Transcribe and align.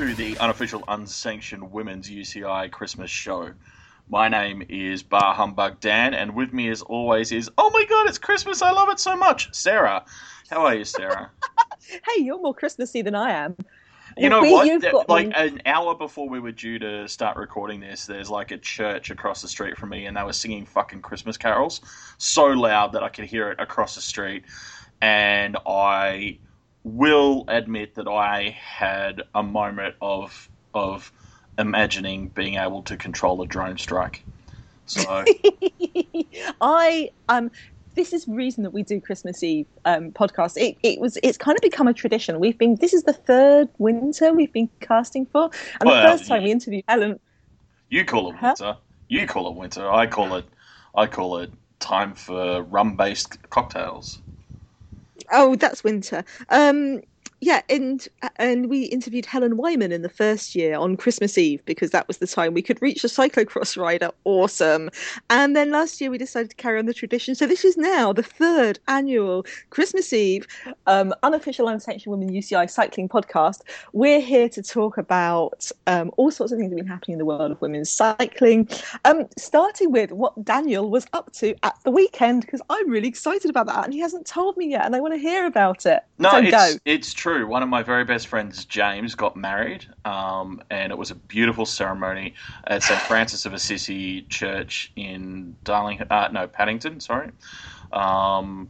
Hello 0.00 0.08
and 0.08 0.16
welcome 0.16 0.24
to 0.24 0.34
the 0.34 0.42
unofficial 0.42 0.84
unsanctioned 0.88 1.72
women's 1.72 2.08
UCI 2.08 2.70
Christmas 2.70 3.10
show. 3.10 3.50
My 4.08 4.28
name 4.28 4.62
is 4.70 5.02
Bar 5.02 5.34
Humbug 5.34 5.78
Dan, 5.78 6.14
and 6.14 6.34
with 6.34 6.54
me 6.54 6.70
as 6.70 6.80
always 6.80 7.32
is 7.32 7.50
oh 7.58 7.68
my 7.68 7.84
god, 7.84 8.08
it's 8.08 8.16
Christmas! 8.16 8.62
I 8.62 8.70
love 8.70 8.88
it 8.88 8.98
so 8.98 9.14
much, 9.14 9.54
Sarah. 9.54 10.06
How 10.48 10.64
are 10.64 10.74
you, 10.74 10.86
Sarah? 10.86 11.30
hey, 11.86 12.22
you're 12.22 12.40
more 12.40 12.54
Christmassy 12.54 13.02
than 13.02 13.14
I 13.14 13.32
am. 13.32 13.58
You 14.16 14.30
know 14.30 14.40
We- 14.40 14.52
what? 14.52 14.80
That- 14.80 15.08
like 15.10 15.28
me- 15.28 15.34
an 15.36 15.60
hour 15.66 15.94
before 15.94 16.30
we 16.30 16.40
were 16.40 16.52
due 16.52 16.78
to 16.78 17.06
start 17.06 17.36
recording 17.36 17.80
this, 17.80 18.06
there's 18.06 18.30
like 18.30 18.52
a 18.52 18.58
church 18.58 19.10
across 19.10 19.42
the 19.42 19.48
street 19.48 19.76
from 19.76 19.90
me, 19.90 20.06
and 20.06 20.16
they 20.16 20.22
were 20.22 20.32
singing 20.32 20.64
fucking 20.64 21.02
Christmas 21.02 21.36
carols 21.36 21.82
so 22.16 22.46
loud 22.46 22.94
that 22.94 23.02
I 23.02 23.10
could 23.10 23.26
hear 23.26 23.50
it 23.50 23.60
across 23.60 23.96
the 23.96 24.00
street. 24.00 24.44
And 25.02 25.58
I 25.66 26.38
will 26.84 27.44
admit 27.48 27.94
that 27.96 28.08
I 28.08 28.50
had 28.50 29.22
a 29.34 29.42
moment 29.42 29.96
of 30.00 30.48
of 30.74 31.12
imagining 31.58 32.28
being 32.28 32.54
able 32.54 32.82
to 32.84 32.96
control 32.96 33.42
a 33.42 33.46
drone 33.46 33.78
strike. 33.78 34.24
So 34.86 35.26
I 36.60 37.10
um 37.28 37.50
this 37.96 38.12
is 38.12 38.24
the 38.24 38.34
reason 38.34 38.62
that 38.62 38.70
we 38.70 38.82
do 38.82 39.00
Christmas 39.00 39.42
Eve 39.42 39.66
um, 39.84 40.12
podcast. 40.12 40.56
It, 40.56 40.78
it 40.82 41.00
was 41.00 41.18
it's 41.22 41.36
kind 41.36 41.56
of 41.56 41.62
become 41.62 41.88
a 41.88 41.92
tradition. 41.92 42.38
We've 42.40 42.56
been 42.56 42.76
this 42.76 42.94
is 42.94 43.02
the 43.02 43.12
third 43.12 43.68
winter 43.78 44.32
we've 44.32 44.52
been 44.52 44.70
casting 44.80 45.26
for, 45.26 45.50
and 45.80 45.90
Well, 45.90 45.96
the 45.96 46.00
first 46.00 46.26
time 46.26 46.44
we 46.44 46.50
interviewed 46.52 46.84
Ellen. 46.88 47.18
you 47.88 48.04
call 48.04 48.30
it 48.30 48.36
Huh? 48.36 48.56
winter. 48.56 48.76
You 49.08 49.26
call 49.26 49.48
it 49.48 49.56
winter. 49.56 49.90
I 49.90 50.06
call 50.06 50.34
it 50.36 50.46
I 50.94 51.06
call 51.06 51.38
it 51.38 51.52
time 51.80 52.14
for 52.14 52.62
rum 52.62 52.96
based 52.96 53.38
cocktails. 53.50 54.20
Oh, 55.32 55.54
that's 55.56 55.84
winter. 55.84 56.24
Um, 56.48 57.02
yeah, 57.40 57.62
and 57.70 58.06
and 58.36 58.68
we 58.68 58.84
interviewed 58.84 59.24
Helen 59.24 59.56
Wyman 59.56 59.92
in 59.92 60.02
the 60.02 60.10
first 60.10 60.54
year 60.54 60.76
on 60.76 60.96
Christmas 60.96 61.38
Eve 61.38 61.64
because 61.64 61.90
that 61.90 62.06
was 62.06 62.18
the 62.18 62.26
time 62.26 62.52
we 62.52 62.60
could 62.60 62.80
reach 62.82 63.02
a 63.02 63.06
cyclocross 63.06 63.80
rider. 63.80 64.10
Awesome. 64.24 64.90
And 65.30 65.56
then 65.56 65.70
last 65.70 66.02
year 66.02 66.10
we 66.10 66.18
decided 66.18 66.50
to 66.50 66.56
carry 66.56 66.78
on 66.78 66.84
the 66.84 66.92
tradition. 66.92 67.34
So 67.34 67.46
this 67.46 67.64
is 67.64 67.78
now 67.78 68.12
the 68.12 68.22
third 68.22 68.78
annual 68.88 69.46
Christmas 69.70 70.12
Eve 70.12 70.46
um, 70.86 71.14
unofficial 71.22 71.66
unsanctioned 71.66 72.10
women 72.10 72.30
UCI 72.34 72.68
cycling 72.68 73.08
podcast. 73.08 73.62
We're 73.94 74.20
here 74.20 74.50
to 74.50 74.62
talk 74.62 74.98
about 74.98 75.70
um, 75.86 76.10
all 76.18 76.30
sorts 76.30 76.52
of 76.52 76.58
things 76.58 76.70
that 76.70 76.76
have 76.76 76.84
been 76.84 76.92
happening 76.92 77.14
in 77.14 77.18
the 77.18 77.24
world 77.24 77.52
of 77.52 77.60
women's 77.62 77.90
cycling. 77.90 78.68
Um, 79.06 79.26
starting 79.38 79.92
with 79.92 80.12
what 80.12 80.44
Daniel 80.44 80.90
was 80.90 81.06
up 81.14 81.32
to 81.34 81.54
at 81.62 81.74
the 81.84 81.90
weekend 81.90 82.42
because 82.42 82.60
I'm 82.68 82.90
really 82.90 83.08
excited 83.08 83.48
about 83.48 83.66
that 83.66 83.84
and 83.84 83.94
he 83.94 84.00
hasn't 84.00 84.26
told 84.26 84.58
me 84.58 84.68
yet 84.68 84.84
and 84.84 84.94
I 84.94 85.00
want 85.00 85.14
to 85.14 85.18
hear 85.18 85.46
about 85.46 85.86
it. 85.86 86.02
No, 86.18 86.32
so 86.32 86.38
it's 86.38 86.50
go. 86.50 86.78
it's 86.84 87.14
true. 87.14 87.29
One 87.30 87.62
of 87.62 87.68
my 87.68 87.82
very 87.82 88.04
best 88.04 88.26
friends, 88.26 88.64
James, 88.64 89.14
got 89.14 89.36
married, 89.36 89.86
um, 90.04 90.62
and 90.70 90.90
it 90.90 90.98
was 90.98 91.10
a 91.10 91.14
beautiful 91.14 91.64
ceremony 91.64 92.34
at 92.66 92.82
St 92.82 93.00
Francis 93.02 93.46
of 93.46 93.52
Assisi 93.54 94.22
Church 94.22 94.92
in 94.96 95.56
Darling, 95.62 96.02
uh, 96.10 96.28
no 96.32 96.48
Paddington. 96.48 96.98
Sorry. 96.98 97.30
Um, 97.92 98.68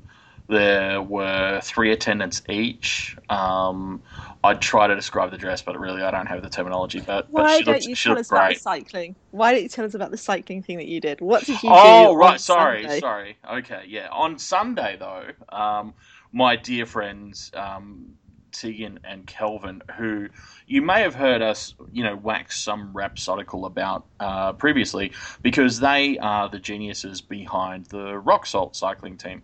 there 0.49 1.01
were 1.01 1.61
three 1.63 1.93
attendants 1.93 2.43
each. 2.49 3.17
Um, 3.31 4.03
I'd 4.43 4.61
try 4.61 4.89
to 4.89 4.95
describe 4.95 5.31
the 5.31 5.39
dress, 5.39 5.63
but 5.63 5.79
really 5.79 6.03
I 6.03 6.11
don't 6.11 6.27
have 6.27 6.43
the 6.43 6.51
terminology. 6.51 7.01
But, 7.01 7.33
but 7.33 7.43
Why 7.43 7.59
she 7.59 7.65
don't 7.65 7.75
looked, 7.75 7.87
you 7.87 7.95
she 7.95 8.09
tell 8.09 8.19
us 8.19 8.31
about 8.31 8.51
the 8.51 8.57
cycling? 8.57 9.17
Why 9.31 9.53
don't 9.53 9.63
you 9.63 9.69
tell 9.69 9.85
us 9.85 9.95
about 9.95 10.11
the 10.11 10.19
cycling 10.19 10.63
thing 10.63 10.77
that 10.79 10.87
you 10.87 11.01
did? 11.01 11.21
What 11.21 11.45
did 11.45 11.63
you 11.63 11.69
do? 11.71 11.77
Oh 11.77 12.15
right, 12.15 12.41
sorry, 12.41 12.83
Sunday? 12.83 13.01
sorry. 13.01 13.39
Okay, 13.49 13.85
yeah. 13.87 14.09
On 14.11 14.39
Sunday 14.39 14.97
though, 14.99 15.27
um, 15.57 15.95
my 16.33 16.57
dear 16.57 16.85
friends 16.85 17.51
um, 17.55 18.15
Tegan 18.53 19.01
and 19.05 19.27
Kelvin, 19.27 19.83
who 19.97 20.29
you 20.67 20.83
may 20.83 21.03
have 21.03 21.15
heard 21.15 21.43
us, 21.43 21.75
you 21.93 22.05
know, 22.05 22.17
wax 22.17 22.59
some 22.59 22.93
rhapsodical 22.93 23.67
about 23.67 24.07
uh, 24.21 24.53
previously, 24.55 25.13
because 25.43 25.81
they 25.81 26.19
are 26.19 26.49
the 26.49 26.59
geniuses 26.59 27.21
behind 27.21 27.87
the 27.87 28.21
Roxsolt 28.23 28.77
cycling 28.77 29.17
team. 29.17 29.43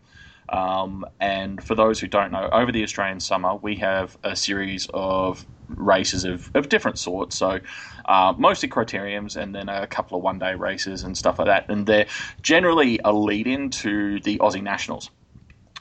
Um, 0.48 1.04
and 1.20 1.62
for 1.62 1.74
those 1.74 2.00
who 2.00 2.06
don't 2.06 2.30
know, 2.32 2.48
over 2.52 2.70
the 2.70 2.82
Australian 2.84 3.20
summer, 3.20 3.56
we 3.56 3.76
have 3.76 4.16
a 4.22 4.36
series 4.36 4.88
of 4.94 5.46
races 5.68 6.24
of, 6.24 6.50
of 6.54 6.68
different 6.68 6.98
sorts. 6.98 7.36
So, 7.36 7.58
uh, 8.04 8.34
mostly 8.38 8.68
criteriums 8.68 9.36
and 9.36 9.54
then 9.54 9.68
a 9.68 9.86
couple 9.88 10.16
of 10.16 10.22
one 10.22 10.38
day 10.38 10.54
races 10.54 11.02
and 11.02 11.16
stuff 11.18 11.38
like 11.40 11.46
that. 11.46 11.68
And 11.68 11.86
they're 11.86 12.06
generally 12.42 13.00
a 13.04 13.12
lead 13.12 13.48
in 13.48 13.70
to 13.70 14.20
the 14.20 14.38
Aussie 14.38 14.62
Nationals. 14.62 15.10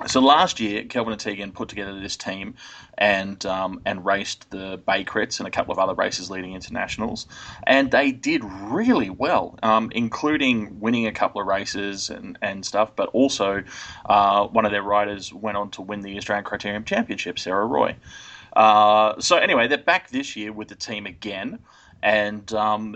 So 0.07 0.19
last 0.19 0.59
year, 0.59 0.83
Kelvin 0.83 1.13
and 1.13 1.19
Tegan 1.19 1.53
put 1.53 1.69
together 1.69 1.97
this 1.97 2.17
team 2.17 2.56
and 2.97 3.44
um, 3.45 3.81
and 3.85 4.06
raced 4.06 4.51
the 4.51 4.78
Bay 4.85 5.06
Crits 5.06 5.39
and 5.39 5.47
a 5.47 5.51
couple 5.51 5.72
of 5.72 5.79
other 5.79 5.94
races 5.94 6.29
leading 6.29 6.53
internationals, 6.53 7.28
and 7.66 7.89
they 7.91 8.11
did 8.11 8.44
really 8.44 9.09
well, 9.09 9.57
um, 9.63 9.91
including 9.95 10.81
winning 10.81 11.07
a 11.07 11.13
couple 11.13 11.39
of 11.39 11.47
races 11.47 12.09
and, 12.09 12.38
and 12.41 12.66
stuff. 12.66 12.91
But 12.97 13.07
also, 13.13 13.63
uh, 14.06 14.47
one 14.47 14.66
of 14.66 14.72
their 14.72 14.83
riders 14.83 15.31
went 15.31 15.56
on 15.56 15.72
to 15.72 15.81
win 15.81 16.01
the 16.01 16.17
Australian 16.17 16.44
Criterium 16.44 16.85
Championship, 16.85 17.39
Sarah 17.39 17.66
Roy. 17.66 17.95
Uh, 18.53 19.19
so 19.19 19.38
anyway, 19.38 19.67
they're 19.67 19.77
back 19.77 20.09
this 20.09 20.35
year 20.35 20.51
with 20.51 20.67
the 20.67 20.75
team 20.75 21.06
again, 21.06 21.59
and 22.05 22.53
um, 22.53 22.95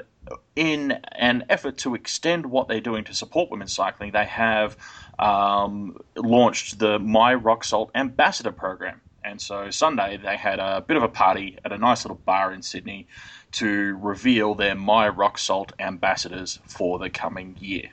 in 0.56 0.92
an 1.14 1.44
effort 1.50 1.80
to 1.80 1.96
extend 1.96 2.46
what 2.46 2.68
they're 2.68 2.80
doing 2.80 3.04
to 3.06 3.14
support 3.16 3.50
women's 3.50 3.74
cycling, 3.74 4.12
they 4.12 4.26
have 4.26 4.78
um, 5.18 5.98
launched 6.16 6.78
the 6.78 7.00
My 7.00 7.34
Roxsolt 7.34 7.90
Ambassador 7.96 8.52
Program. 8.52 9.02
And 9.24 9.42
so 9.42 9.72
Sunday 9.72 10.18
they 10.18 10.38
had 10.38 10.60
a 10.60 10.82
bit 10.82 10.96
of 10.96 11.02
a 11.02 11.08
party 11.08 11.58
at 11.66 11.72
a 11.72 11.78
nice 11.80 12.06
little 12.06 12.22
bar 12.24 12.54
in 12.54 12.62
Sydney 12.62 13.08
to 13.54 13.98
reveal 14.00 14.54
their 14.54 14.76
My 14.76 15.10
Roxsolt 15.10 15.72
ambassadors 15.80 16.60
for 16.68 17.00
the 17.00 17.10
coming 17.10 17.58
year. 17.60 17.90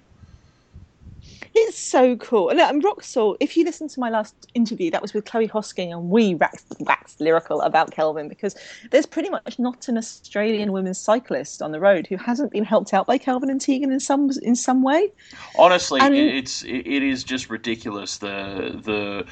It's 1.58 1.78
so 1.78 2.16
cool. 2.16 2.50
And 2.50 2.60
um, 2.60 2.82
Roxsolt, 2.82 3.38
if 3.40 3.56
you 3.56 3.64
listen 3.64 3.88
to 3.88 3.98
my 3.98 4.10
last 4.10 4.34
interview, 4.52 4.90
that 4.90 5.00
was 5.00 5.14
with 5.14 5.24
Chloe 5.24 5.48
Hosking, 5.48 5.90
and 5.90 6.10
we 6.10 6.34
waxed, 6.34 6.74
waxed 6.80 7.18
lyrical 7.18 7.62
about 7.62 7.92
Kelvin 7.92 8.28
because 8.28 8.54
there's 8.90 9.06
pretty 9.06 9.30
much 9.30 9.58
not 9.58 9.88
an 9.88 9.96
Australian 9.96 10.72
women's 10.72 11.00
cyclist 11.00 11.62
on 11.62 11.72
the 11.72 11.80
road 11.80 12.06
who 12.08 12.18
hasn't 12.18 12.52
been 12.52 12.62
helped 12.64 12.92
out 12.92 13.06
by 13.06 13.16
Kelvin 13.16 13.48
and 13.48 13.58
Tegan 13.58 13.90
in 13.90 14.00
some 14.00 14.30
in 14.42 14.54
some 14.54 14.82
way. 14.82 15.10
Honestly, 15.58 15.98
And- 16.02 16.14
it's 16.14 16.62
it 16.62 16.86
it 16.86 17.02
is 17.02 17.24
just 17.24 17.48
ridiculous 17.48 18.18
the 18.18 18.78
the 18.84 19.24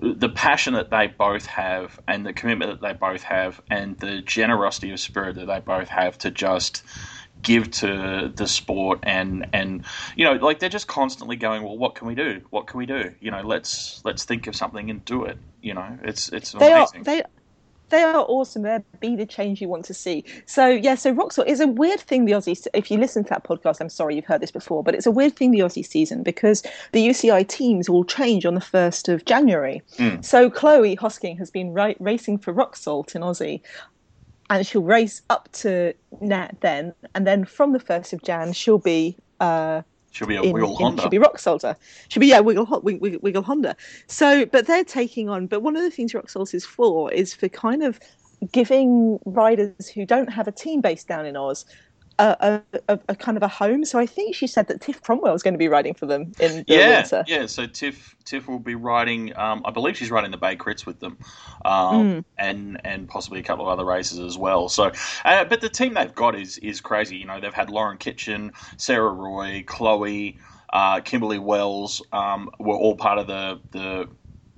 the 0.00 0.28
passion 0.30 0.72
that 0.74 0.90
they 0.90 1.08
both 1.08 1.44
have 1.44 2.00
and 2.08 2.24
the 2.24 2.32
commitment 2.32 2.70
that 2.70 2.80
they 2.80 2.94
both 2.94 3.24
have 3.24 3.60
and 3.68 3.98
the 3.98 4.22
generosity 4.22 4.90
of 4.90 5.00
spirit 5.00 5.34
that 5.34 5.46
they 5.46 5.60
both 5.60 5.88
have 5.88 6.16
to 6.16 6.30
just 6.30 6.82
give 7.42 7.70
to 7.70 8.32
the 8.34 8.46
sport 8.46 8.98
and 9.02 9.46
and 9.52 9.84
you 10.16 10.24
know 10.24 10.32
like 10.34 10.58
they're 10.58 10.68
just 10.68 10.88
constantly 10.88 11.36
going 11.36 11.62
well 11.62 11.78
what 11.78 11.94
can 11.94 12.06
we 12.06 12.14
do 12.14 12.40
what 12.50 12.66
can 12.66 12.78
we 12.78 12.86
do 12.86 13.14
you 13.20 13.30
know 13.30 13.42
let's 13.42 14.00
let's 14.04 14.24
think 14.24 14.46
of 14.46 14.56
something 14.56 14.90
and 14.90 15.04
do 15.04 15.24
it 15.24 15.38
you 15.62 15.74
know 15.74 15.98
it's 16.02 16.28
it's 16.30 16.52
They 16.52 16.72
are 16.72 16.88
they 17.02 17.22
they 17.90 18.02
are 18.02 18.24
awesome. 18.28 18.62
They're 18.62 18.84
be 19.00 19.16
the 19.16 19.26
change 19.26 19.60
you 19.60 19.68
want 19.68 19.84
to 19.86 19.94
see. 19.94 20.24
So 20.46 20.66
yeah, 20.66 20.94
so 20.94 21.14
Roxsolt 21.14 21.46
is 21.46 21.60
a 21.60 21.66
weird 21.66 22.00
thing. 22.00 22.24
The 22.24 22.32
Aussie, 22.32 22.66
if 22.74 22.90
you 22.90 22.98
listen 22.98 23.24
to 23.24 23.30
that 23.30 23.44
podcast, 23.44 23.80
I'm 23.80 23.88
sorry 23.88 24.16
you've 24.16 24.24
heard 24.24 24.42
this 24.42 24.50
before, 24.50 24.82
but 24.82 24.94
it's 24.94 25.06
a 25.06 25.10
weird 25.10 25.36
thing 25.36 25.50
the 25.50 25.60
Aussie 25.60 25.86
season 25.86 26.22
because 26.22 26.62
the 26.92 27.06
UCI 27.06 27.46
teams 27.48 27.88
will 27.88 28.04
change 28.04 28.44
on 28.44 28.54
the 28.54 28.60
first 28.60 29.08
of 29.08 29.24
January. 29.24 29.82
Mm. 29.96 30.24
So 30.24 30.50
Chloe 30.50 30.96
Hosking 30.96 31.38
has 31.38 31.50
been 31.50 31.72
ri- 31.72 31.96
racing 31.98 32.38
for 32.38 32.52
Roxsolt 32.52 33.14
in 33.14 33.22
Aussie. 33.22 33.62
And 34.50 34.66
she'll 34.66 34.82
race 34.82 35.22
up 35.28 35.50
to 35.52 35.92
Nat 36.20 36.56
then, 36.60 36.94
and 37.14 37.26
then 37.26 37.44
from 37.44 37.72
the 37.72 37.80
first 37.80 38.12
of 38.12 38.22
Jan, 38.22 38.52
she'll 38.54 38.78
be 38.78 39.16
uh, 39.40 39.82
she'll 40.10 40.26
be 40.28 40.36
a 40.36 40.42
in, 40.42 40.52
wheel 40.52 40.70
in- 40.70 40.76
honda 40.76 41.02
should 41.02 41.10
be 41.10 41.18
Rock 41.18 41.38
Salter. 41.38 41.76
Should 42.08 42.20
be 42.20 42.28
yeah, 42.28 42.40
Wiggle, 42.40 42.64
Ho- 42.64 42.80
Wig- 42.80 43.00
Wig- 43.00 43.22
Wiggle 43.22 43.42
Honda. 43.42 43.76
So, 44.06 44.46
but 44.46 44.66
they're 44.66 44.84
taking 44.84 45.28
on. 45.28 45.46
But 45.48 45.60
one 45.62 45.76
of 45.76 45.82
the 45.82 45.90
things 45.90 46.12
Roxsolt 46.14 46.54
is 46.54 46.64
for 46.64 47.12
is 47.12 47.34
for 47.34 47.48
kind 47.48 47.82
of 47.82 48.00
giving 48.52 49.18
riders 49.26 49.88
who 49.88 50.06
don't 50.06 50.28
have 50.32 50.48
a 50.48 50.52
team 50.52 50.80
based 50.80 51.08
down 51.08 51.26
in 51.26 51.36
Oz. 51.36 51.66
A, 52.18 52.36
a, 52.40 52.78
a, 52.88 53.00
a 53.10 53.16
kind 53.16 53.36
of 53.36 53.42
a 53.42 53.48
home. 53.48 53.84
So 53.84 53.98
I 53.98 54.06
think 54.06 54.34
she 54.34 54.46
said 54.46 54.68
that 54.68 54.80
Tiff 54.80 55.02
Cromwell 55.02 55.34
is 55.34 55.42
going 55.42 55.54
to 55.54 55.58
be 55.58 55.68
riding 55.68 55.94
for 55.94 56.06
them 56.06 56.32
in 56.40 56.64
the 56.68 56.74
yeah, 56.74 56.88
winter. 56.88 57.24
yeah. 57.26 57.46
So 57.46 57.66
Tiff 57.66 58.16
Tiff 58.24 58.48
will 58.48 58.58
be 58.58 58.74
riding. 58.74 59.36
Um, 59.36 59.62
I 59.64 59.70
believe 59.70 59.96
she's 59.96 60.10
riding 60.10 60.30
the 60.30 60.36
Bay 60.36 60.56
Crits 60.56 60.86
with 60.86 61.00
them, 61.00 61.18
um, 61.64 62.18
Mm. 62.18 62.24
and 62.38 62.80
and 62.84 63.08
possibly 63.08 63.40
a 63.40 63.42
couple 63.42 63.64
of 63.66 63.70
other 63.72 63.84
races 63.84 64.18
as 64.18 64.36
well. 64.38 64.68
So, 64.68 64.92
uh, 65.24 65.44
but 65.44 65.60
the 65.60 65.68
team 65.68 65.94
they've 65.94 66.14
got 66.14 66.34
is 66.34 66.58
is 66.58 66.80
crazy. 66.80 67.16
You 67.18 67.26
know, 67.26 67.40
they've 67.40 67.54
had 67.54 67.70
Lauren 67.70 67.98
Kitchen, 67.98 68.52
Sarah 68.78 69.12
Roy, 69.12 69.64
Chloe, 69.66 70.38
uh, 70.72 71.00
Kimberly 71.00 71.38
Wells. 71.38 72.02
Um, 72.12 72.50
were 72.58 72.76
all 72.76 72.96
part 72.96 73.18
of 73.18 73.26
the 73.26 73.60
the 73.72 74.08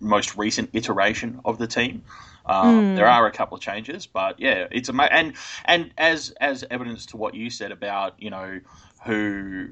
most 0.00 0.36
recent 0.36 0.70
iteration 0.72 1.40
of 1.44 1.58
the 1.58 1.66
team. 1.66 2.02
Um, 2.50 2.90
Mm. 2.90 2.96
There 2.96 3.06
are 3.06 3.26
a 3.26 3.32
couple 3.32 3.56
of 3.56 3.62
changes, 3.62 4.06
but 4.06 4.40
yeah, 4.40 4.66
it's 4.70 4.88
amazing. 4.88 5.12
And 5.12 5.34
and 5.64 5.90
as 5.98 6.30
as 6.40 6.64
evidence 6.70 7.06
to 7.06 7.16
what 7.16 7.34
you 7.34 7.50
said 7.50 7.72
about 7.72 8.14
you 8.18 8.30
know 8.30 8.60
who 9.04 9.68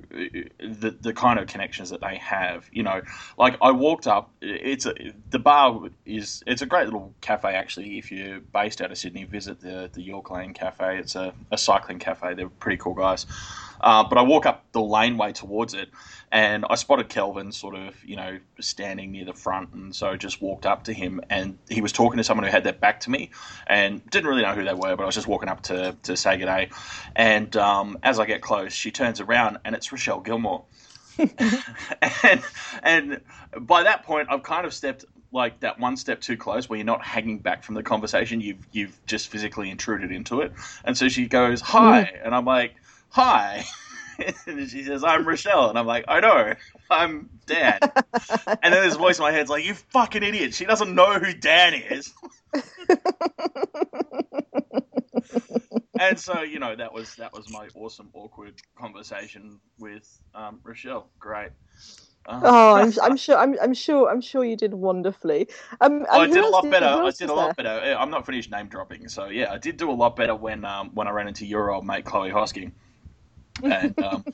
the 0.59 0.97
the 1.01 1.13
kind 1.13 1.39
of 1.39 1.47
connections 1.49 1.91
that 1.91 2.01
they 2.01 2.17
have. 2.17 2.69
You 2.73 2.83
know, 2.85 3.03
like 3.39 3.57
I 3.63 3.73
walked 3.73 4.07
up. 4.07 4.31
It's 4.41 4.87
a 4.87 4.95
the 5.31 5.39
bar 5.39 5.91
is 6.07 6.43
it's 6.47 6.63
a 6.63 6.67
great 6.67 6.87
little 6.87 7.15
cafe 7.21 7.55
actually. 7.55 7.99
If 7.99 8.11
you're 8.13 8.41
based 8.41 8.81
out 8.81 8.91
of 8.91 8.99
Sydney, 8.99 9.25
visit 9.25 9.61
the 9.61 9.91
the 9.93 10.03
York 10.03 10.31
Lane 10.31 10.55
Cafe. 10.55 10.99
It's 10.99 11.17
a, 11.17 11.35
a 11.51 11.59
cycling 11.59 11.99
cafe. 11.99 12.35
They're 12.35 12.49
pretty 12.49 12.79
cool 12.79 12.95
guys. 12.95 13.27
Uh, 13.81 14.05
but 14.09 14.19
I 14.19 14.23
walk 14.23 14.47
up 14.47 14.65
the 14.73 14.81
laneway 14.81 15.33
towards 15.33 15.75
it, 15.75 15.89
and 16.31 16.65
I 16.69 16.75
spotted 16.75 17.09
Kelvin 17.09 17.53
sort 17.53 17.75
of, 17.75 18.05
you 18.05 18.17
know, 18.17 18.39
standing 18.61 19.13
near 19.13 19.25
the 19.25 19.33
front, 19.33 19.73
and 19.73 19.95
so 19.95 20.17
just 20.17 20.43
walked 20.43 20.67
up 20.67 20.85
to 20.85 20.93
him, 20.93 21.21
and 21.31 21.59
he 21.69 21.81
was 21.81 21.93
talking 21.93 22.19
to 22.19 22.25
someone 22.25 22.45
who 22.45 22.51
had 22.51 22.65
their 22.65 22.73
back 22.73 23.01
to 23.01 23.11
me, 23.11 23.31
and 23.67 24.05
didn't 24.11 24.29
really 24.29 24.43
know 24.43 24.55
who 24.55 24.65
they 24.65 24.75
were, 24.75 24.97
but 24.97 25.03
I 25.03 25.07
was 25.07 25.15
just 25.15 25.27
walking 25.27 25.49
up 25.49 25.63
to, 25.65 25.97
to 26.05 26.17
say 26.17 26.37
good 26.37 26.47
day, 26.47 26.71
and 27.17 27.57
um, 27.57 27.99
as 28.03 28.19
I 28.19 28.27
get 28.27 28.43
close, 28.43 28.73
she 28.73 28.91
turns 28.91 29.21
around, 29.21 29.59
and 29.65 29.75
it's 29.75 29.91
Rochelle 29.93 30.21
Gilmore. 30.21 30.65
and 31.19 32.43
and 32.83 33.21
by 33.61 33.83
that 33.83 34.05
point, 34.05 34.29
I've 34.31 34.45
kind 34.45 34.65
of 34.65 34.73
stepped 34.73 35.05
like 35.33 35.61
that 35.61 35.79
one 35.79 35.97
step 35.97 36.21
too 36.21 36.37
close, 36.37 36.69
where 36.69 36.77
you're 36.77 36.87
not 36.87 37.03
hanging 37.05 37.39
back 37.39 37.65
from 37.65 37.75
the 37.75 37.83
conversation. 37.83 38.41
You've 38.41 38.67
you've 38.73 38.99
just 39.07 39.29
physically 39.29 39.71
intruded 39.71 40.13
into 40.13 40.41
it. 40.41 40.53
And 40.85 40.97
so 40.97 41.09
she 41.09 41.27
goes, 41.27 41.61
"Hi," 41.61 42.13
and 42.25 42.35
I'm 42.35 42.45
like, 42.45 42.77
"Hi." 43.11 43.65
and 44.47 44.69
she 44.69 44.83
says, 44.85 45.05
I'm 45.05 45.27
Rochelle. 45.27 45.71
And 45.71 45.79
I'm 45.79 45.87
like, 45.87 46.05
I 46.09 46.21
know, 46.21 46.55
I'm 46.91 47.31
Dan. 47.47 47.79
and 48.63 48.75
then 48.75 48.83
this 48.83 48.97
voice 48.99 49.19
in 49.19 49.23
my 49.23 49.33
head's 49.33 49.51
like, 49.51 49.65
you 49.65 49.75
fucking 49.75 50.23
idiot. 50.23 50.55
She 50.55 50.65
doesn't 50.65 50.95
know 50.95 51.19
who 51.19 51.33
Dan 51.33 51.75
is. 51.75 52.13
and 55.99 56.19
so, 56.19 56.43
you 56.43 56.59
know, 56.59 56.75
that 56.75 56.93
was 56.93 57.15
that 57.17 57.33
was 57.33 57.51
my 57.51 57.69
awesome, 57.75 58.11
awkward 58.13 58.55
conversation 58.79 59.61
with 59.79 60.21
um, 60.35 60.61
Rochelle. 60.65 61.09
Great. 61.19 61.51
Uh, 62.27 62.41
oh, 62.43 62.75
I'm, 62.75 62.93
I'm, 63.03 63.17
sure. 63.17 63.37
I'm, 63.37 63.57
I'm, 63.63 63.75
sure. 63.75 64.11
I'm 64.11 64.21
sure 64.21 64.45
you 64.45 64.57
did 64.57 64.75
wonderfully. 64.75 65.49
Um, 65.81 66.05
oh, 66.11 66.21
I 66.21 66.27
did 66.27 66.39
a 66.45 66.49
lot 66.49 66.63
did, 66.63 66.73
better. 66.73 66.87
I 66.87 67.11
did 67.11 67.31
a 67.31 67.35
lot 67.35 67.57
there? 67.57 67.65
better. 67.65 67.97
I'm 67.97 68.11
not 68.11 68.27
finished 68.27 68.51
name 68.51 68.67
dropping, 68.67 69.09
so 69.09 69.27
yeah, 69.27 69.53
I 69.53 69.59
did 69.59 69.77
do 69.77 69.91
a 69.91 69.93
lot 69.93 70.17
better 70.17 70.35
when 70.35 70.65
um, 70.65 70.91
when 70.95 71.07
I 71.07 71.11
ran 71.13 71.29
into 71.29 71.47
your 71.47 71.71
old 71.71 71.87
mate 71.87 72.05
Chloe 72.05 72.31
Hosking. 72.31 72.73
And, 73.63 73.99
um, 74.03 74.25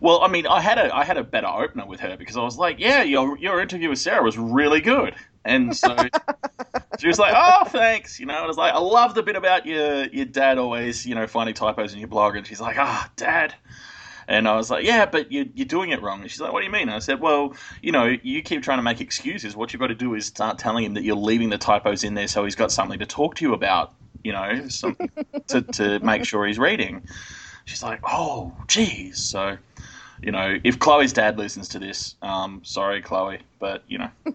well, 0.00 0.22
I 0.22 0.28
mean, 0.28 0.46
I 0.46 0.60
had 0.60 0.78
a 0.78 0.94
I 0.94 1.04
had 1.04 1.16
a 1.16 1.24
better 1.24 1.46
opener 1.46 1.86
with 1.86 2.00
her 2.00 2.16
because 2.16 2.36
I 2.36 2.42
was 2.42 2.58
like, 2.58 2.78
"Yeah, 2.78 3.02
your 3.02 3.38
your 3.38 3.60
interview 3.60 3.88
with 3.88 3.98
Sarah 3.98 4.22
was 4.22 4.36
really 4.38 4.80
good," 4.80 5.14
and 5.44 5.76
so 5.76 5.96
she 6.98 7.06
was 7.06 7.18
like, 7.18 7.34
"Oh, 7.36 7.64
thanks." 7.64 8.18
You 8.18 8.26
know, 8.26 8.34
I 8.34 8.46
was 8.46 8.56
like, 8.56 8.74
"I 8.74 8.78
love 8.78 9.14
the 9.14 9.22
bit 9.22 9.36
about 9.36 9.66
your 9.66 10.06
your 10.06 10.26
dad 10.26 10.58
always, 10.58 11.06
you 11.06 11.14
know, 11.14 11.26
finding 11.26 11.54
typos 11.54 11.92
in 11.92 12.00
your 12.00 12.08
blog," 12.08 12.36
and 12.36 12.46
she's 12.46 12.60
like, 12.60 12.76
"Ah, 12.78 13.06
oh, 13.06 13.12
dad." 13.16 13.54
And 14.28 14.48
I 14.48 14.56
was 14.56 14.70
like, 14.70 14.84
yeah, 14.84 15.06
but 15.06 15.32
you're, 15.32 15.46
you're 15.54 15.66
doing 15.66 15.90
it 15.90 16.00
wrong. 16.00 16.22
And 16.22 16.30
she's 16.30 16.40
like, 16.40 16.52
what 16.52 16.60
do 16.60 16.66
you 16.66 16.70
mean? 16.70 16.82
And 16.82 16.92
I 16.92 17.00
said, 17.00 17.20
well, 17.20 17.54
you 17.82 17.92
know, 17.92 18.16
you 18.22 18.40
keep 18.42 18.62
trying 18.62 18.78
to 18.78 18.82
make 18.82 19.00
excuses. 19.00 19.56
What 19.56 19.72
you've 19.72 19.80
got 19.80 19.88
to 19.88 19.94
do 19.94 20.14
is 20.14 20.26
start 20.26 20.58
telling 20.58 20.84
him 20.84 20.94
that 20.94 21.02
you're 21.02 21.16
leaving 21.16 21.50
the 21.50 21.58
typos 21.58 22.04
in 22.04 22.14
there 22.14 22.28
so 22.28 22.44
he's 22.44 22.54
got 22.54 22.72
something 22.72 22.98
to 23.00 23.06
talk 23.06 23.34
to 23.36 23.44
you 23.44 23.52
about, 23.52 23.94
you 24.22 24.32
know, 24.32 24.68
something 24.68 25.10
to, 25.48 25.62
to 25.62 25.98
make 26.00 26.24
sure 26.24 26.46
he's 26.46 26.58
reading 26.58 27.02
she's 27.64 27.82
like, 27.82 28.00
oh, 28.04 28.52
geez. 28.66 29.18
So, 29.18 29.56
you 30.22 30.32
know, 30.32 30.58
if 30.64 30.78
Chloe's 30.78 31.12
dad 31.12 31.38
listens 31.38 31.68
to 31.70 31.78
this, 31.78 32.14
um, 32.22 32.60
sorry, 32.64 33.02
Chloe, 33.02 33.40
but 33.58 33.82
you 33.88 33.98
know. 33.98 34.10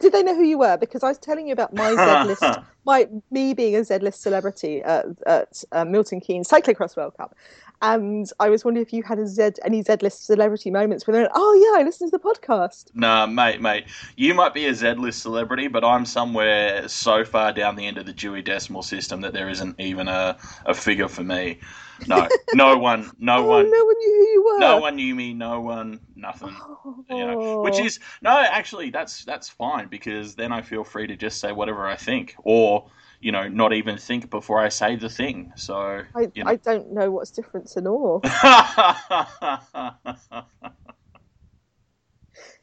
Did 0.00 0.12
they 0.12 0.22
know 0.22 0.34
who 0.34 0.44
you 0.44 0.58
were? 0.58 0.76
Because 0.76 1.02
I 1.02 1.08
was 1.08 1.18
telling 1.18 1.46
you 1.46 1.52
about 1.52 1.74
my 1.74 1.90
Z 1.90 2.28
list, 2.42 2.60
my 2.84 3.08
me 3.30 3.54
being 3.54 3.76
a 3.76 3.84
Z 3.84 3.98
list 3.98 4.22
celebrity 4.22 4.82
at, 4.82 5.06
at 5.26 5.64
uh, 5.72 5.84
Milton 5.84 6.20
Keynes 6.20 6.48
Cyclocross 6.48 6.96
World 6.96 7.16
Cup, 7.16 7.34
and 7.82 8.30
I 8.40 8.48
was 8.48 8.64
wondering 8.64 8.84
if 8.84 8.92
you 8.92 9.02
had 9.02 9.18
a 9.18 9.26
Z 9.26 9.52
any 9.64 9.82
Z 9.82 9.96
list 10.00 10.26
celebrity 10.26 10.70
moments 10.70 11.06
where 11.06 11.12
they're 11.12 11.22
like, 11.24 11.32
oh 11.34 11.72
yeah, 11.74 11.80
I 11.80 11.84
listened 11.84 12.10
to 12.12 12.18
the 12.18 12.22
podcast. 12.22 12.86
Nah, 12.94 13.26
mate, 13.26 13.60
mate, 13.60 13.86
you 14.16 14.34
might 14.34 14.54
be 14.54 14.66
a 14.66 14.74
Z 14.74 14.94
list 14.94 15.20
celebrity, 15.22 15.68
but 15.68 15.84
I'm 15.84 16.06
somewhere 16.06 16.88
so 16.88 17.24
far 17.24 17.52
down 17.52 17.76
the 17.76 17.86
end 17.86 17.98
of 17.98 18.06
the 18.06 18.12
Dewey 18.12 18.42
Decimal 18.42 18.82
System 18.82 19.20
that 19.22 19.32
there 19.32 19.48
isn't 19.48 19.78
even 19.80 20.08
a, 20.08 20.36
a 20.66 20.74
figure 20.74 21.08
for 21.08 21.24
me. 21.24 21.58
No, 22.06 22.28
no 22.54 22.76
one, 22.78 23.10
no 23.18 23.38
oh, 23.38 23.48
one, 23.48 23.70
no 23.70 23.84
one 23.84 23.98
knew 23.98 24.12
who 24.12 24.28
you 24.32 24.44
were. 24.44 24.58
No 24.58 24.78
one 24.78 24.96
knew 24.96 25.14
me. 25.14 25.34
No 25.34 25.60
one, 25.60 26.00
nothing. 26.16 26.56
Oh. 26.60 27.04
You 27.10 27.26
know, 27.26 27.62
which 27.62 27.76
oh. 27.76 27.84
is 27.84 28.00
no, 28.22 28.38
actually, 28.38 28.90
that's 28.90 29.24
that's 29.24 29.48
fine 29.48 29.88
because 29.88 30.34
then 30.34 30.52
I 30.52 30.62
feel 30.62 30.84
free 30.84 31.06
to 31.06 31.16
just 31.16 31.40
say 31.40 31.52
whatever 31.52 31.86
I 31.86 31.96
think, 31.96 32.34
or 32.44 32.86
you 33.20 33.32
know, 33.32 33.48
not 33.48 33.72
even 33.72 33.96
think 33.96 34.30
before 34.30 34.60
I 34.60 34.68
say 34.68 34.96
the 34.96 35.08
thing. 35.08 35.52
So 35.56 36.02
I, 36.14 36.28
you 36.34 36.44
know. 36.44 36.50
I 36.50 36.56
don't 36.56 36.92
know 36.92 37.10
what's 37.10 37.30
different 37.30 37.74
at 37.76 37.86
all. 37.86 38.22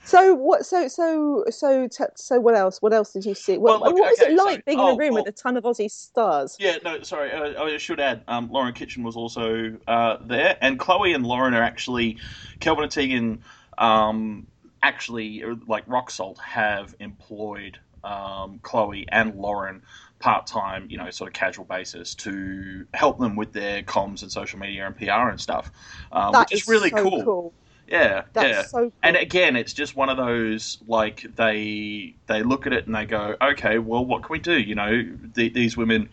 So 0.03 0.33
what? 0.33 0.65
So 0.65 0.87
so 0.87 1.45
so 1.49 1.87
so 2.15 2.39
what 2.39 2.55
else? 2.55 2.81
What 2.81 2.91
else 2.91 3.13
did 3.13 3.23
you 3.25 3.35
see? 3.35 3.57
Well, 3.57 3.79
what, 3.79 3.91
look, 3.91 3.99
what 3.99 4.09
was 4.09 4.19
okay, 4.19 4.33
it 4.33 4.35
like 4.35 4.57
so, 4.57 4.61
being 4.65 4.79
oh, 4.79 4.89
in 4.89 4.95
a 4.95 4.97
room 4.97 5.13
well, 5.13 5.23
with 5.23 5.33
a 5.33 5.37
ton 5.37 5.57
of 5.57 5.63
Aussie 5.63 5.91
stars? 5.91 6.57
Yeah, 6.59 6.77
no, 6.83 7.01
sorry. 7.03 7.31
Uh, 7.31 7.63
I 7.63 7.77
should 7.77 7.99
add, 7.99 8.23
um, 8.27 8.49
Lauren 8.51 8.73
Kitchen 8.73 9.03
was 9.03 9.15
also 9.15 9.77
uh, 9.87 10.17
there, 10.25 10.57
and 10.59 10.79
Chloe 10.79 11.13
and 11.13 11.25
Lauren 11.25 11.53
are 11.53 11.61
actually 11.61 12.17
Kelvin 12.59 12.83
and 12.83 12.91
Tegan. 12.91 13.43
Um, 13.77 14.47
actually, 14.81 15.43
uh, 15.43 15.55
like 15.67 15.85
Roxsolt, 15.85 16.39
have 16.39 16.95
employed 16.99 17.77
um, 18.03 18.59
Chloe 18.61 19.05
and 19.09 19.35
Lauren 19.35 19.81
part 20.19 20.47
time, 20.47 20.87
you 20.89 20.97
know, 20.97 21.09
sort 21.09 21.27
of 21.27 21.33
casual 21.33 21.65
basis 21.65 22.15
to 22.15 22.85
help 22.93 23.19
them 23.19 23.35
with 23.35 23.51
their 23.53 23.81
comms 23.81 24.21
and 24.21 24.31
social 24.31 24.59
media 24.59 24.85
and 24.85 24.95
PR 24.95 25.29
and 25.29 25.41
stuff, 25.41 25.71
um, 26.11 26.33
which 26.39 26.53
is, 26.53 26.61
is 26.61 26.67
really 26.67 26.89
so 26.89 27.03
cool. 27.03 27.23
cool. 27.23 27.53
Yeah, 27.87 28.23
That's 28.31 28.47
yeah. 28.47 28.63
So 28.63 28.79
cool. 28.79 28.93
And 29.03 29.17
again, 29.17 29.57
it's 29.57 29.73
just 29.73 29.95
one 29.97 30.09
of 30.09 30.15
those 30.15 30.77
like 30.87 31.25
they 31.35 32.15
they 32.27 32.43
look 32.43 32.65
at 32.65 32.73
it 32.73 32.85
and 32.85 32.95
they 32.95 33.05
go, 33.05 33.35
okay, 33.41 33.79
well, 33.79 34.05
what 34.05 34.23
can 34.23 34.31
we 34.31 34.39
do? 34.39 34.57
You 34.57 34.75
know, 34.75 35.03
the, 35.33 35.49
these 35.49 35.75
women 35.75 36.09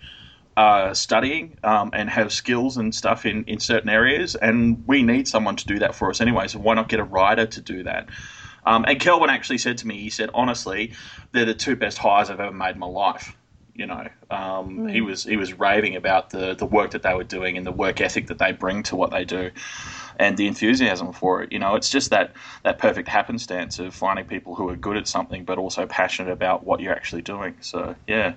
are 0.57 0.93
studying 0.93 1.57
um, 1.63 1.91
and 1.93 2.11
have 2.11 2.33
skills 2.33 2.79
and 2.79 2.93
stuff 2.93 3.25
in 3.25 3.45
in 3.45 3.61
certain 3.61 3.91
areas, 3.91 4.35
and 4.35 4.83
we 4.89 5.05
need 5.05 5.29
someone 5.29 5.55
to 5.55 5.67
do 5.67 5.79
that 5.79 5.95
for 5.95 6.11
us 6.11 6.21
anyway. 6.21 6.49
So 6.49 6.59
why 6.59 6.75
not 6.75 6.89
get 6.89 6.99
a 6.99 7.05
writer 7.05 7.47
to 7.47 7.61
do 7.61 7.85
that? 7.85 8.09
Um, 8.69 8.85
and 8.87 9.01
Kelvin 9.01 9.31
actually 9.31 9.59
said 9.59 9.79
to 9.79 9.87
me, 9.87 9.99
he 9.99 10.11
said, 10.11 10.29
honestly, 10.35 10.93
they're 11.33 11.47
the 11.47 11.55
two 11.55 11.75
best 11.75 11.97
hires 11.97 12.29
I've 12.29 12.39
ever 12.39 12.53
made 12.53 12.75
in 12.75 12.79
my 12.79 12.87
life. 12.87 13.35
You 13.75 13.87
know, 13.87 14.09
um, 14.31 14.81
mm. 14.81 14.93
he 14.93 15.01
was 15.01 15.23
he 15.23 15.37
was 15.37 15.55
raving 15.55 15.97
about 15.97 16.31
the 16.31 16.55
the 16.55 16.67
work 16.67 16.91
that 16.91 17.03
they 17.03 17.15
were 17.15 17.25
doing 17.25 17.57
and 17.57 17.65
the 17.65 17.73
work 17.73 18.01
ethic 18.01 18.27
that 18.27 18.39
they 18.39 18.53
bring 18.53 18.83
to 18.85 18.97
what 18.97 19.11
they 19.13 19.25
do 19.25 19.53
and 20.19 20.37
the 20.37 20.49
enthusiasm 20.49 21.13
for 21.13 21.43
it. 21.45 21.53
You 21.53 21.61
know, 21.61 21.77
it's 21.77 21.89
just 21.89 22.11
that 22.11 22.33
that 22.65 22.79
perfect 22.79 23.09
happenstance 23.09 23.79
of 23.79 23.95
finding 23.95 24.27
people 24.27 24.55
who 24.55 24.69
are 24.69 24.77
good 24.77 24.97
at 24.97 25.07
something 25.07 25.45
but 25.45 25.59
also 25.59 25.87
passionate 25.87 26.33
about 26.33 26.65
what 26.65 26.81
you're 26.81 26.93
actually 26.93 27.23
doing. 27.23 27.55
So 27.61 27.95
yeah, 28.07 28.35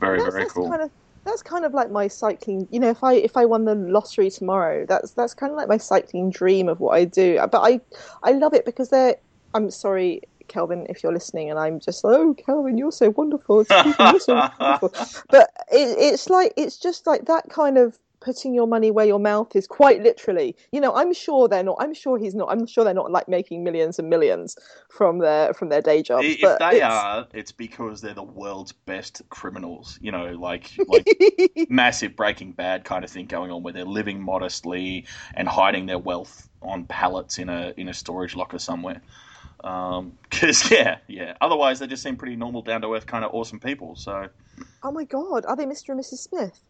very 0.00 0.18
that's, 0.18 0.34
very 0.34 0.44
that's 0.44 0.52
cool. 0.52 0.68
Kind 0.68 0.82
of, 0.82 0.90
that's 1.24 1.42
kind 1.42 1.64
of 1.64 1.72
like 1.72 1.90
my 1.90 2.08
cycling. 2.08 2.66
You 2.70 2.80
know, 2.80 2.90
if 2.90 3.04
I 3.04 3.14
if 3.14 3.36
I 3.36 3.46
won 3.46 3.64
the 3.64 3.76
lottery 3.76 4.30
tomorrow, 4.30 4.84
that's 4.84 5.12
that's 5.12 5.32
kind 5.32 5.52
of 5.52 5.56
like 5.56 5.68
my 5.68 5.78
cycling 5.78 6.30
dream 6.30 6.68
of 6.68 6.80
what 6.80 6.94
I 6.94 7.04
do. 7.04 7.38
But 7.50 7.60
I 7.60 7.80
I 8.22 8.32
love 8.32 8.52
it 8.52 8.66
because 8.66 8.90
they're. 8.90 9.16
I'm 9.54 9.70
sorry, 9.70 10.22
Kelvin, 10.48 10.86
if 10.88 11.02
you're 11.02 11.12
listening, 11.12 11.50
and 11.50 11.58
I'm 11.58 11.80
just 11.80 12.04
like, 12.04 12.16
oh, 12.16 12.34
Kelvin, 12.34 12.78
you're 12.78 12.92
so 12.92 13.10
wonderful. 13.10 13.64
you're 13.70 14.20
so 14.20 14.50
wonderful. 14.58 14.92
But 15.30 15.50
it, 15.70 15.96
it's 15.98 16.28
like 16.28 16.52
it's 16.56 16.76
just 16.76 17.06
like 17.06 17.26
that 17.26 17.48
kind 17.48 17.78
of 17.78 17.98
putting 18.22 18.54
your 18.54 18.66
money 18.66 18.90
where 18.90 19.04
your 19.04 19.18
mouth 19.18 19.54
is 19.56 19.66
quite 19.66 20.00
literally 20.02 20.54
you 20.70 20.80
know 20.80 20.94
i'm 20.94 21.12
sure 21.12 21.48
they're 21.48 21.64
not 21.64 21.76
i'm 21.80 21.92
sure 21.92 22.16
he's 22.18 22.34
not 22.34 22.48
i'm 22.50 22.66
sure 22.66 22.84
they're 22.84 22.94
not 22.94 23.10
like 23.10 23.28
making 23.28 23.64
millions 23.64 23.98
and 23.98 24.08
millions 24.08 24.56
from 24.90 25.18
their 25.18 25.52
from 25.54 25.68
their 25.68 25.82
day 25.82 26.02
jobs 26.02 26.24
if 26.24 26.40
they 26.40 26.76
it's... 26.76 26.84
are 26.84 27.26
it's 27.34 27.52
because 27.52 28.00
they're 28.00 28.14
the 28.14 28.22
world's 28.22 28.72
best 28.72 29.22
criminals 29.28 29.98
you 30.00 30.12
know 30.12 30.26
like 30.32 30.70
like 30.86 31.06
massive 31.68 32.14
breaking 32.14 32.52
bad 32.52 32.84
kind 32.84 33.04
of 33.04 33.10
thing 33.10 33.26
going 33.26 33.50
on 33.50 33.62
where 33.62 33.72
they're 33.72 33.84
living 33.84 34.22
modestly 34.22 35.04
and 35.34 35.48
hiding 35.48 35.86
their 35.86 35.98
wealth 35.98 36.48
on 36.62 36.84
pallets 36.84 37.38
in 37.38 37.48
a 37.48 37.74
in 37.76 37.88
a 37.88 37.94
storage 37.94 38.36
locker 38.36 38.58
somewhere 38.58 39.02
because 39.62 40.64
um, 40.64 40.70
yeah 40.70 40.98
yeah 41.06 41.34
otherwise 41.40 41.78
they 41.78 41.86
just 41.86 42.02
seem 42.02 42.16
pretty 42.16 42.36
normal 42.36 42.62
down 42.62 42.80
to 42.80 42.94
earth 42.94 43.06
kind 43.06 43.24
of 43.24 43.32
awesome 43.32 43.60
people 43.60 43.94
so 43.94 44.28
oh 44.82 44.90
my 44.90 45.04
god 45.04 45.46
are 45.46 45.56
they 45.56 45.64
mr 45.64 45.90
and 45.90 46.00
mrs 46.00 46.18
smith 46.18 46.60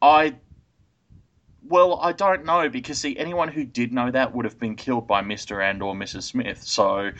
I 0.00 0.36
well, 1.68 1.98
I 2.00 2.12
don't 2.12 2.44
know 2.44 2.68
because 2.68 2.98
see, 2.98 3.16
anyone 3.18 3.48
who 3.48 3.64
did 3.64 3.92
know 3.92 4.10
that 4.10 4.34
would 4.34 4.44
have 4.44 4.58
been 4.58 4.76
killed 4.76 5.06
by 5.06 5.20
Mister 5.20 5.60
and 5.60 5.82
or 5.82 5.94
Mrs. 5.94 6.22
Smith. 6.22 6.62
So 6.62 7.10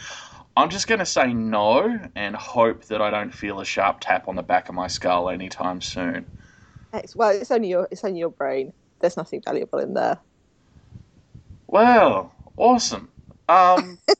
I'm 0.57 0.71
just 0.71 0.87
going 0.87 1.00
to 1.00 1.07
say 1.07 1.33
no 1.35 2.00
and 2.14 2.35
hope 2.35 2.85
that 2.87 3.02
I 3.02 3.11
don't 3.11 3.33
feel 3.33 3.61
a 3.61 3.64
sharp 3.64 3.99
tap 4.00 4.28
on 4.28 4.37
the 4.37 4.43
back 4.43 4.69
of 4.69 4.75
my 4.75 4.87
skull 4.87 5.28
anytime 5.28 5.81
soon. 5.81 6.26
Well, 7.14 7.31
it's 7.31 7.50
only 7.50 7.69
your 7.69 7.88
it's 7.90 8.05
only 8.05 8.21
your 8.21 8.31
brain. 8.31 8.73
There's 9.00 9.17
nothing 9.17 9.43
valuable 9.45 9.81
in 9.81 9.95
there. 9.95 10.19
Well, 11.67 12.33
awesome. 12.57 13.11
Um, 13.49 13.99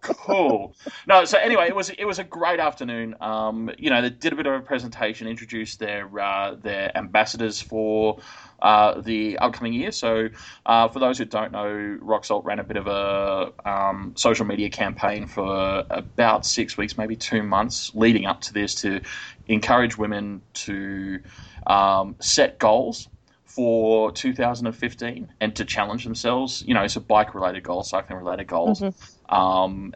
cool. 0.00 0.74
No, 1.06 1.24
so 1.24 1.38
anyway, 1.38 1.68
it 1.68 1.76
was 1.76 1.90
it 1.90 2.04
was 2.04 2.18
a 2.18 2.24
great 2.24 2.60
afternoon. 2.60 3.14
Um, 3.20 3.70
you 3.78 3.90
know, 3.90 4.02
they 4.02 4.10
did 4.10 4.32
a 4.32 4.36
bit 4.36 4.46
of 4.46 4.54
a 4.54 4.60
presentation, 4.60 5.26
introduced 5.26 5.78
their 5.78 6.08
uh, 6.18 6.54
their 6.54 6.96
ambassadors 6.96 7.60
for 7.60 8.18
uh, 8.60 9.00
the 9.00 9.38
upcoming 9.38 9.72
year. 9.72 9.92
So, 9.92 10.28
uh, 10.66 10.88
for 10.88 10.98
those 10.98 11.18
who 11.18 11.24
don't 11.24 11.52
know, 11.52 11.98
Rock 12.00 12.24
Salt 12.24 12.44
ran 12.44 12.58
a 12.58 12.64
bit 12.64 12.76
of 12.76 12.86
a 12.86 13.52
um, 13.64 14.14
social 14.16 14.46
media 14.46 14.70
campaign 14.70 15.26
for 15.26 15.84
about 15.90 16.46
six 16.46 16.76
weeks, 16.76 16.96
maybe 16.96 17.16
two 17.16 17.42
months, 17.42 17.92
leading 17.94 18.26
up 18.26 18.40
to 18.42 18.52
this 18.52 18.74
to 18.76 19.00
encourage 19.48 19.98
women 19.98 20.42
to 20.54 21.20
um, 21.66 22.16
set 22.20 22.58
goals 22.58 23.08
for 23.54 24.10
2015 24.12 25.32
and 25.40 25.56
to 25.56 25.64
challenge 25.64 26.04
themselves. 26.04 26.62
You 26.66 26.74
know, 26.74 26.86
so 26.86 27.00
bike 27.00 27.34
related 27.34 27.62
goals, 27.62 27.90
cycling 27.90 28.18
related 28.18 28.46
goals, 28.46 28.80
mm-hmm. 28.80 29.34
um, 29.34 29.94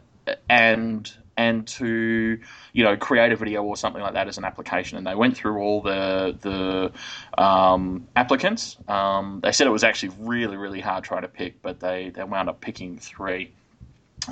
and 0.49 1.11
and 1.35 1.67
to 1.67 2.39
you 2.73 2.83
know 2.83 2.97
create 2.97 3.31
a 3.31 3.35
video 3.35 3.63
or 3.63 3.75
something 3.75 4.01
like 4.01 4.13
that 4.13 4.27
as 4.27 4.37
an 4.37 4.45
application. 4.45 4.97
And 4.97 5.07
they 5.07 5.15
went 5.15 5.35
through 5.35 5.59
all 5.59 5.81
the 5.81 6.37
the 6.39 7.41
um, 7.41 8.07
applicants. 8.15 8.77
Um, 8.87 9.39
they 9.41 9.51
said 9.51 9.67
it 9.67 9.71
was 9.71 9.83
actually 9.83 10.15
really 10.19 10.57
really 10.57 10.81
hard 10.81 11.03
trying 11.03 11.23
to 11.23 11.27
pick, 11.27 11.61
but 11.61 11.79
they 11.79 12.11
they 12.13 12.23
wound 12.23 12.49
up 12.49 12.61
picking 12.61 12.99
three. 12.99 13.53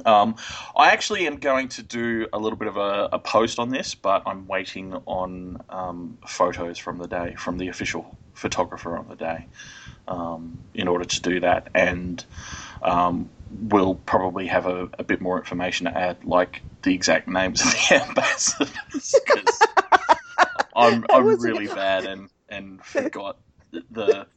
Um, 0.05 0.35
I 0.75 0.91
actually 0.91 1.25
am 1.25 1.37
going 1.37 1.69
to 1.69 1.83
do 1.83 2.27
a 2.33 2.37
little 2.37 2.57
bit 2.57 2.67
of 2.67 2.75
a, 2.75 3.09
a 3.13 3.19
post 3.19 3.59
on 3.59 3.69
this, 3.69 3.95
but 3.95 4.23
I'm 4.25 4.45
waiting 4.45 4.93
on 5.05 5.63
um, 5.69 6.17
photos 6.27 6.77
from 6.77 6.97
the 6.97 7.07
day 7.07 7.35
from 7.37 7.57
the 7.57 7.69
official 7.69 8.17
photographer 8.35 8.97
on 8.97 9.07
the 9.07 9.15
day 9.15 9.47
um, 10.07 10.59
in 10.73 10.87
order 10.87 11.05
to 11.05 11.21
do 11.21 11.39
that. 11.39 11.69
And 11.73 12.23
um, 12.81 13.29
we'll 13.49 13.95
probably 13.95 14.47
have 14.47 14.67
a, 14.67 14.89
a, 14.99 15.03
bit 15.03 15.21
more 15.21 15.37
information 15.37 15.85
to 15.85 15.97
add, 15.97 16.23
like 16.23 16.61
the 16.83 16.93
exact 16.93 17.27
names 17.27 17.61
of 17.61 17.71
the 17.71 18.03
ambassadors. 18.07 19.15
I'm, 20.75 21.05
I'm 21.09 21.41
really 21.41 21.67
bad 21.67 22.05
and, 22.05 22.29
and 22.49 22.83
forgot 22.83 23.37
the 23.91 24.27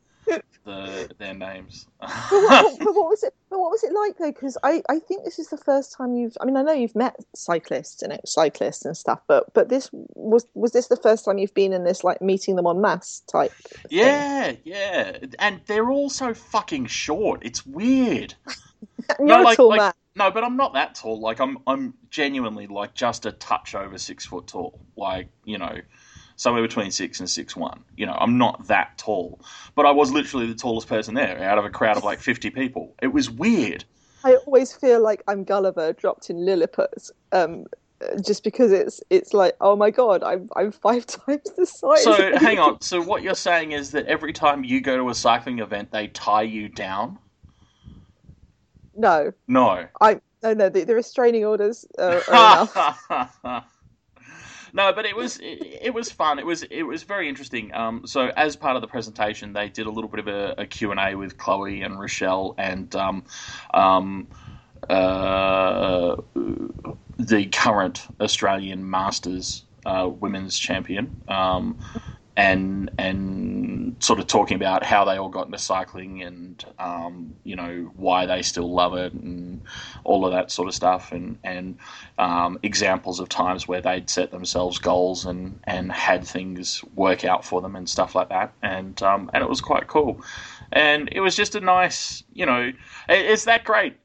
the 0.64 1.10
their 1.18 1.34
names. 1.34 1.86
but, 2.00 2.10
what, 2.30 2.78
but, 2.78 2.94
what, 2.94 3.08
was 3.08 3.22
it? 3.22 3.34
But 3.50 3.58
what 3.58 3.70
was 3.70 3.82
it 3.82 3.92
like 3.92 4.18
though? 4.18 4.32
Because 4.32 4.56
I, 4.62 4.82
I 4.88 4.98
think 4.98 5.24
this 5.24 5.38
is 5.38 5.48
the 5.48 5.56
first 5.56 5.96
time 5.96 6.14
you've. 6.14 6.36
I 6.40 6.44
mean, 6.44 6.56
I 6.56 6.62
know 6.62 6.72
you've 6.72 6.96
met 6.96 7.16
cyclists 7.34 8.02
and 8.02 8.12
ex-cyclists 8.12 8.84
and 8.84 8.96
stuff, 8.96 9.20
but 9.26 9.52
but 9.54 9.68
this 9.68 9.90
was 9.92 10.46
was 10.54 10.72
this 10.72 10.88
the 10.88 10.96
first 10.96 11.24
time 11.24 11.38
you've 11.38 11.54
been 11.54 11.72
in 11.72 11.84
this 11.84 12.04
like 12.04 12.20
meeting 12.22 12.56
them 12.56 12.66
on 12.66 12.80
mass 12.80 13.22
type? 13.30 13.52
Yeah, 13.90 14.52
yeah, 14.64 15.18
and 15.38 15.60
they're 15.66 15.90
all 15.90 16.10
so 16.10 16.34
fucking 16.34 16.86
short. 16.86 17.44
It's 17.44 17.66
weird. 17.66 18.34
No, 19.18 19.42
like, 19.42 19.56
tall 19.56 19.70
like, 19.70 19.78
man. 19.78 19.92
No, 20.16 20.30
but 20.30 20.44
I'm 20.44 20.56
not 20.56 20.74
that 20.74 20.94
tall. 20.94 21.20
Like 21.20 21.40
I'm 21.40 21.58
I'm 21.66 21.94
genuinely 22.10 22.66
like 22.66 22.94
just 22.94 23.26
a 23.26 23.32
touch 23.32 23.74
over 23.74 23.96
six 23.96 24.26
foot 24.26 24.48
tall. 24.48 24.80
Like 24.96 25.28
you 25.44 25.58
know 25.58 25.78
somewhere 26.38 26.62
between 26.62 26.90
six 26.90 27.20
and 27.20 27.28
six 27.28 27.54
one. 27.54 27.84
You 27.96 28.06
know, 28.06 28.16
I'm 28.18 28.38
not 28.38 28.66
that 28.68 28.96
tall, 28.96 29.40
but 29.74 29.84
I 29.84 29.90
was 29.90 30.10
literally 30.10 30.46
the 30.46 30.54
tallest 30.54 30.88
person 30.88 31.14
there 31.14 31.42
out 31.42 31.58
of 31.58 31.66
a 31.66 31.70
crowd 31.70 31.98
of 31.98 32.04
like 32.04 32.20
50 32.20 32.48
people. 32.50 32.94
It 33.02 33.08
was 33.08 33.30
weird. 33.30 33.84
I 34.24 34.36
always 34.46 34.72
feel 34.72 35.02
like 35.02 35.22
I'm 35.28 35.44
Gulliver 35.44 35.92
dropped 35.92 36.30
in 36.30 36.44
Lilliput. 36.44 37.10
Um, 37.32 37.66
just 38.24 38.44
because 38.44 38.70
it's 38.70 39.02
it's 39.10 39.34
like 39.34 39.56
oh 39.60 39.74
my 39.74 39.90
god 39.90 40.22
I'm 40.22 40.48
I'm 40.54 40.70
five 40.70 41.04
times 41.26 41.50
the 41.56 41.66
size. 41.66 42.04
So 42.04 42.36
hang 42.38 42.60
on. 42.60 42.80
So 42.80 43.02
what 43.02 43.22
you're 43.22 43.34
saying 43.34 43.72
is 43.72 43.90
that 43.90 44.06
every 44.06 44.32
time 44.32 44.62
you 44.62 44.80
go 44.80 44.96
to 44.96 45.08
a 45.08 45.14
cycling 45.14 45.58
event, 45.58 45.90
they 45.90 46.06
tie 46.08 46.42
you 46.42 46.68
down? 46.68 47.18
No. 48.94 49.32
No. 49.48 49.86
I 50.00 50.20
no 50.44 50.54
no 50.54 50.68
the, 50.68 50.84
the 50.84 50.94
restraining 50.94 51.44
orders 51.44 51.84
are, 51.98 52.22
are 52.28 52.68
enough. 53.10 53.64
no, 54.72 54.92
but 54.92 55.06
it 55.06 55.16
was 55.16 55.38
it, 55.38 55.80
it, 55.82 55.94
was 55.94 56.10
fun. 56.10 56.38
It 56.38 56.46
was 56.46 56.62
it 56.64 56.82
was 56.82 57.02
very 57.02 57.28
interesting. 57.28 57.74
Um, 57.74 58.06
so 58.06 58.30
as 58.36 58.56
part 58.56 58.76
of 58.76 58.82
the 58.82 58.88
presentation, 58.88 59.52
they 59.52 59.68
did 59.68 59.86
a 59.86 59.90
little 59.90 60.10
bit 60.10 60.26
of 60.26 60.28
a, 60.58 60.66
Q 60.66 60.90
and 60.90 61.00
A 61.00 61.14
with 61.14 61.38
Chloe 61.38 61.82
and 61.82 61.98
Rochelle 61.98 62.54
and 62.58 62.94
um, 62.96 63.24
um, 63.72 64.28
uh, 64.88 66.16
the 67.18 67.46
current 67.46 68.06
Australian 68.20 68.88
Masters 68.88 69.64
uh, 69.86 70.08
women's 70.08 70.58
champion. 70.58 71.22
Um, 71.28 71.78
and 72.38 72.88
and 72.98 73.96
sort 73.98 74.20
of 74.20 74.28
talking 74.28 74.54
about 74.54 74.84
how 74.84 75.04
they 75.04 75.16
all 75.16 75.28
got 75.28 75.46
into 75.46 75.58
cycling 75.58 76.22
and 76.22 76.64
um, 76.78 77.34
you 77.42 77.56
know 77.56 77.90
why 77.96 78.26
they 78.26 78.42
still 78.42 78.72
love 78.72 78.94
it 78.94 79.12
and 79.12 79.60
all 80.04 80.24
of 80.24 80.30
that 80.32 80.48
sort 80.48 80.68
of 80.68 80.74
stuff 80.74 81.10
and 81.10 81.36
and 81.42 81.76
um, 82.18 82.56
examples 82.62 83.18
of 83.18 83.28
times 83.28 83.66
where 83.66 83.80
they'd 83.80 84.08
set 84.08 84.30
themselves 84.30 84.78
goals 84.78 85.26
and 85.26 85.58
and 85.64 85.90
had 85.90 86.24
things 86.24 86.84
work 86.94 87.24
out 87.24 87.44
for 87.44 87.60
them 87.60 87.74
and 87.74 87.90
stuff 87.90 88.14
like 88.14 88.28
that. 88.28 88.54
And 88.62 89.02
um, 89.02 89.28
and 89.34 89.42
it 89.42 89.48
was 89.48 89.60
quite 89.60 89.88
cool. 89.88 90.20
And 90.70 91.08
it 91.10 91.20
was 91.20 91.34
just 91.34 91.56
a 91.56 91.60
nice 91.60 92.22
you 92.32 92.46
know 92.46 92.70
it's 93.08 93.46
that 93.46 93.64
great. 93.64 93.96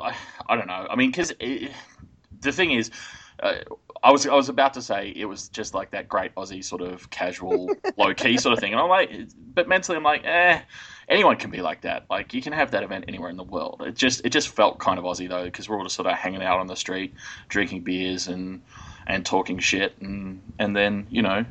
I, 0.00 0.16
I 0.48 0.56
don't 0.56 0.66
know. 0.66 0.86
I 0.88 0.96
mean 0.96 1.10
because 1.10 1.34
the 1.38 2.52
thing 2.52 2.72
is. 2.72 2.90
Uh, 3.38 3.56
I 4.02 4.12
was 4.12 4.26
I 4.26 4.34
was 4.34 4.48
about 4.48 4.74
to 4.74 4.82
say 4.82 5.12
it 5.14 5.24
was 5.26 5.48
just 5.48 5.74
like 5.74 5.90
that 5.90 6.08
great 6.08 6.34
Aussie 6.34 6.64
sort 6.64 6.82
of 6.82 7.08
casual, 7.10 7.74
low 7.96 8.14
key 8.14 8.38
sort 8.38 8.52
of 8.52 8.58
thing, 8.58 8.72
and 8.72 8.80
I'm 8.80 8.88
like, 8.88 9.10
but 9.54 9.68
mentally 9.68 9.96
I'm 9.96 10.02
like, 10.02 10.24
eh, 10.24 10.60
anyone 11.08 11.36
can 11.36 11.50
be 11.50 11.62
like 11.62 11.82
that. 11.82 12.04
Like 12.10 12.34
you 12.34 12.42
can 12.42 12.52
have 12.52 12.70
that 12.72 12.82
event 12.82 13.06
anywhere 13.08 13.30
in 13.30 13.36
the 13.36 13.44
world. 13.44 13.82
It 13.86 13.94
just 13.94 14.24
it 14.24 14.30
just 14.30 14.48
felt 14.48 14.78
kind 14.78 14.98
of 14.98 15.04
Aussie 15.04 15.28
though, 15.28 15.44
because 15.44 15.68
we're 15.68 15.76
all 15.76 15.84
just 15.84 15.96
sort 15.96 16.06
of 16.06 16.14
hanging 16.14 16.42
out 16.42 16.58
on 16.58 16.66
the 16.66 16.76
street, 16.76 17.14
drinking 17.48 17.82
beers 17.82 18.28
and 18.28 18.62
and 19.06 19.24
talking 19.24 19.58
shit, 19.58 19.94
and 20.00 20.42
and 20.58 20.74
then 20.74 21.06
you 21.10 21.22
know, 21.22 21.44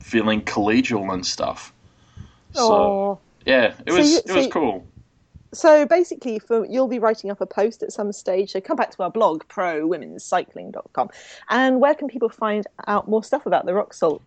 feeling 0.00 0.42
collegial 0.42 1.12
and 1.12 1.24
stuff. 1.26 1.72
So 2.52 3.20
yeah, 3.46 3.74
it 3.86 3.92
was 3.92 4.08
so 4.08 4.12
you, 4.12 4.18
it 4.18 4.32
was 4.36 4.44
so 4.46 4.50
cool 4.50 4.86
so 5.52 5.86
basically 5.86 6.38
for 6.38 6.66
you'll 6.66 6.88
be 6.88 6.98
writing 6.98 7.30
up 7.30 7.40
a 7.40 7.46
post 7.46 7.82
at 7.82 7.92
some 7.92 8.12
stage 8.12 8.52
so 8.52 8.60
come 8.60 8.76
back 8.76 8.90
to 8.90 9.02
our 9.02 9.10
blog 9.10 9.42
prowomenscycling.com 9.48 11.08
and 11.48 11.80
where 11.80 11.94
can 11.94 12.08
people 12.08 12.28
find 12.28 12.66
out 12.86 13.08
more 13.08 13.24
stuff 13.24 13.46
about 13.46 13.66
the 13.66 13.72
Roxsolt 13.72 14.20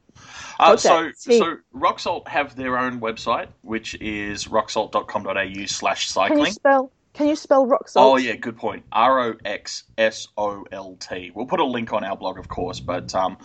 uh, 0.60 0.78
so, 0.78 1.12
so 1.16 1.58
Roxsolt 1.76 2.28
have 2.28 2.56
their 2.56 2.78
own 2.78 3.00
website 3.00 3.48
which 3.62 3.96
is 4.02 4.46
roxsolt.com.au 4.46 5.66
slash 5.66 6.10
cycling 6.10 6.38
can 6.38 6.46
you 6.46 6.52
spell 6.52 6.92
can 7.14 7.28
you 7.28 7.36
spell 7.36 7.68
Roxsolt? 7.68 7.98
Oh 7.98 8.18
yeah, 8.18 8.36
good 8.36 8.58
point. 8.58 8.84
R 8.92 9.20
O 9.30 9.36
X 9.46 9.84
S 10.00 10.28
O 10.36 10.66
L 10.72 10.98
T. 11.00 11.32
We'll 11.36 11.46
put 11.46 11.60
a 11.60 11.64
link 11.64 11.94
on 11.94 12.04
our 12.04 12.18
blog, 12.18 12.40
of 12.40 12.48
course, 12.48 12.80
but 12.80 13.14
um, 13.14 13.38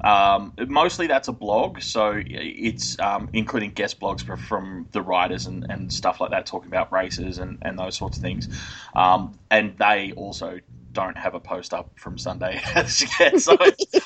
um, 0.00 0.52
mostly 0.68 1.06
that's 1.06 1.28
a 1.28 1.32
blog, 1.32 1.80
so 1.82 2.20
it's 2.24 2.98
um, 2.98 3.28
including 3.32 3.70
guest 3.70 4.00
blogs 4.00 4.22
from 4.38 4.86
the 4.92 5.02
riders 5.02 5.46
and, 5.46 5.66
and 5.70 5.92
stuff 5.92 6.20
like 6.20 6.30
that, 6.30 6.46
talking 6.46 6.68
about 6.68 6.92
races 6.92 7.38
and, 7.38 7.58
and 7.62 7.78
those 7.78 7.96
sorts 7.96 8.16
of 8.16 8.22
things. 8.22 8.48
Um, 8.94 9.38
and 9.50 9.76
they 9.78 10.12
also 10.16 10.58
don't 10.92 11.16
have 11.16 11.34
a 11.34 11.40
post 11.40 11.72
up 11.72 11.90
from 11.98 12.18
Sunday 12.18 12.60
as 12.74 13.04
yet, 13.18 13.40
so 13.40 13.56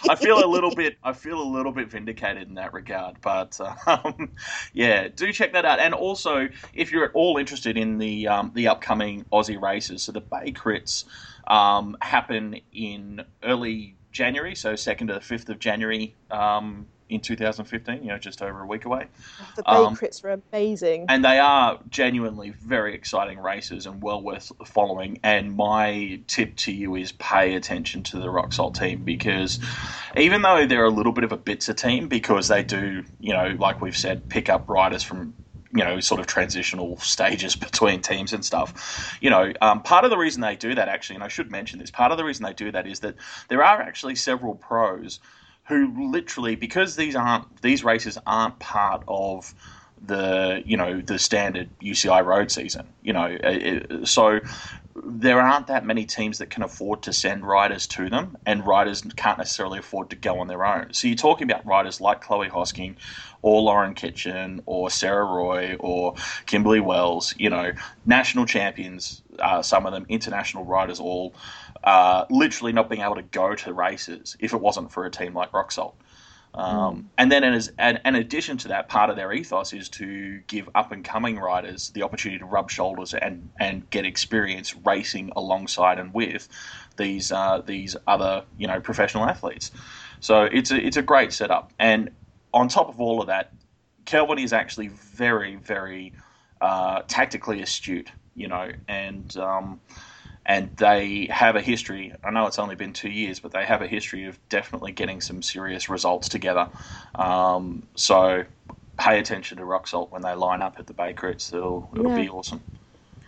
I 0.09 0.15
feel 0.15 0.45
a 0.45 0.47
little 0.47 0.75
bit 0.75 0.97
I 1.03 1.13
feel 1.13 1.41
a 1.41 1.49
little 1.49 1.73
bit 1.73 1.91
vindicated 1.91 2.49
in 2.49 2.55
that 2.55 2.73
regard. 2.73 3.21
But 3.21 3.59
um, 3.87 4.31
yeah, 4.73 5.09
do 5.09 5.33
check 5.33 5.53
that 5.53 5.65
out. 5.65 5.81
And 5.81 5.95
also, 5.95 6.49
if 6.75 6.93
you're 6.93 7.05
at 7.05 7.13
all 7.15 7.39
interested 7.39 7.77
in 7.77 7.99
the 7.99 8.29
um, 8.29 8.53
the 8.55 8.69
upcoming 8.69 9.25
Aussie 9.33 9.61
races, 9.61 10.03
so 10.03 10.13
the 10.13 10.21
Bay 10.21 10.53
Crits 10.53 11.05
um, 11.47 11.97
happen 12.01 12.61
in 12.73 13.23
early 13.43 13.97
January, 14.17 14.55
so 14.55 14.73
2nd 14.73 15.09
to 15.09 15.15
the 15.15 15.21
5th 15.21 15.51
of 15.51 15.59
January 15.59 16.15
um, 16.31 16.87
in 17.09 17.21
2015, 17.21 18.03
you 18.03 18.09
know, 18.09 18.19
just 18.19 18.41
over 18.41 18.63
a 18.63 18.67
week 18.67 18.87
away. 18.87 19.07
The 19.57 19.63
Bay 19.63 19.71
um, 19.71 19.95
Crits 19.95 20.23
were 20.25 20.41
amazing. 20.53 21.05
And 21.09 21.23
they 21.23 21.39
are 21.39 21.79
genuinely 21.91 22.51
very 22.51 22.95
exciting 22.95 23.39
races 23.39 23.85
and 23.85 24.03
well 24.03 24.23
worth 24.23 24.51
following. 24.65 25.21
And 25.23 25.55
my 25.55 26.21
tip 26.27 26.57
to 26.57 26.73
you 26.73 26.97
is 26.97 27.13
pay 27.13 27.55
attention 27.55 28.03
to 28.05 28.19
the 28.19 28.29
Roxsolt 28.29 28.75
team 28.79 29.05
because 29.05 29.61
even 30.17 30.41
though 30.41 30.67
they're 30.67 30.85
a 30.85 30.91
little 30.91 31.13
bit 31.13 31.25
of 31.25 31.33
a 31.33 31.39
bitzer 31.39 31.77
team 31.77 32.09
because 32.09 32.49
they 32.49 32.63
do, 32.63 33.05
you 33.21 33.35
know, 33.35 33.55
like 33.59 33.83
we've 33.83 33.97
said, 33.97 34.29
pick 34.31 34.49
up 34.49 34.69
riders 34.69 35.03
from 35.03 35.35
you 35.77 35.85
know, 35.85 36.01
sort 36.01 36.21
of 36.21 36.27
transitional 36.27 36.97
stages 36.99 37.57
between 37.67 38.01
teams 38.01 38.33
and 38.33 38.45
stuff. 38.45 39.17
You 39.21 39.31
know, 39.31 39.53
um, 39.61 39.83
part 39.83 40.05
of 40.05 40.11
the 40.11 40.17
reason 40.17 40.41
they 40.41 40.57
do 40.57 40.75
that, 40.75 40.89
actually, 40.89 41.17
and 41.17 41.25
I 41.25 41.29
should 41.29 41.51
mention 41.51 41.79
this, 41.79 41.91
part 41.91 42.13
of 42.13 42.19
the 42.19 42.25
reason 42.25 42.45
they 42.45 42.53
do 42.53 42.73
that 42.73 42.87
is 42.87 43.01
that 43.01 43.17
there 43.49 43.63
are 43.63 43.81
actually 43.81 44.15
several 44.15 44.55
pros 44.55 45.21
who 45.69 46.11
literally, 46.11 46.55
because 46.55 46.97
these 46.97 47.17
aren't 47.17 47.61
these 47.61 47.83
races 47.85 48.19
aren't 48.27 48.59
part 48.61 49.03
of 49.09 49.53
the 50.05 50.63
you 50.65 50.77
know 50.77 51.01
the 51.01 51.19
standard 51.19 51.69
UCI 51.81 52.25
road 52.25 52.51
season. 52.51 52.87
You 53.03 53.13
know, 53.13 53.37
it, 53.41 54.07
so 54.07 54.41
there 55.05 55.41
aren't 55.41 55.67
that 55.69 55.85
many 55.85 56.05
teams 56.05 56.39
that 56.39 56.51
can 56.51 56.63
afford 56.63 57.03
to 57.03 57.13
send 57.13 57.47
riders 57.47 57.87
to 57.89 58.09
them, 58.09 58.37
and 58.47 58.67
riders 58.67 59.03
can't 59.17 59.39
necessarily 59.39 59.79
afford 59.79 60.11
to 60.11 60.17
go 60.17 60.39
on 60.41 60.49
their 60.49 60.65
own. 60.65 60.93
So 60.93 61.09
you're 61.09 61.17
talking 61.17 61.51
about 61.51 61.67
riders 61.67 62.01
like 62.01 62.21
Chloe 62.23 62.49
Hosking, 62.49 62.97
or 63.43 63.63
Lauren 63.63 63.95
Kitchen, 63.95 64.63
or 64.67 64.91
Sarah 64.91 65.25
Roy, 65.25 65.77
or 65.79 66.15
Kimberly 66.47 66.81
Wells. 66.81 67.35
You 67.39 67.51
know, 67.51 67.73
national 68.05 68.47
champions, 68.47 69.23
uh, 69.39 69.63
some 69.63 69.87
of 69.87 69.93
them 69.93 70.07
international 70.09 70.65
riders, 70.65 71.01
all 71.01 71.35
uh, 71.85 72.25
literally 72.31 72.73
not 72.73 72.89
being 72.89 73.03
able 73.03 73.17
to 73.17 73.23
go 73.23 73.55
to 73.55 73.73
races 73.73 74.37
if 74.41 74.53
it 74.53 74.61
wasn't 74.61 74.91
for 74.93 75.05
a 75.07 75.11
team 75.11 75.35
like 75.35 75.53
Roxsolt. 75.53 75.95
Um, 76.57 76.97
mm. 76.97 77.05
And 77.19 77.31
then, 77.31 77.45
as 77.45 77.71
an, 77.79 78.01
addition 78.05 78.57
to 78.59 78.69
that, 78.69 78.89
part 78.89 79.11
of 79.11 79.17
their 79.17 79.33
ethos 79.33 79.73
is 79.73 79.89
to 79.91 80.41
give 80.47 80.69
up 80.75 80.91
and 80.91 81.05
coming 81.05 81.39
riders 81.39 81.91
the 81.91 82.03
opportunity 82.03 82.39
to 82.39 82.47
rub 82.47 82.71
shoulders 82.71 83.13
and, 83.13 83.51
and 83.61 83.89
get 83.91 84.07
experience 84.07 84.75
racing 84.77 85.33
alongside 85.37 85.99
and 85.99 86.15
with 86.15 86.49
these 86.97 87.31
uh, 87.31 87.63
these 87.65 87.95
other 88.07 88.45
you 88.57 88.67
know 88.67 88.81
professional 88.81 89.25
athletes. 89.25 89.71
So 90.21 90.45
it's 90.45 90.71
a 90.71 90.85
it's 90.85 90.97
a 90.97 91.03
great 91.03 91.33
setup. 91.33 91.73
And 91.79 92.11
on 92.55 92.69
top 92.69 92.89
of 92.89 93.01
all 93.01 93.21
of 93.21 93.27
that, 93.27 93.53
Kelvin 94.07 94.39
is 94.39 94.55
actually 94.55 94.89
very 94.89 95.57
very 95.57 96.15
uh, 96.63 97.03
tactically 97.07 97.61
astute. 97.61 98.11
You 98.35 98.49
know, 98.49 98.71
and 98.89 99.35
um, 99.37 99.81
and 100.47 100.75
they 100.77 101.27
have 101.29 101.57
a 101.57 101.61
history. 101.61 102.15
I 102.25 102.31
know 102.31 102.47
it's 102.47 102.61
only 102.61 102.77
been 102.77 102.93
two 102.93 103.11
years, 103.11 103.41
but 103.41 103.51
they 103.51 103.65
have 103.65 103.83
a 103.83 103.87
history 103.89 104.27
of 104.27 104.39
definitely 104.49 104.93
getting 104.93 105.21
some 105.21 105.43
serious 105.43 105.89
results 105.91 106.29
together. 106.29 106.69
Um, 107.17 107.83
so 107.97 108.45
pay 108.97 109.19
attention 109.19 109.59
to 109.59 109.65
Roxsolt 109.65 110.11
when 110.11 110.23
they 110.23 110.35
line 110.35 110.63
up 110.63 110.77
at 110.79 110.87
the 110.87 110.95
Bay 110.95 111.13
Crits. 111.13 111.53
It'll 111.53 111.91
it'll 111.93 112.11
yeah. 112.11 112.23
be 112.23 112.29
awesome. 112.29 112.63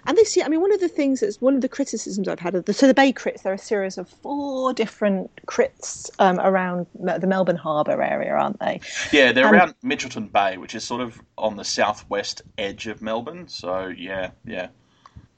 And 0.06 0.16
this 0.16 0.36
year, 0.36 0.46
I 0.46 0.48
mean, 0.48 0.62
one 0.62 0.72
of 0.72 0.80
the 0.80 0.88
things 0.88 1.20
that's 1.20 1.38
one 1.38 1.54
of 1.54 1.60
the 1.60 1.68
criticisms 1.68 2.28
I've 2.28 2.38
had 2.38 2.54
of 2.54 2.64
the 2.66 2.72
so 2.72 2.86
the 2.86 2.94
Bay 2.94 3.12
Crits, 3.12 3.42
there 3.42 3.52
are 3.52 3.56
a 3.56 3.58
series 3.58 3.98
of 3.98 4.08
four 4.08 4.72
different 4.72 5.28
crits 5.46 6.08
um, 6.20 6.38
around 6.38 6.86
the 6.94 7.26
Melbourne 7.26 7.56
Harbour 7.56 8.00
area, 8.00 8.32
aren't 8.32 8.60
they? 8.60 8.80
Yeah, 9.12 9.32
they're 9.32 9.48
and, 9.48 9.56
around 9.56 9.74
Mitchelton 9.84 10.30
Bay, 10.30 10.56
which 10.56 10.76
is 10.76 10.84
sort 10.84 11.00
of 11.00 11.20
on 11.36 11.56
the 11.56 11.64
southwest 11.64 12.42
edge 12.56 12.86
of 12.86 13.02
Melbourne. 13.02 13.48
So 13.48 13.88
yeah, 13.88 14.30
yeah 14.46 14.68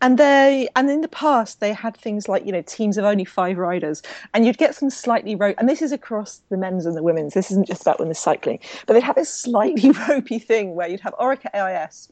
and 0.01 0.19
they 0.19 0.69
and 0.77 0.91
in 0.91 1.01
the 1.01 1.09
past 1.09 1.61
they 1.61 1.73
had 1.73 1.97
things 1.97 2.29
like 2.29 2.45
you 2.45 2.53
know 2.53 2.63
teams 2.63 2.97
of 2.97 3.05
only 3.05 3.25
five 3.25 3.59
riders 3.59 4.03
and 4.35 4.47
you'd 4.47 4.59
get 4.59 4.75
some 4.75 4.91
slightly 4.91 5.35
rope 5.35 5.55
and 5.59 5.69
this 5.69 5.83
is 5.83 5.93
across 5.93 6.41
the 6.51 6.57
men's 6.57 6.87
and 6.87 6.97
the 6.97 7.03
women's 7.03 7.35
this 7.35 7.51
isn't 7.51 7.67
just 7.67 7.83
about 7.83 7.99
women's 7.99 8.19
cycling 8.19 8.59
but 8.87 8.95
they'd 8.95 9.03
have 9.03 9.17
this 9.17 9.33
slightly 9.33 9.91
ropey 10.09 10.39
thing 10.39 10.75
where 10.75 10.89
you'd 10.89 11.01
have 11.01 11.15
Orica 11.15 11.55
AIS 11.55 12.09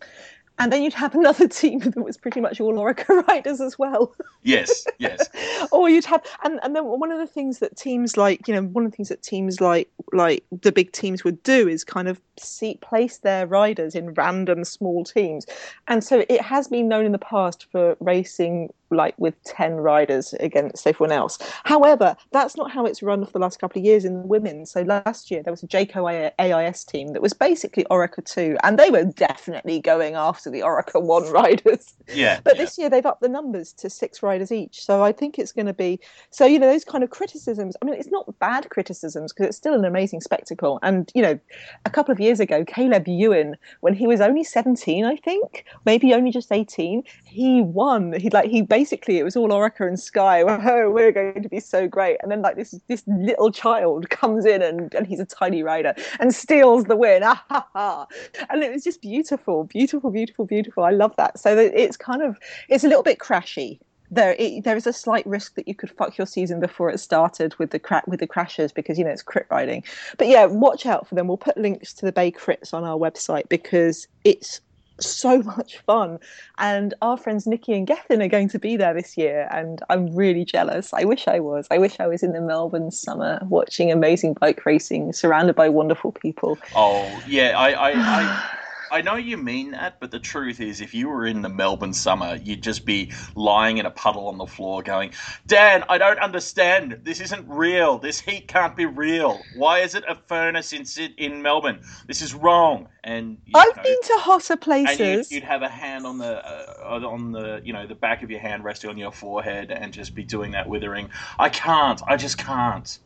and 0.58 0.72
then 0.72 0.82
you'd 0.82 0.94
have 0.94 1.14
another 1.14 1.48
team 1.48 1.80
that 1.80 1.96
was 1.96 2.16
pretty 2.16 2.40
much 2.40 2.60
all 2.60 2.74
Orica 2.74 3.26
riders 3.28 3.60
as 3.60 3.78
well. 3.78 4.14
Yes, 4.42 4.86
yes. 4.98 5.28
or 5.72 5.88
you'd 5.88 6.04
have, 6.04 6.22
and, 6.44 6.60
and 6.62 6.74
then 6.74 6.84
one 6.84 7.12
of 7.12 7.18
the 7.18 7.26
things 7.26 7.58
that 7.58 7.76
teams 7.76 8.16
like, 8.16 8.46
you 8.48 8.54
know, 8.54 8.62
one 8.62 8.84
of 8.84 8.90
the 8.90 8.96
things 8.96 9.08
that 9.08 9.22
teams 9.22 9.60
like, 9.60 9.88
like 10.12 10.44
the 10.62 10.72
big 10.72 10.92
teams 10.92 11.24
would 11.24 11.42
do 11.42 11.68
is 11.68 11.84
kind 11.84 12.08
of 12.08 12.20
seat 12.38 12.80
place 12.80 13.18
their 13.18 13.46
riders 13.46 13.94
in 13.94 14.14
random 14.14 14.64
small 14.64 15.04
teams, 15.04 15.46
and 15.86 16.02
so 16.02 16.24
it 16.28 16.40
has 16.40 16.68
been 16.68 16.88
known 16.88 17.04
in 17.04 17.12
the 17.12 17.18
past 17.18 17.66
for 17.70 17.96
racing 18.00 18.70
like 18.90 19.14
with 19.18 19.34
10 19.44 19.76
riders 19.76 20.34
against 20.40 20.86
everyone 20.86 21.12
else. 21.12 21.38
However, 21.64 22.16
that's 22.32 22.56
not 22.56 22.70
how 22.70 22.84
it's 22.84 23.02
run 23.02 23.24
for 23.24 23.32
the 23.32 23.38
last 23.38 23.60
couple 23.60 23.80
of 23.80 23.84
years 23.84 24.04
in 24.04 24.26
women. 24.28 24.66
So 24.66 24.82
last 24.82 25.30
year 25.30 25.42
there 25.42 25.52
was 25.52 25.62
a 25.62 25.66
Jayco 25.66 26.30
AIS 26.38 26.84
team 26.84 27.12
that 27.12 27.22
was 27.22 27.32
basically 27.32 27.84
Orica 27.90 28.24
2 28.24 28.56
and 28.62 28.78
they 28.78 28.90
were 28.90 29.04
definitely 29.04 29.80
going 29.80 30.14
after 30.14 30.50
the 30.50 30.60
Orica 30.60 31.02
1 31.02 31.30
riders. 31.32 31.94
Yeah. 32.12 32.40
But 32.42 32.56
yeah. 32.56 32.62
this 32.62 32.78
year 32.78 32.90
they've 32.90 33.04
upped 33.04 33.22
the 33.22 33.28
numbers 33.28 33.72
to 33.74 33.90
6 33.90 34.22
riders 34.22 34.52
each. 34.52 34.84
So 34.84 35.02
I 35.02 35.12
think 35.12 35.38
it's 35.38 35.52
going 35.52 35.66
to 35.66 35.74
be 35.74 36.00
so 36.30 36.46
you 36.46 36.58
know 36.58 36.70
those 36.70 36.84
kind 36.84 37.04
of 37.04 37.10
criticisms. 37.10 37.76
I 37.82 37.84
mean 37.84 37.94
it's 37.94 38.10
not 38.10 38.38
bad 38.38 38.68
criticisms 38.70 39.32
because 39.32 39.48
it's 39.48 39.56
still 39.56 39.74
an 39.74 39.84
amazing 39.84 40.20
spectacle. 40.20 40.78
And 40.82 41.10
you 41.14 41.22
know 41.22 41.38
a 41.84 41.90
couple 41.90 42.12
of 42.12 42.20
years 42.20 42.40
ago 42.40 42.64
Caleb 42.64 43.06
Ewan 43.06 43.56
when 43.80 43.94
he 43.94 44.06
was 44.06 44.20
only 44.20 44.44
17 44.44 45.04
I 45.04 45.16
think, 45.16 45.64
maybe 45.84 46.14
only 46.14 46.30
just 46.30 46.52
18, 46.52 47.02
he 47.24 47.62
won. 47.62 48.12
He 48.12 48.30
like 48.30 48.50
he 48.50 48.62
basically 48.62 48.77
it 48.82 49.24
was 49.24 49.36
all 49.36 49.48
Orica 49.48 49.86
and 49.86 49.98
Sky. 49.98 50.44
Oh, 50.68 50.90
we're 50.90 51.12
going 51.12 51.42
to 51.42 51.48
be 51.48 51.60
so 51.60 51.88
great. 51.88 52.18
And 52.22 52.30
then 52.30 52.42
like 52.42 52.56
this 52.56 52.74
this 52.88 53.02
little 53.06 53.50
child 53.50 54.10
comes 54.10 54.44
in 54.44 54.60
and, 54.60 54.92
and 54.94 55.06
he's 55.06 55.20
a 55.20 55.24
tiny 55.24 55.62
rider 55.62 55.94
and 56.20 56.34
steals 56.34 56.84
the 56.84 56.96
win. 56.96 57.22
Ah, 57.28 57.44
ha, 57.50 57.68
ha. 57.72 58.06
And 58.50 58.62
it 58.62 58.72
was 58.72 58.84
just 58.84 59.02
beautiful, 59.02 59.64
beautiful, 59.64 60.10
beautiful, 60.10 60.46
beautiful. 60.46 60.84
I 60.84 60.90
love 60.90 61.14
that. 61.16 61.38
So 61.38 61.56
it's 61.56 61.96
kind 61.96 62.22
of 62.22 62.38
it's 62.68 62.84
a 62.84 62.88
little 62.88 63.02
bit 63.02 63.18
crashy 63.18 63.78
there 64.10 64.34
it, 64.38 64.64
there 64.64 64.76
is 64.76 64.86
a 64.86 64.92
slight 64.92 65.26
risk 65.26 65.54
that 65.54 65.68
you 65.68 65.74
could 65.74 65.90
fuck 65.90 66.16
your 66.16 66.26
season 66.26 66.60
before 66.60 66.90
it 66.90 66.98
started 66.98 67.54
with 67.58 67.70
the 67.70 68.02
with 68.06 68.20
the 68.20 68.26
crashes 68.26 68.72
because 68.72 68.98
you 68.98 69.04
know 69.04 69.10
it's 69.10 69.22
crit 69.22 69.46
riding. 69.50 69.84
But 70.16 70.28
yeah, 70.28 70.46
watch 70.46 70.86
out 70.86 71.06
for 71.06 71.14
them. 71.14 71.28
We'll 71.28 71.36
put 71.36 71.56
links 71.56 71.92
to 71.94 72.06
the 72.06 72.12
Bay 72.12 72.30
crits 72.30 72.72
on 72.72 72.84
our 72.84 72.96
website 72.96 73.48
because 73.48 74.08
it's 74.24 74.60
so 75.00 75.42
much 75.42 75.78
fun. 75.78 76.18
And 76.58 76.94
our 77.02 77.16
friends 77.16 77.46
Nikki 77.46 77.74
and 77.74 77.86
Gethin 77.86 78.22
are 78.22 78.28
going 78.28 78.48
to 78.50 78.58
be 78.58 78.76
there 78.76 78.94
this 78.94 79.16
year, 79.16 79.48
and 79.50 79.80
I'm 79.88 80.14
really 80.14 80.44
jealous. 80.44 80.92
I 80.92 81.04
wish 81.04 81.28
I 81.28 81.40
was. 81.40 81.66
I 81.70 81.78
wish 81.78 82.00
I 82.00 82.06
was 82.06 82.22
in 82.22 82.32
the 82.32 82.40
Melbourne 82.40 82.90
summer 82.90 83.40
watching 83.48 83.90
amazing 83.92 84.34
bike 84.34 84.64
racing, 84.64 85.12
surrounded 85.12 85.56
by 85.56 85.68
wonderful 85.68 86.12
people. 86.12 86.58
Oh 86.74 87.22
yeah, 87.26 87.58
I 87.58 87.70
I, 87.70 87.92
I 87.94 88.50
I 88.90 89.02
know 89.02 89.16
you 89.16 89.36
mean 89.36 89.72
that, 89.72 90.00
but 90.00 90.10
the 90.10 90.18
truth 90.18 90.60
is, 90.60 90.80
if 90.80 90.94
you 90.94 91.08
were 91.08 91.26
in 91.26 91.42
the 91.42 91.48
Melbourne 91.48 91.92
summer, 91.92 92.36
you'd 92.36 92.62
just 92.62 92.84
be 92.84 93.12
lying 93.34 93.78
in 93.78 93.86
a 93.86 93.90
puddle 93.90 94.28
on 94.28 94.38
the 94.38 94.46
floor 94.46 94.82
going, 94.82 95.12
Dan, 95.46 95.84
I 95.88 95.98
don't 95.98 96.18
understand. 96.18 97.00
This 97.02 97.20
isn't 97.20 97.48
real. 97.48 97.98
This 97.98 98.20
heat 98.20 98.48
can't 98.48 98.76
be 98.76 98.86
real. 98.86 99.40
Why 99.54 99.80
is 99.80 99.94
it 99.94 100.04
a 100.08 100.14
furnace 100.14 100.72
in 100.72 100.84
in 101.16 101.42
Melbourne? 101.42 101.80
This 102.06 102.22
is 102.22 102.34
wrong. 102.34 102.88
And 103.04 103.38
I've 103.54 103.76
know, 103.76 103.82
been 103.82 104.02
to 104.02 104.16
hotter 104.18 104.56
places. 104.56 105.00
And 105.00 105.16
you'd, 105.18 105.30
you'd, 105.30 105.44
have 105.44 105.62
a 105.62 105.68
hand 105.68 106.06
on 106.06 106.18
the 106.18 106.46
uh, 106.46 107.00
on 107.06 107.32
the 107.32 107.60
you 107.64 107.72
know 107.72 107.86
the 107.86 107.94
back 107.94 108.22
of 108.22 108.30
your 108.30 108.40
hand 108.40 108.64
resting 108.64 108.90
on 108.90 108.98
your 108.98 109.12
forehead 109.12 109.70
and 109.70 109.92
just 109.92 110.14
be 110.14 110.24
doing 110.24 110.52
that 110.52 110.68
withering. 110.68 111.10
I 111.38 111.48
can't. 111.48 112.00
I 112.06 112.16
just 112.16 112.38
can't. 112.38 112.98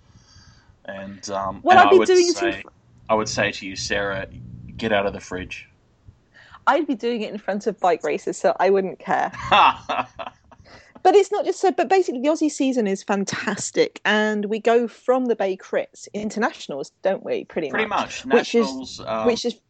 And 0.84 1.28
um, 1.30 1.60
well, 1.62 1.78
and 1.78 1.88
I'd 1.88 1.98
be 1.98 2.04
doing 2.04 2.32
say, 2.32 2.60
it. 2.60 2.66
I 3.08 3.14
would 3.14 3.28
say 3.28 3.52
to 3.52 3.66
you, 3.66 3.76
Sarah, 3.76 4.26
get 4.76 4.92
out 4.92 5.06
of 5.06 5.12
the 5.12 5.20
fridge. 5.20 5.68
I'd 6.66 6.86
be 6.86 6.94
doing 6.94 7.22
it 7.22 7.32
in 7.32 7.38
front 7.38 7.66
of 7.66 7.78
bike 7.80 8.02
races, 8.04 8.36
so 8.36 8.54
I 8.60 8.70
wouldn't 8.70 8.98
care. 8.98 9.32
but 9.50 11.14
it's 11.14 11.32
not 11.32 11.44
just 11.44 11.60
so. 11.60 11.72
But 11.72 11.88
basically, 11.88 12.20
the 12.20 12.28
Aussie 12.28 12.50
season 12.50 12.86
is 12.86 13.02
fantastic, 13.02 14.00
and 14.04 14.46
we 14.46 14.60
go 14.60 14.86
from 14.88 15.26
the 15.26 15.36
Bay 15.36 15.56
Crits 15.56 16.08
internationals, 16.12 16.92
don't 17.02 17.24
we? 17.24 17.44
Pretty, 17.44 17.70
pretty 17.70 17.86
much. 17.86 18.24
much. 18.24 18.54
Nationals, 18.54 18.98
which 18.98 19.06
is, 19.06 19.06
um, 19.06 19.26
which 19.26 19.44
is 19.44 19.60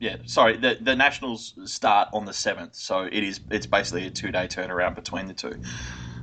yeah, 0.00 0.16
sorry. 0.24 0.56
The 0.56 0.78
the 0.80 0.96
nationals 0.96 1.54
start 1.64 2.08
on 2.14 2.24
the 2.24 2.32
seventh, 2.32 2.74
so 2.74 3.02
it 3.02 3.22
is. 3.22 3.40
It's 3.50 3.66
basically 3.66 4.06
a 4.06 4.10
two 4.10 4.32
day 4.32 4.48
turnaround 4.48 4.94
between 4.94 5.26
the 5.26 5.34
two. 5.34 5.60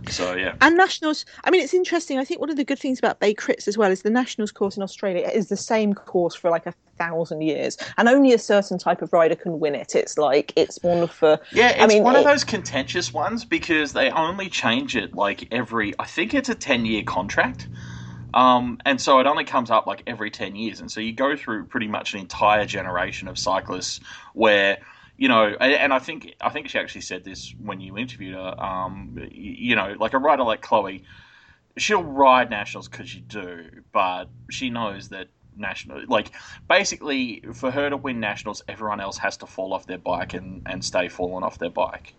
So 0.09 0.35
yeah. 0.35 0.55
And 0.61 0.75
nationals. 0.77 1.25
I 1.43 1.51
mean, 1.51 1.61
it's 1.61 1.73
interesting. 1.73 2.19
I 2.19 2.25
think 2.25 2.39
one 2.39 2.49
of 2.49 2.55
the 2.55 2.63
good 2.63 2.79
things 2.79 2.99
about 2.99 3.19
Bay 3.19 3.33
Crits 3.33 3.67
as 3.67 3.77
well 3.77 3.91
is 3.91 4.01
the 4.01 4.09
nationals 4.09 4.51
course 4.51 4.77
in 4.77 4.83
Australia 4.83 5.29
is 5.33 5.49
the 5.49 5.57
same 5.57 5.93
course 5.93 6.35
for 6.35 6.49
like 6.49 6.65
a 6.65 6.73
thousand 6.97 7.41
years, 7.41 7.77
and 7.97 8.07
only 8.07 8.33
a 8.33 8.39
certain 8.39 8.77
type 8.77 9.01
of 9.01 9.13
rider 9.13 9.35
can 9.35 9.59
win 9.59 9.75
it. 9.75 9.95
It's 9.95 10.17
like 10.17 10.53
it's 10.55 10.81
one 10.81 10.99
of 10.99 11.19
the. 11.19 11.39
yeah. 11.51 11.69
It's 11.69 11.83
I 11.83 11.87
mean, 11.87 12.03
one 12.03 12.15
it, 12.15 12.19
of 12.19 12.25
those 12.25 12.43
contentious 12.43 13.13
ones 13.13 13.45
because 13.45 13.93
they 13.93 14.09
only 14.11 14.49
change 14.49 14.95
it 14.95 15.13
like 15.13 15.47
every. 15.51 15.93
I 15.99 16.05
think 16.05 16.33
it's 16.33 16.49
a 16.49 16.55
ten 16.55 16.85
year 16.85 17.03
contract. 17.03 17.67
Um, 18.33 18.77
and 18.85 19.01
so 19.01 19.19
it 19.19 19.25
only 19.25 19.45
comes 19.45 19.71
up 19.71 19.87
like 19.87 20.03
every 20.05 20.29
10 20.29 20.55
years. 20.55 20.79
And 20.79 20.91
so 20.91 20.99
you 20.99 21.11
go 21.11 21.35
through 21.35 21.65
pretty 21.65 21.87
much 21.87 22.13
an 22.13 22.19
entire 22.19 22.65
generation 22.65 23.27
of 23.27 23.39
cyclists 23.39 23.99
where 24.33 24.77
you 25.17 25.27
know, 25.27 25.45
and 25.59 25.91
I 25.93 25.99
think 25.99 26.35
I 26.39 26.49
think 26.49 26.69
she 26.69 26.77
actually 26.79 27.01
said 27.01 27.23
this 27.23 27.53
when 27.57 27.81
you 27.81 27.97
interviewed 27.97 28.35
her. 28.35 28.63
Um, 28.63 29.17
you 29.31 29.75
know, 29.75 29.95
like 29.99 30.13
a 30.13 30.19
rider 30.19 30.43
like 30.43 30.61
Chloe, 30.61 31.03
she'll 31.77 32.03
ride 32.03 32.49
nationals 32.49 32.87
because 32.87 33.13
you 33.13 33.21
do, 33.21 33.83
but 33.91 34.25
she 34.51 34.69
knows 34.69 35.09
that 35.09 35.27
national, 35.55 36.03
like 36.07 36.31
basically, 36.69 37.43
for 37.53 37.71
her 37.71 37.89
to 37.89 37.97
win 37.97 38.19
nationals, 38.19 38.61
everyone 38.67 38.99
else 38.99 39.17
has 39.17 39.37
to 39.37 39.47
fall 39.47 39.73
off 39.73 39.87
their 39.87 39.97
bike 39.97 40.33
and 40.35 40.61
and 40.67 40.85
stay 40.85 41.09
fallen 41.09 41.43
off 41.43 41.57
their 41.57 41.71
bike. 41.71 42.15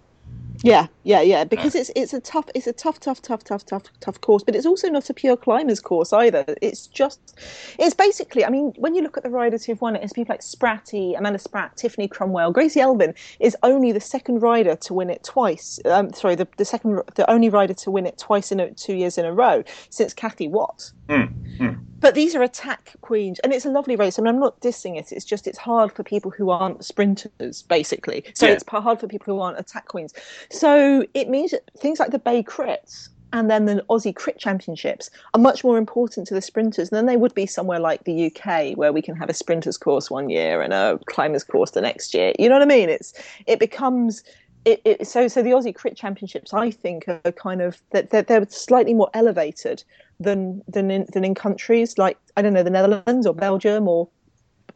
Yeah, 0.63 0.89
yeah, 1.05 1.21
yeah. 1.21 1.45
Because 1.45 1.75
it's 1.75 1.91
it's 1.95 2.13
a 2.13 2.21
tough, 2.21 2.47
it's 2.55 2.67
a 2.67 2.73
tough, 2.73 2.99
tough, 2.99 3.23
tough, 3.23 3.45
tough, 3.45 3.65
tough, 3.65 3.85
tough 4.01 4.21
course. 4.21 4.43
But 4.43 4.57
it's 4.57 4.67
also 4.67 4.89
not 4.89 5.09
a 5.09 5.15
pure 5.15 5.37
climbers 5.37 5.81
course 5.81 6.13
either. 6.13 6.45
It's 6.61 6.87
just, 6.89 7.39
it's 7.79 7.95
basically. 7.95 8.45
I 8.45 8.51
mean, 8.51 8.73
when 8.77 8.95
you 8.95 9.03
look 9.03 9.17
at 9.17 9.23
the 9.23 9.31
riders 9.31 9.65
who've 9.65 9.81
won 9.81 9.95
it, 9.95 10.03
it's 10.03 10.13
people 10.13 10.33
like 10.33 10.41
Spratty, 10.41 11.17
Amanda 11.17 11.39
Spratt, 11.39 11.77
Tiffany 11.77 12.09
Cromwell, 12.09 12.51
Gracie 12.53 12.81
Elvin 12.81 13.15
is 13.39 13.57
only 13.63 13.93
the 13.93 14.01
second 14.01 14.41
rider 14.43 14.75
to 14.77 14.95
win 14.95 15.11
it 15.11 15.23
twice. 15.23 15.79
Um, 15.85 16.13
sorry, 16.13 16.35
the, 16.35 16.49
the 16.57 16.65
second, 16.65 17.03
the 17.15 17.31
only 17.31 17.49
rider 17.49 17.75
to 17.75 17.91
win 17.91 18.07
it 18.07 18.19
twice 18.19 18.51
in 18.51 18.59
a, 18.59 18.73
two 18.73 18.95
years 18.95 19.17
in 19.17 19.25
a 19.25 19.33
row 19.33 19.63
since 19.91 20.13
Kathy 20.13 20.49
Watt. 20.49 20.91
Mm, 21.09 21.59
mm 21.59 21.81
but 22.01 22.15
these 22.15 22.37
are 22.37 22.45
attack 22.45 22.95
queens 23.01 23.41
and 23.41 23.53
it's 23.53 23.65
a 23.65 23.71
lovely 23.71 23.97
race 23.97 24.21
I 24.21 24.23
mean, 24.23 24.33
i'm 24.33 24.39
not 24.39 24.61
dissing 24.61 24.97
it 24.97 25.11
it's 25.11 25.25
just 25.25 25.49
it's 25.49 25.59
hard 25.59 25.91
for 25.91 26.05
people 26.05 26.31
who 26.31 26.51
aren't 26.51 26.85
sprinters 26.85 27.63
basically 27.63 28.25
so 28.35 28.47
yeah. 28.47 28.53
it's 28.53 28.65
hard 28.69 29.01
for 29.01 29.09
people 29.09 29.35
who 29.35 29.41
aren't 29.41 29.59
attack 29.59 29.89
queens 29.89 30.15
So 30.51 31.07
it 31.15 31.29
means 31.29 31.51
that 31.53 31.71
things 31.77 31.99
like 31.99 32.11
the 32.11 32.19
Bay 32.19 32.43
Crits 32.43 33.09
and 33.33 33.51
then 33.51 33.67
the 33.67 33.85
Aussie 33.91 34.15
Crit 34.15 34.39
Championships 34.39 35.11
are 35.35 35.41
much 35.41 35.63
more 35.63 35.77
important 35.77 36.27
to 36.29 36.35
the 36.35 36.41
sprinters 36.41 36.89
than 36.91 37.07
they 37.07 37.17
would 37.17 37.35
be 37.35 37.45
somewhere 37.45 37.79
like 37.79 38.05
the 38.05 38.33
UK, 38.33 38.75
where 38.77 38.93
we 38.93 39.03
can 39.03 39.15
have 39.17 39.29
a 39.29 39.35
sprinters 39.35 39.77
course 39.77 40.11
one 40.11 40.31
year 40.31 40.63
and 40.63 40.73
a 40.73 40.99
climbers 41.07 41.45
course 41.45 41.73
the 41.73 41.83
next 41.83 42.15
year. 42.15 42.33
You 42.39 42.49
know 42.49 42.55
what 42.55 42.63
I 42.63 42.67
mean? 42.67 42.89
It's 42.89 43.13
it 43.47 43.59
becomes 43.59 44.23
it, 44.65 44.81
it, 44.85 45.07
so 45.07 45.29
so 45.29 45.43
the 45.43 45.51
Aussie 45.51 45.75
Crit 45.75 45.97
Championships, 45.97 46.53
I 46.53 46.71
think, 46.71 47.09
are 47.09 47.33
kind 47.33 47.63
of 47.63 47.81
that 47.93 48.11
they're, 48.11 48.23
they're, 48.23 48.47
slightly 48.49 48.95
more 48.95 49.11
elevated 49.15 49.83
than 50.21 50.63
than 50.69 50.91
in, 50.91 51.07
than 51.13 51.25
in 51.25 51.35
countries 51.35 51.99
like 51.99 52.19
I 52.37 52.43
don't 52.43 52.53
know 52.53 52.63
the 52.63 52.71
Netherlands 52.71 53.27
or 53.27 53.35
Belgium 53.35 53.89
or, 53.89 54.09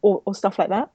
or, 0.03 0.23
or 0.25 0.35
stuff 0.35 0.59
like 0.59 0.69
that. 0.69 0.91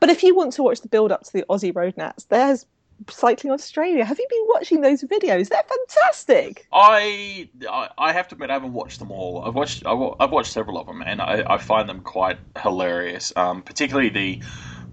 But 0.00 0.10
if 0.10 0.22
you 0.22 0.34
want 0.34 0.52
to 0.54 0.62
watch 0.62 0.80
the 0.80 0.88
build 0.88 1.12
up 1.12 1.22
to 1.24 1.32
the 1.32 1.44
Aussie 1.48 1.74
Road 1.74 1.96
Nats, 1.96 2.24
there's 2.24 2.66
Cycling 3.10 3.52
Australia. 3.52 4.04
Have 4.04 4.18
you 4.18 4.26
been 4.30 4.44
watching 4.46 4.80
those 4.80 5.02
videos? 5.02 5.48
They're 5.48 5.62
fantastic. 5.62 6.66
I 6.72 7.48
I 7.98 8.12
have 8.12 8.28
to 8.28 8.34
admit 8.34 8.50
I 8.50 8.54
haven't 8.54 8.72
watched 8.72 8.98
them 8.98 9.10
all. 9.10 9.44
I've 9.44 9.54
watched 9.54 9.84
I've 9.86 10.30
watched 10.30 10.52
several 10.52 10.78
of 10.78 10.86
them, 10.86 11.02
and 11.02 11.20
I, 11.20 11.44
I 11.46 11.58
find 11.58 11.88
them 11.88 12.00
quite 12.00 12.38
hilarious. 12.60 13.32
Um, 13.36 13.62
particularly 13.62 14.08
the 14.08 14.40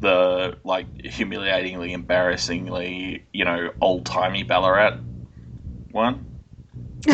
the 0.02 0.58
like 0.64 0.88
humiliatingly, 1.06 1.94
embarrassingly, 1.94 3.24
you 3.32 3.46
know, 3.46 3.72
old 3.80 4.06
timey 4.06 4.44
Ballarat 4.44 4.98
one. 5.92 6.26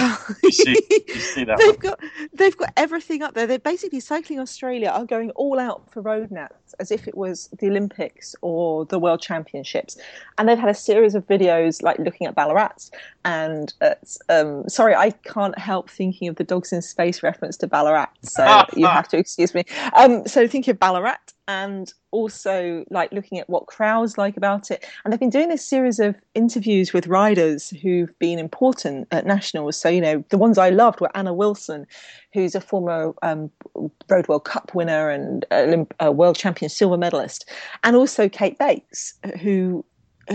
you 0.43 0.51
see, 0.51 0.77
you 1.07 1.15
see 1.15 1.45
they've 1.45 1.57
one? 1.57 1.75
got 1.77 1.99
they've 2.33 2.57
got 2.57 2.73
everything 2.75 3.21
up 3.21 3.33
there. 3.33 3.47
They're 3.47 3.59
basically 3.59 4.01
cycling 4.01 4.39
Australia 4.39 4.89
are 4.89 5.05
going 5.05 5.31
all 5.31 5.59
out 5.59 5.89
for 5.93 6.01
road 6.01 6.29
nats 6.29 6.75
as 6.79 6.91
if 6.91 7.07
it 7.07 7.15
was 7.15 7.49
the 7.59 7.67
Olympics 7.67 8.35
or 8.41 8.85
the 8.85 8.99
World 8.99 9.21
Championships, 9.21 9.97
and 10.37 10.49
they've 10.49 10.59
had 10.59 10.69
a 10.69 10.73
series 10.73 11.15
of 11.15 11.25
videos 11.27 11.81
like 11.81 11.99
looking 11.99 12.27
at 12.27 12.35
Ballarats. 12.35 12.91
And 13.23 13.73
um, 14.29 14.67
sorry, 14.67 14.93
I 14.93 15.11
can't 15.11 15.57
help 15.57 15.89
thinking 15.89 16.27
of 16.27 16.35
the 16.35 16.43
Dogs 16.43 16.73
in 16.73 16.81
Space 16.81 17.23
reference 17.23 17.55
to 17.57 17.67
Ballarat, 17.67 18.09
so 18.23 18.65
you 18.75 18.87
have 18.87 19.07
to 19.09 19.17
excuse 19.17 19.53
me. 19.53 19.63
Um, 19.93 20.27
so 20.27 20.47
thinking 20.47 20.71
of 20.71 20.79
Ballarat 20.79 21.33
and 21.47 21.93
also 22.11 22.83
like 22.89 23.11
looking 23.11 23.39
at 23.39 23.49
what 23.49 23.67
crowds 23.67 24.17
like 24.17 24.35
about 24.37 24.69
it. 24.69 24.85
And 25.03 25.11
they've 25.11 25.19
been 25.19 25.29
doing 25.29 25.49
this 25.49 25.65
series 25.65 25.99
of 25.99 26.15
interviews 26.35 26.93
with 26.93 27.07
riders 27.07 27.69
who've 27.69 28.17
been 28.19 28.39
important 28.39 29.07
at 29.11 29.25
nationals. 29.25 29.77
So 29.77 29.89
you 29.89 30.01
know 30.01 30.23
the 30.29 30.37
ones 30.37 30.57
I 30.57 30.69
loved 30.69 30.99
were 30.99 31.15
Anna 31.15 31.33
Wilson, 31.33 31.87
who's 32.33 32.55
a 32.55 32.61
former 32.61 33.13
um, 33.21 33.49
Road 34.09 34.27
World 34.27 34.45
Cup 34.45 34.73
winner 34.73 35.09
and 35.09 35.45
a 35.99 36.11
world 36.11 36.35
champion 36.35 36.69
silver 36.69 36.97
medalist, 36.97 37.49
and 37.83 37.95
also 37.95 38.27
Kate 38.27 38.57
Bates, 38.57 39.13
who 39.41 39.85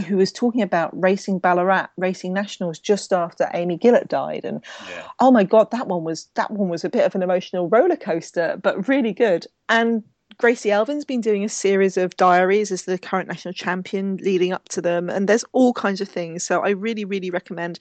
who 0.06 0.16
was 0.16 0.32
talking 0.32 0.62
about 0.62 0.90
racing 0.98 1.38
Ballarat, 1.38 1.88
racing 1.98 2.32
nationals 2.32 2.78
just 2.78 3.12
after 3.12 3.50
Amy 3.52 3.76
Gillett 3.76 4.08
died, 4.08 4.44
and 4.44 4.64
yeah. 4.88 5.06
oh 5.20 5.30
my 5.30 5.44
god, 5.44 5.70
that 5.70 5.88
one 5.88 6.04
was 6.04 6.28
that 6.34 6.50
one 6.50 6.68
was 6.68 6.84
a 6.84 6.88
bit 6.88 7.04
of 7.04 7.14
an 7.14 7.22
emotional 7.22 7.68
roller 7.68 7.96
coaster, 7.96 8.58
but 8.62 8.88
really 8.88 9.12
good. 9.12 9.46
And 9.68 10.02
Gracie 10.38 10.70
Elvin's 10.70 11.04
been 11.04 11.20
doing 11.20 11.44
a 11.44 11.48
series 11.48 11.96
of 11.96 12.16
diaries 12.16 12.70
as 12.70 12.84
the 12.84 12.98
current 12.98 13.28
national 13.28 13.54
champion 13.54 14.16
leading 14.18 14.52
up 14.52 14.68
to 14.70 14.80
them, 14.80 15.08
and 15.08 15.28
there's 15.28 15.44
all 15.52 15.72
kinds 15.72 16.00
of 16.00 16.08
things. 16.08 16.44
So 16.44 16.60
I 16.60 16.70
really, 16.70 17.04
really 17.04 17.30
recommend 17.30 17.78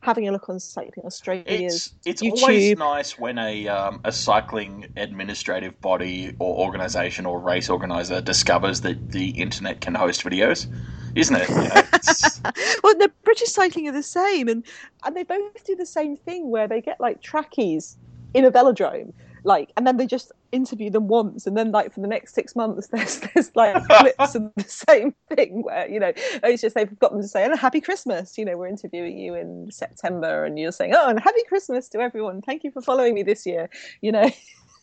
having 0.00 0.28
a 0.28 0.32
look 0.32 0.48
on 0.48 0.60
Cycling 0.60 1.06
Australia's 1.06 1.94
It's, 2.04 2.20
it's 2.20 2.22
YouTube. 2.22 2.42
always 2.42 2.78
nice 2.78 3.18
when 3.18 3.38
a 3.38 3.68
um, 3.68 4.00
a 4.04 4.12
cycling 4.12 4.92
administrative 4.96 5.80
body 5.80 6.34
or 6.38 6.58
organisation 6.58 7.24
or 7.26 7.40
race 7.40 7.70
organizer 7.70 8.20
discovers 8.20 8.82
that 8.82 9.12
the 9.12 9.30
internet 9.30 9.80
can 9.80 9.94
host 9.94 10.22
videos, 10.22 10.66
isn't 11.14 11.36
it? 11.36 11.48
You 11.48 11.54
know, 11.54 11.68
well, 12.82 12.94
the 12.98 13.10
British 13.22 13.48
cycling 13.48 13.88
are 13.88 13.92
the 13.92 14.02
same, 14.02 14.48
and 14.48 14.64
and 15.04 15.16
they 15.16 15.22
both 15.22 15.64
do 15.64 15.74
the 15.74 15.86
same 15.86 16.16
thing 16.16 16.50
where 16.50 16.68
they 16.68 16.80
get 16.80 17.00
like 17.00 17.22
trackies 17.22 17.96
in 18.34 18.44
a 18.44 18.50
velodrome 18.50 19.12
like 19.44 19.70
and 19.76 19.86
then 19.86 19.98
they 19.98 20.06
just 20.06 20.32
interview 20.54 20.88
them 20.88 21.08
once 21.08 21.46
and 21.46 21.56
then 21.56 21.72
like 21.72 21.92
for 21.92 22.00
the 22.00 22.06
next 22.06 22.34
six 22.34 22.54
months 22.54 22.86
there's 22.92 23.20
there's 23.20 23.54
like 23.54 23.82
clips 23.88 24.34
of 24.34 24.50
the 24.56 24.64
same 24.64 25.14
thing 25.34 25.62
where 25.62 25.88
you 25.88 25.98
know 25.98 26.12
oh, 26.16 26.48
it's 26.48 26.62
just 26.62 26.74
they've 26.74 26.98
got 26.98 27.12
them 27.12 27.20
to 27.20 27.28
say 27.28 27.44
and 27.44 27.58
happy 27.58 27.80
christmas 27.80 28.38
you 28.38 28.44
know 28.44 28.56
we're 28.56 28.68
interviewing 28.68 29.18
you 29.18 29.34
in 29.34 29.68
september 29.70 30.44
and 30.44 30.58
you're 30.58 30.72
saying 30.72 30.92
oh 30.94 31.08
and 31.08 31.20
happy 31.20 31.42
christmas 31.48 31.88
to 31.88 31.98
everyone 31.98 32.40
thank 32.40 32.62
you 32.64 32.70
for 32.70 32.80
following 32.80 33.14
me 33.14 33.22
this 33.22 33.44
year 33.44 33.68
you 34.00 34.12
know 34.12 34.30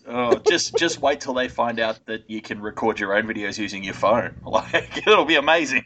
oh, 0.07 0.37
just 0.49 0.75
just 0.77 1.01
wait 1.01 1.21
till 1.21 1.33
they 1.33 1.47
find 1.47 1.79
out 1.79 1.99
that 2.05 2.29
you 2.29 2.41
can 2.41 2.61
record 2.61 2.99
your 2.99 3.15
own 3.15 3.27
videos 3.27 3.57
using 3.57 3.83
your 3.83 3.93
phone. 3.93 4.35
Like 4.45 4.97
it'll 4.97 5.25
be 5.25 5.35
amazing. 5.35 5.85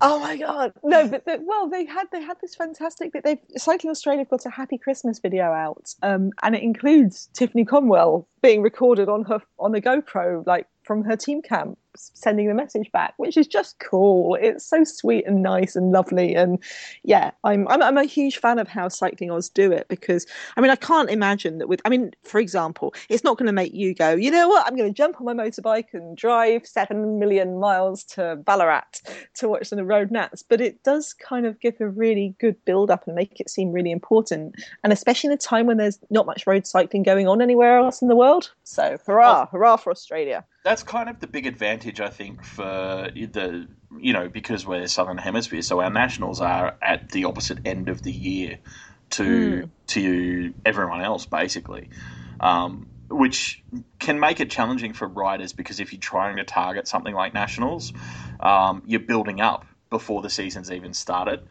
Oh 0.00 0.18
my 0.20 0.36
god. 0.36 0.72
No 0.82 1.08
but 1.08 1.24
the, 1.24 1.40
well 1.44 1.68
they 1.68 1.84
had 1.84 2.06
they 2.12 2.22
had 2.22 2.36
this 2.40 2.54
fantastic 2.54 3.12
bit. 3.12 3.24
They've 3.24 3.38
cycling 3.56 3.90
australia 3.90 4.24
got 4.24 4.46
a 4.46 4.50
happy 4.50 4.78
christmas 4.78 5.18
video 5.18 5.44
out 5.44 5.94
um, 6.02 6.30
and 6.42 6.54
it 6.54 6.62
includes 6.62 7.28
tiffany 7.32 7.64
cromwell 7.64 8.28
being 8.42 8.62
recorded 8.62 9.08
on 9.08 9.24
her 9.24 9.40
on 9.58 9.74
a 9.74 9.80
gopro 9.80 10.46
like 10.46 10.66
from 10.86 11.02
her 11.04 11.16
team 11.16 11.42
camp 11.42 11.78
sending 11.96 12.48
the 12.48 12.54
message 12.54 12.90
back, 12.92 13.14
which 13.16 13.36
is 13.36 13.46
just 13.46 13.78
cool. 13.78 14.36
It's 14.40 14.64
so 14.64 14.84
sweet 14.84 15.26
and 15.26 15.42
nice 15.42 15.76
and 15.76 15.92
lovely. 15.92 16.34
And 16.34 16.62
yeah, 17.02 17.30
I'm 17.44 17.66
I'm, 17.68 17.82
I'm 17.82 17.98
a 17.98 18.04
huge 18.04 18.38
fan 18.38 18.58
of 18.58 18.68
how 18.68 18.88
Cycling 18.88 19.30
Oz 19.30 19.48
do 19.48 19.72
it 19.72 19.88
because 19.88 20.26
I 20.56 20.60
mean 20.60 20.70
I 20.70 20.76
can't 20.76 21.10
imagine 21.10 21.58
that 21.58 21.68
with 21.68 21.80
I 21.84 21.88
mean 21.88 22.12
for 22.22 22.38
example, 22.38 22.94
it's 23.08 23.24
not 23.24 23.38
going 23.38 23.46
to 23.46 23.52
make 23.52 23.74
you 23.74 23.94
go, 23.94 24.14
you 24.14 24.30
know 24.30 24.48
what, 24.48 24.66
I'm 24.66 24.76
going 24.76 24.92
to 24.92 24.96
jump 24.96 25.20
on 25.20 25.26
my 25.26 25.34
motorbike 25.34 25.92
and 25.92 26.16
drive 26.16 26.66
seven 26.66 27.18
million 27.18 27.58
miles 27.58 28.04
to 28.04 28.36
Ballarat 28.36 29.00
to 29.34 29.48
watch 29.48 29.70
the 29.70 29.84
road 29.84 30.10
nats, 30.10 30.42
but 30.42 30.60
it 30.60 30.82
does 30.84 31.12
kind 31.12 31.46
of 31.46 31.60
give 31.60 31.80
a 31.80 31.88
really 31.88 32.34
good 32.38 32.56
build 32.64 32.90
up 32.90 33.06
and 33.06 33.14
make 33.14 33.40
it 33.40 33.50
seem 33.50 33.72
really 33.72 33.90
important, 33.90 34.54
and 34.82 34.92
especially 34.92 35.28
in 35.28 35.34
a 35.34 35.36
time 35.36 35.66
when 35.66 35.76
there's 35.76 35.98
not 36.10 36.26
much 36.26 36.46
road 36.46 36.66
cycling 36.66 37.02
going 37.02 37.28
on 37.28 37.42
anywhere 37.42 37.78
else 37.78 38.00
in 38.00 38.08
the 38.08 38.16
world. 38.16 38.52
So 38.64 38.96
hurrah, 39.06 39.42
oh. 39.42 39.48
hurrah 39.52 39.76
for 39.76 39.90
Australia! 39.90 40.44
That's 40.66 40.82
kind 40.82 41.08
of 41.08 41.20
the 41.20 41.28
big 41.28 41.46
advantage, 41.46 42.00
I 42.00 42.08
think, 42.08 42.44
for 42.44 43.08
the 43.14 43.68
you 44.00 44.12
know 44.12 44.28
because 44.28 44.66
we're 44.66 44.88
Southern 44.88 45.16
Hemisphere, 45.16 45.62
so 45.62 45.80
our 45.80 45.90
nationals 45.90 46.40
are 46.40 46.76
at 46.82 47.10
the 47.10 47.26
opposite 47.26 47.60
end 47.64 47.88
of 47.88 48.02
the 48.02 48.10
year 48.10 48.58
to 49.10 49.22
mm. 49.22 49.70
to 49.86 50.52
everyone 50.64 51.02
else, 51.02 51.24
basically. 51.24 51.88
Um, 52.40 52.88
which 53.08 53.62
can 54.00 54.18
make 54.18 54.40
it 54.40 54.50
challenging 54.50 54.92
for 54.92 55.06
riders 55.06 55.52
because 55.52 55.78
if 55.78 55.92
you're 55.92 56.00
trying 56.00 56.38
to 56.38 56.44
target 56.44 56.88
something 56.88 57.14
like 57.14 57.32
nationals, 57.32 57.92
um, 58.40 58.82
you're 58.86 58.98
building 58.98 59.40
up 59.40 59.66
before 59.88 60.20
the 60.20 60.30
season's 60.30 60.72
even 60.72 60.94
started. 60.94 61.46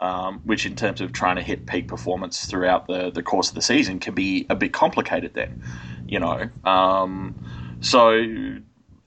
Um, 0.00 0.40
which, 0.44 0.66
in 0.66 0.74
terms 0.74 1.00
of 1.00 1.12
trying 1.12 1.36
to 1.36 1.42
hit 1.42 1.66
peak 1.66 1.86
performance 1.88 2.44
throughout 2.44 2.86
the, 2.86 3.10
the 3.10 3.22
course 3.22 3.48
of 3.48 3.54
the 3.54 3.62
season, 3.62 4.00
can 4.00 4.12
be 4.14 4.44
a 4.50 4.56
bit 4.56 4.72
complicated. 4.74 5.32
Then, 5.32 5.62
you 6.06 6.20
know, 6.20 6.50
um, 6.64 7.34
so 7.80 8.58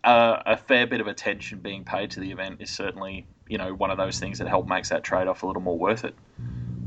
uh, 0.04 0.44
a 0.46 0.58
fair 0.58 0.88
bit 0.88 1.02
of 1.02 1.08
attention 1.08 1.60
being 1.60 1.84
paid 1.84 2.12
to 2.12 2.20
the 2.20 2.32
event 2.32 2.62
is 2.62 2.70
certainly 2.70 3.26
you 3.48 3.58
know 3.58 3.74
one 3.74 3.92
of 3.92 3.98
those 3.98 4.20
things 4.20 4.40
that 4.40 4.48
help 4.48 4.68
makes 4.68 4.90
that 4.90 5.04
trade 5.04 5.28
off 5.28 5.44
a 5.44 5.48
little 5.48 5.62
more 5.62 5.78
worth 5.78 6.06
it. 6.06 6.16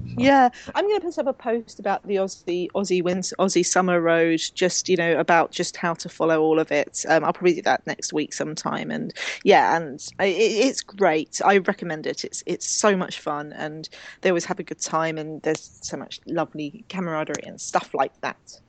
So. 0.09 0.17
Yeah, 0.19 0.51
I'm 0.75 0.87
going 0.87 1.01
to 1.01 1.07
put 1.07 1.19
up 1.19 1.27
a 1.27 1.33
post 1.33 1.79
about 1.79 2.07
the 2.07 2.17
Aussie 2.17 2.69
Aussie 2.73 3.03
Winter, 3.03 3.35
Aussie 3.39 3.65
Summer 3.65 4.01
Road, 4.01 4.43
just 4.55 4.89
you 4.89 4.97
know 4.97 5.19
about 5.19 5.53
just 5.53 5.77
how 5.77 5.95
to 5.95 6.09
follow 6.09 6.41
all 6.43 6.59
of 6.59 6.71
it. 6.71 7.05
Um, 7.09 7.25
I'll 7.25 7.33
probably 7.33 7.55
do 7.55 7.63
that 7.63 7.87
next 7.87 8.13
week 8.13 8.35
sometime, 8.35 8.91
and 8.91 9.15
yeah, 9.45 9.77
and 9.77 10.01
it, 10.21 10.25
it's 10.27 10.83
great. 10.83 11.41
I 11.45 11.59
recommend 11.59 12.07
it. 12.07 12.25
It's 12.25 12.43
it's 12.47 12.67
so 12.67 12.97
much 12.97 13.21
fun, 13.21 13.53
and 13.55 13.89
they 14.21 14.31
always 14.31 14.45
have 14.45 14.59
a 14.59 14.63
good 14.63 14.81
time, 14.81 15.17
and 15.19 15.41
there's 15.43 15.79
so 15.83 15.97
much 15.97 16.21
lovely 16.27 16.85
camaraderie 16.89 17.45
and 17.47 17.61
stuff 17.61 17.95
like 17.95 18.19
that. 18.21 18.61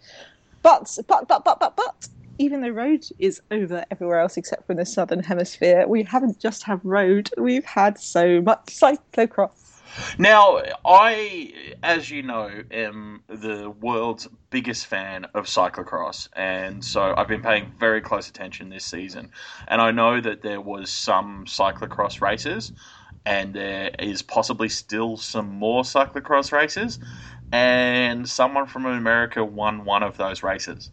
But 0.61 0.97
but 1.07 1.27
but 1.27 1.43
but 1.43 1.59
but 1.59 1.75
but 1.75 2.07
even 2.43 2.59
though 2.59 2.69
road 2.69 3.05
is 3.19 3.41
over 3.51 3.85
everywhere 3.89 4.19
else 4.19 4.35
except 4.35 4.67
for 4.67 4.73
the 4.73 4.85
southern 4.85 5.23
hemisphere, 5.23 5.87
we 5.87 6.03
haven't 6.03 6.39
just 6.39 6.63
had 6.63 6.77
road, 6.83 7.29
we've 7.37 7.63
had 7.63 7.97
so 7.97 8.41
much 8.41 8.65
cyclocross. 8.65 9.79
Now, 10.17 10.61
I, 10.85 11.53
as 11.83 12.09
you 12.09 12.21
know, 12.21 12.49
am 12.69 13.23
the 13.27 13.69
world's 13.69 14.27
biggest 14.49 14.87
fan 14.87 15.25
of 15.33 15.45
cyclocross, 15.45 16.27
and 16.33 16.83
so 16.83 17.13
I've 17.15 17.29
been 17.29 17.43
paying 17.43 17.71
very 17.79 18.01
close 18.01 18.27
attention 18.27 18.69
this 18.69 18.83
season. 18.83 19.31
And 19.69 19.79
I 19.79 19.91
know 19.91 20.19
that 20.19 20.41
there 20.41 20.59
was 20.59 20.91
some 20.91 21.45
cyclocross 21.45 22.19
races, 22.19 22.73
and 23.25 23.53
there 23.53 23.91
is 23.99 24.21
possibly 24.21 24.67
still 24.67 25.15
some 25.15 25.47
more 25.47 25.83
cyclocross 25.83 26.51
races, 26.51 26.99
and 27.53 28.27
someone 28.27 28.65
from 28.65 28.85
America 28.85 29.45
won 29.45 29.85
one 29.85 30.03
of 30.03 30.17
those 30.17 30.43
races 30.43 30.89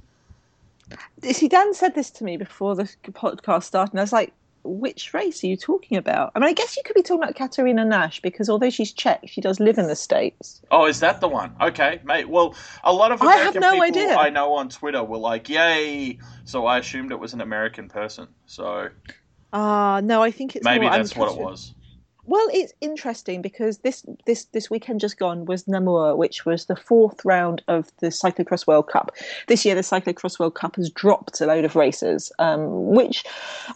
see, 1.22 1.48
Dan 1.48 1.74
said 1.74 1.94
this 1.94 2.11
to 2.12 2.24
me 2.24 2.37
before 2.37 2.74
the 2.74 2.85
podcast 3.12 3.64
started, 3.64 3.92
and 3.92 4.00
I 4.00 4.03
was 4.03 4.12
like, 4.12 4.33
which 4.62 5.14
race 5.14 5.42
are 5.42 5.46
you 5.46 5.57
talking 5.57 5.96
about? 5.96 6.33
I 6.35 6.38
mean, 6.38 6.48
I 6.48 6.53
guess 6.53 6.76
you 6.76 6.83
could 6.85 6.94
be 6.94 7.03
talking 7.03 7.22
about 7.22 7.35
Katerina 7.35 7.85
Nash 7.85 8.20
because 8.20 8.50
although 8.50 8.70
she's 8.70 8.92
Czech, 8.92 9.22
she 9.26 9.40
does 9.40 9.59
live 9.59 9.79
in 9.79 9.87
the 9.87 9.96
States. 9.96 10.61
Oh, 10.70 10.87
is 10.87 11.00
that 11.00 11.20
the 11.20 11.29
one? 11.29 11.55
Okay, 11.61 12.00
mate. 12.05 12.29
Well, 12.29 12.55
a 12.85 12.92
lot 12.92 13.12
of 13.12 13.20
American 13.22 13.62
I 13.62 13.66
no 13.66 13.72
people 13.72 14.00
idea. 14.03 14.16
I 14.16 14.31
know 14.31 14.55
on 14.55 14.68
Twitter 14.68 15.03
were 15.03 15.18
like, 15.18 15.48
yay. 15.48 16.18
So 16.44 16.66
I 16.66 16.79
assumed 16.79 17.12
it 17.12 17.18
was 17.18 17.33
an 17.33 17.40
American 17.40 17.88
person. 17.88 18.29
So. 18.46 18.90
Ah, 19.53 19.94
uh, 19.94 20.00
no, 20.00 20.22
I 20.22 20.31
think 20.31 20.57
it's 20.57 20.64
Maybe 20.64 20.88
that's 20.88 21.16
what 21.16 21.33
it 21.33 21.38
was. 21.38 21.74
Well, 22.30 22.46
it's 22.52 22.72
interesting 22.80 23.42
because 23.42 23.78
this 23.78 24.06
this 24.24 24.44
this 24.52 24.70
weekend 24.70 25.00
just 25.00 25.18
gone 25.18 25.46
was 25.46 25.66
Namur, 25.66 26.14
which 26.14 26.46
was 26.46 26.66
the 26.66 26.76
fourth 26.76 27.24
round 27.24 27.60
of 27.66 27.90
the 27.98 28.06
Cyclocross 28.06 28.68
World 28.68 28.86
Cup. 28.86 29.10
This 29.48 29.64
year, 29.64 29.74
the 29.74 29.80
Cyclocross 29.80 30.38
World 30.38 30.54
Cup 30.54 30.76
has 30.76 30.90
dropped 30.90 31.40
a 31.40 31.46
load 31.46 31.64
of 31.64 31.74
races, 31.74 32.30
um, 32.38 32.86
which 32.86 33.24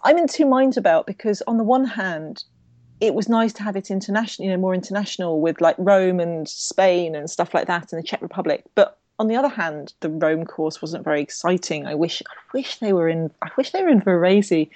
I'm 0.04 0.16
in 0.18 0.28
two 0.28 0.46
minds 0.46 0.76
about 0.76 1.04
because 1.04 1.42
on 1.48 1.58
the 1.58 1.64
one 1.64 1.84
hand, 1.84 2.44
it 3.00 3.14
was 3.14 3.28
nice 3.28 3.52
to 3.54 3.64
have 3.64 3.74
it 3.74 3.90
international, 3.90 4.46
you 4.46 4.52
know, 4.52 4.60
more 4.60 4.72
international 4.72 5.40
with 5.40 5.60
like 5.60 5.74
Rome 5.76 6.20
and 6.20 6.48
Spain 6.48 7.16
and 7.16 7.28
stuff 7.28 7.54
like 7.54 7.66
that, 7.66 7.92
and 7.92 8.00
the 8.00 8.06
Czech 8.06 8.22
Republic. 8.22 8.62
But 8.76 9.00
on 9.18 9.26
the 9.26 9.34
other 9.34 9.48
hand, 9.48 9.94
the 9.98 10.10
Rome 10.10 10.44
course 10.44 10.80
wasn't 10.80 11.02
very 11.02 11.20
exciting. 11.20 11.88
I 11.88 11.96
wish, 11.96 12.22
I 12.22 12.34
wish 12.56 12.78
they 12.78 12.92
were 12.92 13.08
in, 13.08 13.32
I 13.42 13.50
wish 13.56 13.72
they 13.72 13.82
were 13.82 13.88
in 13.88 14.00
Varese. 14.00 14.70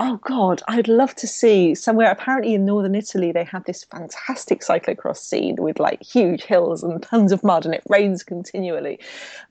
Oh 0.00 0.18
God, 0.24 0.62
I'd 0.68 0.88
love 0.88 1.14
to 1.16 1.28
see 1.28 1.74
somewhere. 1.74 2.10
Apparently, 2.10 2.54
in 2.54 2.64
northern 2.66 2.94
Italy, 2.96 3.32
they 3.32 3.44
have 3.44 3.64
this 3.64 3.84
fantastic 3.84 4.62
cyclocross 4.62 5.18
scene 5.18 5.56
with 5.58 5.80
like 5.80 6.02
huge 6.02 6.44
hills 6.44 6.82
and 6.84 7.02
tons 7.02 7.32
of 7.32 7.44
mud, 7.44 7.66
and 7.66 7.74
it 7.74 7.84
rains 7.88 8.24
continually. 8.24 9.00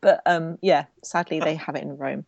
But 0.01 0.21
um, 0.25 0.59
yeah, 0.61 0.85
sadly, 1.03 1.41
they 1.41 1.55
have 1.55 1.75
it 1.75 1.83
in 1.83 1.97
Rome 1.97 2.25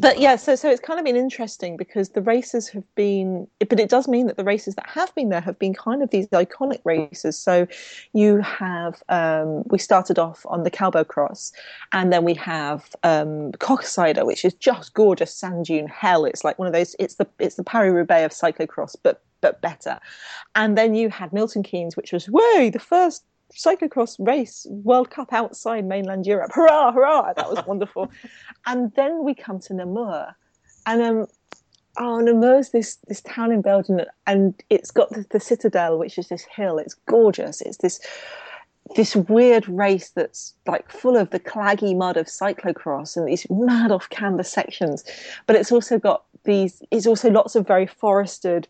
but 0.00 0.18
yeah, 0.18 0.36
so 0.36 0.56
so 0.56 0.70
it's 0.70 0.80
kind 0.80 0.98
of 0.98 1.04
been 1.04 1.16
interesting 1.16 1.76
because 1.76 2.10
the 2.10 2.20
races 2.20 2.68
have 2.68 2.84
been, 2.94 3.46
but 3.68 3.78
it 3.78 3.88
does 3.88 4.08
mean 4.08 4.26
that 4.26 4.36
the 4.36 4.44
races 4.44 4.74
that 4.74 4.88
have 4.88 5.14
been 5.14 5.28
there 5.28 5.40
have 5.40 5.58
been 5.58 5.74
kind 5.74 6.02
of 6.02 6.10
these 6.10 6.26
iconic 6.28 6.80
races. 6.84 7.38
So 7.38 7.66
you 8.12 8.40
have, 8.40 9.02
um, 9.08 9.62
we 9.66 9.78
started 9.78 10.18
off 10.18 10.44
on 10.48 10.64
the 10.64 10.70
Calbo 10.70 11.06
Cross, 11.06 11.52
and 11.92 12.12
then 12.12 12.24
we 12.24 12.34
have 12.34 12.90
um, 13.02 13.52
Koksijde, 13.52 14.24
which 14.26 14.44
is 14.44 14.54
just 14.54 14.94
gorgeous 14.94 15.34
sand 15.34 15.66
dune 15.66 15.86
hell. 15.86 16.24
It's 16.24 16.44
like 16.44 16.58
one 16.58 16.66
of 16.66 16.74
those. 16.74 16.96
It's 16.98 17.14
the 17.14 17.26
it's 17.38 17.56
the 17.56 17.64
Paris 17.64 17.92
Roubaix 17.92 18.24
of 18.24 18.54
cyclocross, 18.54 18.96
but 19.02 19.22
but 19.40 19.60
better. 19.60 20.00
And 20.54 20.76
then 20.76 20.94
you 20.94 21.10
had 21.10 21.32
Milton 21.32 21.62
Keynes, 21.62 21.96
which 21.96 22.12
was 22.12 22.28
way 22.28 22.70
the 22.70 22.78
first 22.78 23.24
cyclocross 23.52 24.16
race 24.18 24.66
World 24.68 25.10
Cup 25.10 25.32
outside 25.32 25.84
mainland 25.84 26.26
Europe. 26.26 26.52
Hurrah, 26.54 26.92
hurrah! 26.92 27.32
That 27.34 27.48
was 27.48 27.64
wonderful. 27.66 28.10
and 28.66 28.92
then 28.94 29.24
we 29.24 29.34
come 29.34 29.60
to 29.60 29.74
Namur, 29.74 30.34
and 30.86 31.02
um, 31.02 31.26
oh, 31.98 32.18
Namur's 32.20 32.70
this 32.70 32.96
this 33.08 33.20
town 33.22 33.52
in 33.52 33.62
Belgium, 33.62 34.00
and 34.26 34.54
it's 34.70 34.90
got 34.90 35.10
the, 35.10 35.24
the 35.30 35.40
Citadel, 35.40 35.98
which 35.98 36.18
is 36.18 36.28
this 36.28 36.44
hill. 36.44 36.78
It's 36.78 36.94
gorgeous. 37.06 37.60
It's 37.60 37.78
this 37.78 38.00
this 38.96 39.16
weird 39.16 39.66
race 39.68 40.10
that's 40.10 40.54
like 40.66 40.90
full 40.90 41.16
of 41.16 41.30
the 41.30 41.40
claggy 41.40 41.96
mud 41.96 42.16
of 42.16 42.26
cyclocross 42.26 43.16
and 43.16 43.26
these 43.26 43.46
mad 43.48 43.90
off 43.90 44.10
camber 44.10 44.42
sections, 44.42 45.04
but 45.46 45.56
it's 45.56 45.72
also 45.72 45.98
got 45.98 46.24
these. 46.44 46.82
It's 46.90 47.06
also 47.06 47.30
lots 47.30 47.54
of 47.54 47.66
very 47.66 47.86
forested 47.86 48.68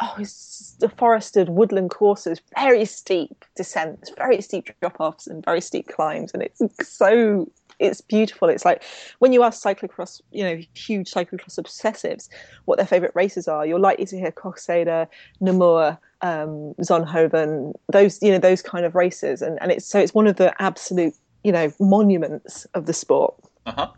oh, 0.00 0.14
it's 0.18 0.76
the 0.80 0.88
forested 0.88 1.48
woodland 1.48 1.90
courses, 1.90 2.40
very 2.58 2.84
steep 2.84 3.44
descents, 3.56 4.10
very 4.16 4.40
steep 4.40 4.70
drop 4.80 4.96
offs, 5.00 5.26
and 5.26 5.44
very 5.44 5.60
steep 5.60 5.88
climbs, 5.88 6.32
and 6.32 6.42
it's 6.42 6.60
so 6.88 7.50
it's 7.78 8.00
beautiful. 8.00 8.48
It's 8.48 8.64
like 8.64 8.82
when 9.18 9.32
you 9.32 9.42
ask 9.42 9.62
cyclocross, 9.62 10.20
you 10.32 10.44
know, 10.44 10.60
huge 10.74 11.10
cyclocross 11.10 11.58
obsessives, 11.58 12.28
what 12.64 12.78
their 12.78 12.86
favourite 12.86 13.14
races 13.14 13.48
are. 13.48 13.66
You're 13.66 13.78
likely 13.78 14.06
to 14.06 14.18
hear 14.18 14.32
Koksijde, 14.32 15.06
Namur, 15.40 15.98
um, 16.22 16.74
Zonhoven, 16.80 17.74
those 17.92 18.22
you 18.22 18.30
know 18.30 18.38
those 18.38 18.62
kind 18.62 18.84
of 18.84 18.94
races, 18.94 19.42
and 19.42 19.60
and 19.60 19.70
it's 19.70 19.86
so 19.86 19.98
it's 19.98 20.14
one 20.14 20.26
of 20.26 20.36
the 20.36 20.54
absolute 20.62 21.14
you 21.44 21.52
know 21.52 21.72
monuments 21.78 22.66
of 22.74 22.86
the 22.86 22.92
sport. 22.92 23.34
Uh-huh. 23.66 23.88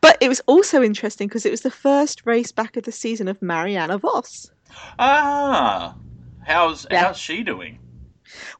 But 0.00 0.18
it 0.20 0.28
was 0.28 0.40
also 0.46 0.82
interesting 0.82 1.28
because 1.28 1.46
it 1.46 1.50
was 1.50 1.60
the 1.60 1.70
first 1.70 2.22
race 2.24 2.52
back 2.52 2.76
of 2.76 2.84
the 2.84 2.92
season 2.92 3.28
of 3.28 3.40
Marianne 3.40 3.96
Vos. 3.98 4.50
Ah, 4.98 5.96
how's 6.44 6.86
yeah. 6.90 7.04
how's 7.04 7.18
she 7.18 7.42
doing? 7.42 7.78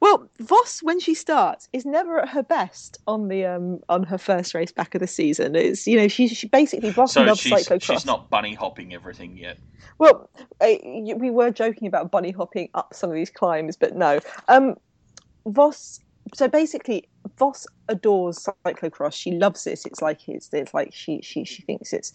Well, 0.01 0.29
Vos, 0.39 0.83
when 0.83 1.01
she 1.01 1.15
starts, 1.15 1.69
is 1.73 1.85
never 1.85 2.21
at 2.21 2.29
her 2.31 2.43
best 2.43 2.99
on 3.07 3.29
the 3.29 3.45
um 3.45 3.81
on 3.89 4.05
her 4.05 4.19
first 4.19 4.55
race 4.55 4.73
back 4.73 4.95
of 4.95 5.01
the 5.01 5.07
season. 5.07 5.55
It's 5.55 5.87
you 5.87 5.97
know 5.97 6.09
she 6.09 6.29
she 6.29 6.49
basically 6.49 6.91
Vos 6.91 7.13
so 7.13 7.23
loves 7.23 7.41
she's, 7.41 7.53
cyclocross. 7.53 7.83
She's 7.83 8.07
not 8.07 8.31
bunny 8.31 8.55
hopping 8.55 8.95
everything 8.95 9.37
yet. 9.37 9.59
Well, 9.99 10.29
uh, 10.61 10.75
we 11.17 11.31
were 11.31 11.51
joking 11.51 11.89
about 11.89 12.11
bunny 12.11 12.31
hopping 12.31 12.69
up 12.75 12.95
some 12.95 13.11
of 13.11 13.17
these 13.17 13.31
climbs, 13.31 13.77
but 13.77 13.97
no. 13.97 14.21
Um, 14.49 14.77
Vos. 15.47 16.01
So 16.35 16.49
basically, 16.49 17.09
Vos 17.39 17.67
adores 17.89 18.49
cyclocross. 18.65 19.15
She 19.15 19.33
loves 19.33 19.65
this. 19.65 19.87
It's 19.87 20.03
like 20.03 20.29
it's, 20.29 20.53
it's 20.53 20.75
like 20.75 20.93
she 20.93 21.21
she 21.23 21.45
she 21.45 21.63
thinks 21.63 21.93
it's 21.93 22.13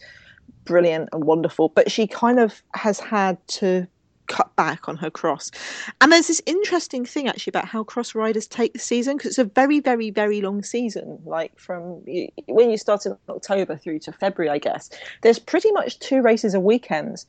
brilliant 0.65 1.09
and 1.13 1.23
wonderful, 1.23 1.69
but 1.69 1.91
she 1.91 2.07
kind 2.07 2.39
of 2.39 2.61
has 2.73 2.99
had 2.99 3.37
to 3.47 3.87
cut 4.27 4.55
back 4.55 4.87
on 4.87 4.95
her 4.97 5.09
cross. 5.09 5.51
And 5.99 6.11
there's 6.11 6.27
this 6.27 6.41
interesting 6.45 7.05
thing 7.05 7.27
actually 7.27 7.51
about 7.51 7.65
how 7.65 7.83
cross 7.83 8.15
riders 8.15 8.47
take 8.47 8.73
the 8.73 8.79
season 8.79 9.17
because 9.17 9.31
it's 9.31 9.37
a 9.39 9.43
very, 9.43 9.79
very, 9.79 10.09
very 10.09 10.41
long 10.41 10.63
season. 10.63 11.19
Like 11.25 11.57
from 11.59 12.03
when 12.47 12.69
you 12.69 12.77
start 12.77 13.05
in 13.05 13.17
October 13.27 13.75
through 13.75 13.99
to 13.99 14.11
February, 14.11 14.49
I 14.49 14.57
guess. 14.57 14.89
There's 15.21 15.39
pretty 15.39 15.71
much 15.71 15.99
two 15.99 16.21
races 16.21 16.53
a 16.53 16.59
weekend 16.59 17.25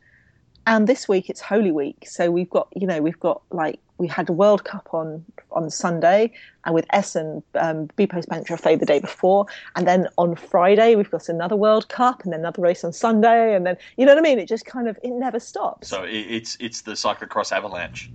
and 0.66 0.86
this 0.86 1.08
week 1.08 1.28
it's 1.28 1.40
Holy 1.40 1.72
Week, 1.72 2.06
so 2.06 2.30
we've 2.30 2.50
got 2.50 2.68
you 2.74 2.86
know 2.86 3.00
we've 3.00 3.18
got 3.18 3.42
like 3.50 3.80
we 4.02 4.08
had 4.08 4.26
the 4.26 4.32
World 4.32 4.64
Cup 4.64 4.88
on 4.92 5.24
on 5.52 5.70
Sunday, 5.70 6.32
and 6.64 6.74
with 6.74 6.84
Essen, 6.90 7.42
um, 7.54 7.88
Bpost 7.96 8.26
Bank 8.26 8.46
Trophy 8.46 8.74
the 8.74 8.84
day 8.84 8.98
before, 8.98 9.46
and 9.76 9.86
then 9.86 10.08
on 10.18 10.34
Friday 10.34 10.96
we've 10.96 11.10
got 11.10 11.28
another 11.28 11.56
World 11.56 11.88
Cup, 11.88 12.24
and 12.24 12.32
then 12.32 12.40
another 12.40 12.60
race 12.60 12.82
on 12.84 12.92
Sunday, 12.92 13.54
and 13.54 13.64
then 13.64 13.76
you 13.96 14.04
know 14.04 14.12
what 14.12 14.18
I 14.18 14.22
mean. 14.22 14.38
It 14.38 14.48
just 14.48 14.66
kind 14.66 14.88
of 14.88 14.98
it 15.02 15.10
never 15.10 15.38
stops. 15.38 15.88
So 15.88 16.04
it's 16.06 16.56
it's 16.60 16.82
the 16.82 16.92
cyclocross 16.92 17.52
avalanche. 17.52 18.10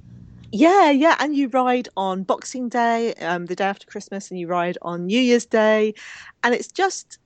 Yeah, 0.51 0.91
yeah, 0.91 1.15
and 1.19 1.35
you 1.35 1.47
ride 1.47 1.89
on 1.97 2.23
Boxing 2.23 2.69
Day, 2.69 3.13
um, 3.15 3.47
the 3.47 3.55
day 3.55 3.65
after 3.65 3.87
Christmas, 3.87 4.29
and 4.29 4.39
you 4.39 4.47
ride 4.47 4.77
on 4.81 5.05
New 5.05 5.19
Year's 5.19 5.45
Day, 5.45 5.93
and 6.43 6.53
it's 6.53 6.71
just 6.71 7.17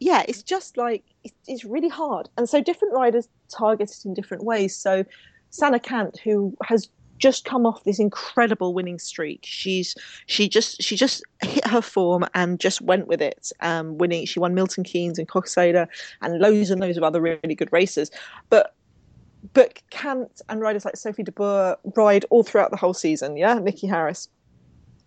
yeah, 0.00 0.24
it's 0.26 0.42
just 0.42 0.78
like 0.78 1.04
it's 1.46 1.64
really 1.64 1.88
hard. 1.88 2.30
And 2.38 2.48
so 2.48 2.62
different 2.62 2.94
riders 2.94 3.28
target 3.50 3.90
it 3.90 4.04
in 4.06 4.14
different 4.14 4.44
ways. 4.44 4.74
So 4.74 5.04
Sanne 5.50 5.82
Cant, 5.82 6.18
who 6.20 6.56
has 6.62 6.88
just 7.18 7.44
come 7.44 7.66
off 7.66 7.84
this 7.84 7.98
incredible 7.98 8.74
winning 8.74 8.98
streak. 8.98 9.40
She's 9.44 9.94
she 10.26 10.48
just 10.48 10.82
she 10.82 10.96
just 10.96 11.22
hit 11.42 11.66
her 11.66 11.82
form 11.82 12.24
and 12.34 12.60
just 12.60 12.80
went 12.80 13.06
with 13.06 13.22
it. 13.22 13.50
Um, 13.60 13.98
winning, 13.98 14.26
she 14.26 14.40
won 14.40 14.54
Milton 14.54 14.84
Keynes 14.84 15.18
and 15.18 15.28
Koksijde 15.28 15.86
and 16.22 16.38
loads 16.38 16.70
and 16.70 16.80
loads 16.80 16.96
of 16.96 17.02
other 17.02 17.20
really 17.20 17.54
good 17.54 17.72
races. 17.72 18.10
But 18.50 18.74
but 19.52 19.80
Cant 19.90 20.40
and 20.48 20.60
riders 20.60 20.84
like 20.84 20.96
Sophie 20.96 21.22
de 21.22 21.32
Boer 21.32 21.76
ride 21.96 22.24
all 22.30 22.42
throughout 22.42 22.70
the 22.70 22.76
whole 22.76 22.94
season. 22.94 23.36
Yeah, 23.36 23.58
Nikki 23.58 23.86
Harris 23.86 24.28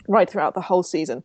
ride 0.08 0.30
throughout 0.30 0.56
the 0.56 0.62
whole 0.62 0.84
season 0.84 1.24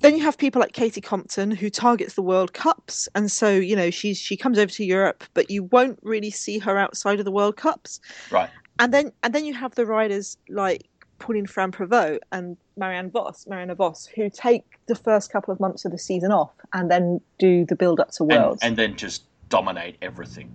then 0.00 0.16
you 0.16 0.22
have 0.22 0.36
people 0.36 0.60
like 0.60 0.72
Katie 0.72 1.00
Compton 1.00 1.50
who 1.50 1.70
targets 1.70 2.14
the 2.14 2.22
World 2.22 2.52
Cups, 2.52 3.08
and 3.14 3.30
so 3.30 3.50
you 3.50 3.74
know 3.74 3.90
she's 3.90 4.18
she 4.18 4.36
comes 4.36 4.58
over 4.58 4.70
to 4.72 4.84
Europe, 4.84 5.24
but 5.34 5.50
you 5.50 5.64
won't 5.64 5.98
really 6.02 6.30
see 6.30 6.58
her 6.58 6.76
outside 6.76 7.18
of 7.18 7.24
the 7.24 7.30
World 7.30 7.56
Cups. 7.56 8.00
Right. 8.30 8.50
And 8.78 8.92
then 8.92 9.12
and 9.22 9.34
then 9.34 9.44
you 9.44 9.54
have 9.54 9.74
the 9.74 9.86
riders 9.86 10.36
like 10.48 10.88
Pauline 11.18 11.46
Ferrand 11.46 11.74
Prévot 11.74 12.18
and 12.32 12.56
Marianne 12.76 13.10
Vos, 13.10 13.46
Marianne 13.46 13.74
Vos, 13.74 14.06
who 14.06 14.28
take 14.28 14.64
the 14.86 14.94
first 14.94 15.32
couple 15.32 15.52
of 15.52 15.60
months 15.60 15.84
of 15.84 15.92
the 15.92 15.98
season 15.98 16.30
off 16.30 16.52
and 16.72 16.90
then 16.90 17.20
do 17.38 17.64
the 17.64 17.74
build 17.74 18.00
up 18.00 18.10
to 18.12 18.24
Worlds, 18.24 18.62
and, 18.62 18.70
and 18.70 18.76
then 18.76 18.96
just 18.96 19.22
dominate 19.48 19.96
everything. 20.02 20.52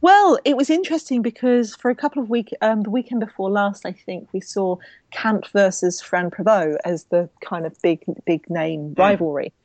Well, 0.00 0.38
it 0.44 0.56
was 0.56 0.68
interesting 0.68 1.22
because 1.22 1.74
for 1.74 1.90
a 1.90 1.94
couple 1.94 2.22
of 2.22 2.28
weeks, 2.28 2.52
um, 2.60 2.82
the 2.82 2.90
weekend 2.90 3.20
before 3.20 3.50
last, 3.50 3.86
I 3.86 3.92
think 3.92 4.28
we 4.32 4.40
saw 4.40 4.76
Cant 5.12 5.46
versus 5.48 6.00
Fran 6.00 6.30
Prévot 6.30 6.76
as 6.84 7.04
the 7.04 7.28
kind 7.40 7.64
of 7.64 7.80
big, 7.80 8.04
big 8.26 8.48
name 8.50 8.88
hmm. 8.88 9.00
rivalry. 9.00 9.46
Mm. 9.46 9.61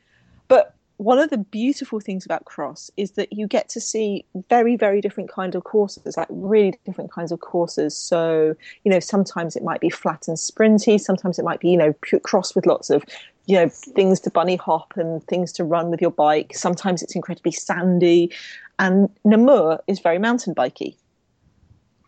One 0.98 1.20
of 1.20 1.30
the 1.30 1.38
beautiful 1.38 2.00
things 2.00 2.26
about 2.26 2.46
cross 2.46 2.90
is 2.98 3.12
that 3.12 3.32
you 3.32 3.48
get 3.48 3.70
to 3.70 3.80
see 3.80 4.26
very, 4.50 4.76
very 4.76 5.00
different 5.00 5.30
kinds 5.30 5.56
of 5.56 5.64
courses, 5.64 6.18
like 6.18 6.28
really 6.30 6.78
different 6.86 7.12
kinds 7.12 7.32
of 7.32 7.40
courses. 7.40 7.96
So, 7.96 8.56
you 8.84 8.92
know, 8.92 9.00
sometimes 9.00 9.56
it 9.56 9.64
might 9.64 9.80
be 9.80 9.92
flat 9.92 10.28
and 10.28 10.38
sprinty, 10.38 11.00
sometimes 11.00 11.38
it 11.38 11.46
might 11.46 11.60
be, 11.60 11.70
you 11.70 11.78
know, 11.78 11.94
cross 12.24 12.56
with 12.56 12.66
lots 12.66 12.90
of 12.90 13.04
you 13.48 13.56
know 13.56 13.70
things 13.70 14.20
to 14.20 14.30
bunny 14.30 14.58
hop 14.58 14.94
and 14.98 15.24
things 15.24 15.52
to 15.54 15.64
run 15.64 15.90
with 15.90 16.02
your 16.02 16.12
bike. 16.12 16.56
Sometimes 16.56 17.02
it's 17.02 17.16
incredibly 17.16 17.52
sandy, 17.52 18.32
and 18.78 19.10
Namur 19.26 19.80
is 19.88 20.00
very 20.00 20.20
mountain 20.20 20.54
bikey. 20.54 20.98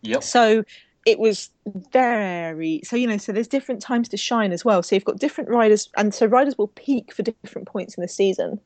Yep. 0.02 0.22
So 0.22 0.64
it 1.06 1.18
was 1.18 1.50
very 1.92 2.82
so 2.84 2.94
you 2.94 3.06
know 3.06 3.16
so 3.16 3.32
there's 3.32 3.48
different 3.48 3.80
times 3.80 4.08
to 4.10 4.16
shine 4.16 4.52
as 4.52 4.64
well. 4.64 4.82
So 4.82 4.94
you've 4.94 5.04
got 5.04 5.18
different 5.18 5.50
riders, 5.50 5.88
and 5.96 6.14
so 6.14 6.26
riders 6.26 6.56
will 6.58 6.68
peak 6.68 7.12
for 7.12 7.22
different 7.22 7.66
points 7.66 7.96
in 7.96 8.02
the 8.02 8.08
season. 8.08 8.60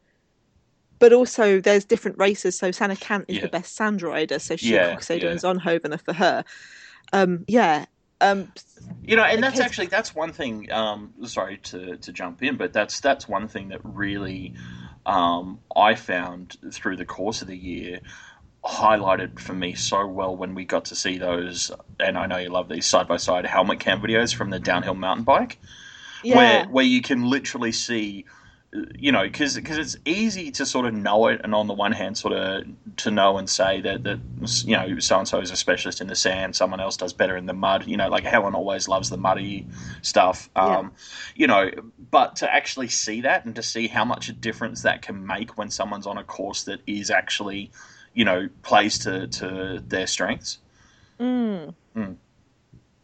But 1.04 1.12
also 1.12 1.60
there's 1.60 1.84
different 1.84 2.16
races. 2.18 2.58
So 2.58 2.70
Sanne 2.70 2.96
Cant 2.98 3.26
is 3.28 3.36
yeah. 3.36 3.42
the 3.42 3.48
best 3.48 3.76
sand 3.76 4.00
rider, 4.00 4.38
so 4.38 4.56
she 4.56 4.72
yeah, 4.72 4.94
Koksijde 4.94 5.22
yeah. 5.22 5.32
and 5.32 5.40
Zonhoven 5.40 5.92
are 5.92 5.98
for 5.98 6.14
her. 6.14 6.44
Um, 7.12 7.44
yeah, 7.46 7.84
um, 8.22 8.50
you 9.02 9.14
know, 9.16 9.24
and 9.24 9.42
that's 9.42 9.60
actually 9.60 9.88
that's 9.88 10.14
one 10.14 10.32
thing. 10.32 10.72
Um, 10.72 11.12
sorry 11.24 11.58
to, 11.58 11.98
to 11.98 12.10
jump 12.12 12.42
in, 12.42 12.56
but 12.56 12.72
that's 12.72 13.00
that's 13.00 13.28
one 13.28 13.48
thing 13.48 13.68
that 13.68 13.80
really 13.84 14.54
um, 15.04 15.58
I 15.76 15.94
found 15.94 16.56
through 16.72 16.96
the 16.96 17.04
course 17.04 17.42
of 17.42 17.48
the 17.48 17.58
year. 17.58 18.00
highlighted 18.64 19.38
for 19.38 19.52
me 19.52 19.74
so 19.74 20.06
well 20.06 20.34
when 20.34 20.54
we 20.54 20.64
got 20.64 20.86
to 20.86 20.94
see 20.96 21.18
those, 21.18 21.70
and 22.00 22.16
I 22.16 22.26
know 22.26 22.38
you 22.38 22.48
love 22.48 22.68
these 22.68 22.86
side 22.86 23.06
by 23.06 23.18
side 23.18 23.44
helmet 23.44 23.78
cam 23.78 24.00
videos 24.00 24.34
from 24.34 24.48
the 24.50 24.58
downhill 24.58 24.94
mountain 24.94 25.24
bike, 25.24 25.58
Yeah. 26.22 26.36
where 26.36 26.64
where 26.66 26.84
you 26.84 27.02
can 27.02 27.24
literally 27.28 27.72
see, 27.72 28.24
you 28.98 29.12
know, 29.12 29.22
because 29.22 29.56
it's 29.56 29.96
easy 30.04 30.50
to 30.50 30.66
sort 30.66 30.86
of 30.86 30.94
know 30.94 31.28
it, 31.28 31.40
and 31.44 31.54
on 31.54 31.68
the 31.68 31.74
one 31.74 31.92
hand, 31.92 32.18
sort 32.18 32.34
of 32.34 32.64
to 32.96 33.10
know 33.10 33.38
and 33.38 33.48
say 33.48 33.80
that 33.80 34.02
that 34.02 34.18
you 34.64 34.76
know 34.76 34.98
so 34.98 35.18
and 35.18 35.28
so 35.28 35.40
is 35.40 35.50
a 35.50 35.56
specialist 35.56 36.00
in 36.00 36.08
the 36.08 36.16
sand, 36.16 36.56
someone 36.56 36.80
else 36.80 36.96
does 36.96 37.12
better 37.12 37.36
in 37.36 37.46
the 37.46 37.52
mud. 37.52 37.86
You 37.86 37.96
know, 37.96 38.08
like 38.08 38.24
Helen 38.24 38.54
always 38.54 38.88
loves 38.88 39.10
the 39.10 39.16
muddy 39.16 39.66
stuff. 40.02 40.50
Yeah. 40.56 40.78
Um, 40.78 40.92
you 41.36 41.46
know, 41.46 41.70
but 42.10 42.36
to 42.36 42.52
actually 42.52 42.88
see 42.88 43.20
that 43.20 43.44
and 43.44 43.54
to 43.54 43.62
see 43.62 43.86
how 43.86 44.04
much 44.04 44.28
a 44.28 44.32
difference 44.32 44.82
that 44.82 45.02
can 45.02 45.24
make 45.24 45.56
when 45.56 45.70
someone's 45.70 46.06
on 46.06 46.18
a 46.18 46.24
course 46.24 46.64
that 46.64 46.80
is 46.86 47.10
actually, 47.10 47.70
you 48.12 48.24
know, 48.24 48.48
plays 48.62 48.98
to, 49.00 49.28
to 49.28 49.82
their 49.86 50.08
strengths. 50.08 50.58
Mm. 51.20 51.74
Mm. 51.94 52.16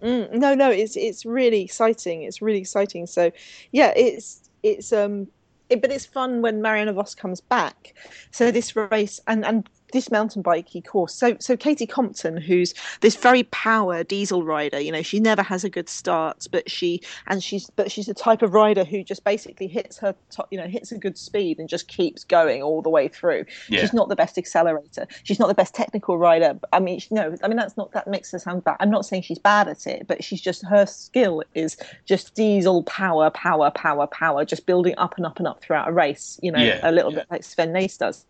Mm, 0.02 0.33
no, 0.33 0.54
no, 0.54 0.70
it's 0.70 0.96
it's 0.96 1.26
really 1.26 1.62
exciting. 1.62 2.22
It's 2.22 2.40
really 2.40 2.59
exciting. 2.59 3.06
So, 3.06 3.30
yeah, 3.70 3.92
it's 3.94 4.48
it's 4.62 4.92
um, 4.92 5.28
it, 5.70 5.80
but 5.80 5.90
it's 5.90 6.06
fun 6.06 6.42
when 6.42 6.61
Marianne 6.61 6.92
Vos 6.92 7.14
comes 7.14 7.40
back. 7.40 7.94
So 8.30 8.50
this 8.50 8.76
race 8.76 9.20
and 9.26 9.44
and 9.44 9.68
this 9.92 10.11
mountain 10.11 10.42
bikey 10.42 10.81
course. 10.81 11.14
So 11.14 11.37
so 11.40 11.57
Katie 11.57 11.87
Compton, 11.87 12.37
who's 12.37 12.74
this 13.00 13.16
very 13.16 13.44
power 13.44 14.03
diesel 14.05 14.44
rider, 14.44 14.81
you 14.81 14.92
know, 14.92 15.03
she 15.03 15.20
never 15.20 15.42
has 15.42 15.64
a 15.64 15.70
good 15.70 15.88
start, 15.88 16.46
but 16.50 16.70
she 16.70 17.00
and 17.26 17.42
she's 17.42 17.70
but 17.76 17.90
she's 17.90 18.07
the 18.07 18.14
type 18.14 18.42
of 18.42 18.55
rider 18.55 18.85
who 18.85 19.03
just 19.03 19.24
basically 19.24 19.66
hits 19.66 19.98
her 19.98 20.14
top, 20.31 20.48
you 20.50 20.59
know, 20.59 20.66
hits 20.66 20.92
a 20.92 20.98
good 20.98 21.16
speed 21.18 21.59
and 21.59 21.68
just 21.68 21.88
keeps 21.88 22.24
going 22.24 22.62
all 22.62 22.83
the 22.83 22.90
way 22.90 23.09
through. 23.09 23.44
Yeah. 23.68 23.81
She's 23.81 23.92
not 23.92 24.09
the 24.09 24.16
best 24.16 24.38
accelerator. 24.38 25.07
She's 25.24 25.38
not 25.38 25.48
the 25.48 25.55
best 25.55 25.74
technical 25.74 26.18
rider. 26.18 26.59
I 26.72 26.81
mean, 26.81 27.00
no, 27.11 27.37
I 27.42 27.48
mean 27.48 27.57
that's 27.57 27.76
not 27.76 27.92
that 27.92 28.07
makes 28.07 28.31
her 28.33 28.38
sound 28.38 28.64
bad. 28.64 28.76
I'm 28.81 28.90
not 28.90 29.05
saying 29.07 29.22
she's 29.22 29.38
bad 29.38 29.68
at 29.68 29.87
it, 29.87 30.07
but 30.07 30.22
she's 30.24 30.40
just 30.40 30.64
her 30.66 30.87
skill 30.87 31.42
is 31.55 31.76
just 32.07 32.35
diesel 32.35 32.83
power, 32.85 33.31
power, 33.31 33.70
power, 33.70 34.07
power, 34.07 34.44
just 34.44 34.66
building 34.66 34.94
up 34.98 35.16
and 35.16 35.26
up 35.26 35.38
and 35.38 35.46
up 35.46 35.61
throughout 35.62 35.88
a 35.88 35.92
race. 35.92 36.38
You 36.42 36.53
know, 36.53 36.59
Yeah, 36.59 36.81
a 36.83 36.92
little 36.92 37.12
yeah. 37.12 37.20
bit 37.20 37.26
like 37.31 37.44
Sven 37.44 37.72
Nys 37.72 37.98
does. 37.98 38.24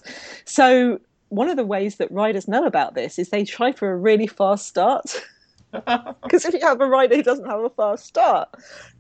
So 0.45 1.01
one 1.31 1.49
of 1.49 1.57
the 1.57 1.65
ways 1.65 1.97
that 1.97 2.11
riders 2.13 2.47
know 2.47 2.67
about 2.67 2.95
this 2.95 3.19
is 3.19 3.31
they 3.31 3.45
try 3.45 3.73
for 3.73 3.91
a 3.91 3.97
really 3.97 4.27
fast 4.27 4.69
start. 4.69 5.17
Because 5.73 6.45
if 6.45 6.53
you 6.53 6.67
have 6.67 6.81
a 6.81 6.87
rider 6.87 7.15
who 7.15 7.23
doesn't 7.23 7.45
have 7.45 7.61
a 7.61 7.71
fast 7.71 8.05
start, 8.05 8.49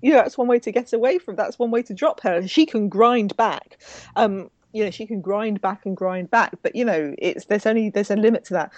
you 0.03 0.13
know 0.13 0.19
that's 0.19 0.39
one 0.39 0.47
way 0.47 0.61
to 0.61 0.71
get 0.71 0.93
away 0.93 1.19
from. 1.19 1.35
That's 1.35 1.59
one 1.59 1.73
way 1.73 1.83
to 1.83 1.93
drop 1.93 2.21
her. 2.21 2.47
She 2.47 2.65
can 2.65 2.89
grind 2.89 3.37
back. 3.37 3.83
Um, 4.15 4.53
you 4.73 4.85
know, 4.85 4.93
she 4.93 5.05
can 5.05 5.21
grind 5.21 5.61
back 5.61 5.85
and 5.85 5.97
grind 5.97 6.31
back. 6.31 6.55
But 6.63 6.77
you 6.77 6.85
know, 6.85 7.13
it's 7.19 7.47
there's 7.47 7.67
only 7.67 7.91
there's 7.91 8.13
a 8.13 8.15
limit 8.15 8.45
to 8.45 8.55
that. 8.55 8.71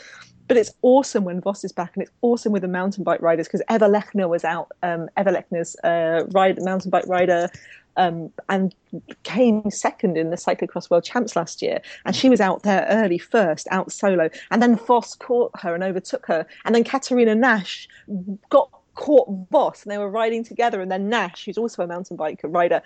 But 0.48 0.56
it's 0.56 0.72
awesome 0.82 1.24
when 1.24 1.42
Vos 1.42 1.64
is 1.64 1.72
back, 1.72 1.92
and 1.94 2.02
it's 2.02 2.12
awesome 2.22 2.52
with 2.52 2.62
the 2.62 2.68
mountain 2.68 3.04
bike 3.04 3.20
riders 3.20 3.46
because 3.46 3.62
Eva 3.70 3.88
Lechner 3.88 4.28
was 4.28 4.44
out. 4.44 4.72
Um, 4.82 5.08
Eva 5.18 5.30
Lechner's 5.30 5.76
uh, 5.84 6.24
ride 6.30 6.58
mountain 6.62 6.90
bike 6.90 7.06
rider. 7.06 7.50
Um, 7.96 8.30
and 8.48 8.74
came 9.22 9.70
second 9.70 10.16
in 10.16 10.30
the 10.30 10.36
cyclocross 10.36 10.90
world 10.90 11.04
champs 11.04 11.36
last 11.36 11.62
year. 11.62 11.80
And 12.04 12.16
she 12.16 12.28
was 12.30 12.40
out 12.40 12.62
there 12.62 12.86
early 12.88 13.18
first 13.18 13.68
out 13.70 13.92
solo. 13.92 14.30
And 14.50 14.62
then 14.62 14.76
Vos 14.76 15.14
caught 15.14 15.52
her 15.60 15.74
and 15.74 15.84
overtook 15.84 16.26
her. 16.26 16.46
And 16.64 16.74
then 16.74 16.84
Katerina 16.84 17.34
Nash 17.34 17.88
got 18.48 18.70
caught 18.94 19.28
Vos. 19.50 19.82
And 19.82 19.92
they 19.92 19.98
were 19.98 20.10
riding 20.10 20.44
together. 20.44 20.80
And 20.80 20.90
then 20.90 21.08
Nash 21.08 21.44
who's 21.44 21.58
also 21.58 21.82
a 21.82 21.86
mountain 21.86 22.16
bike 22.16 22.40
rider 22.44 22.82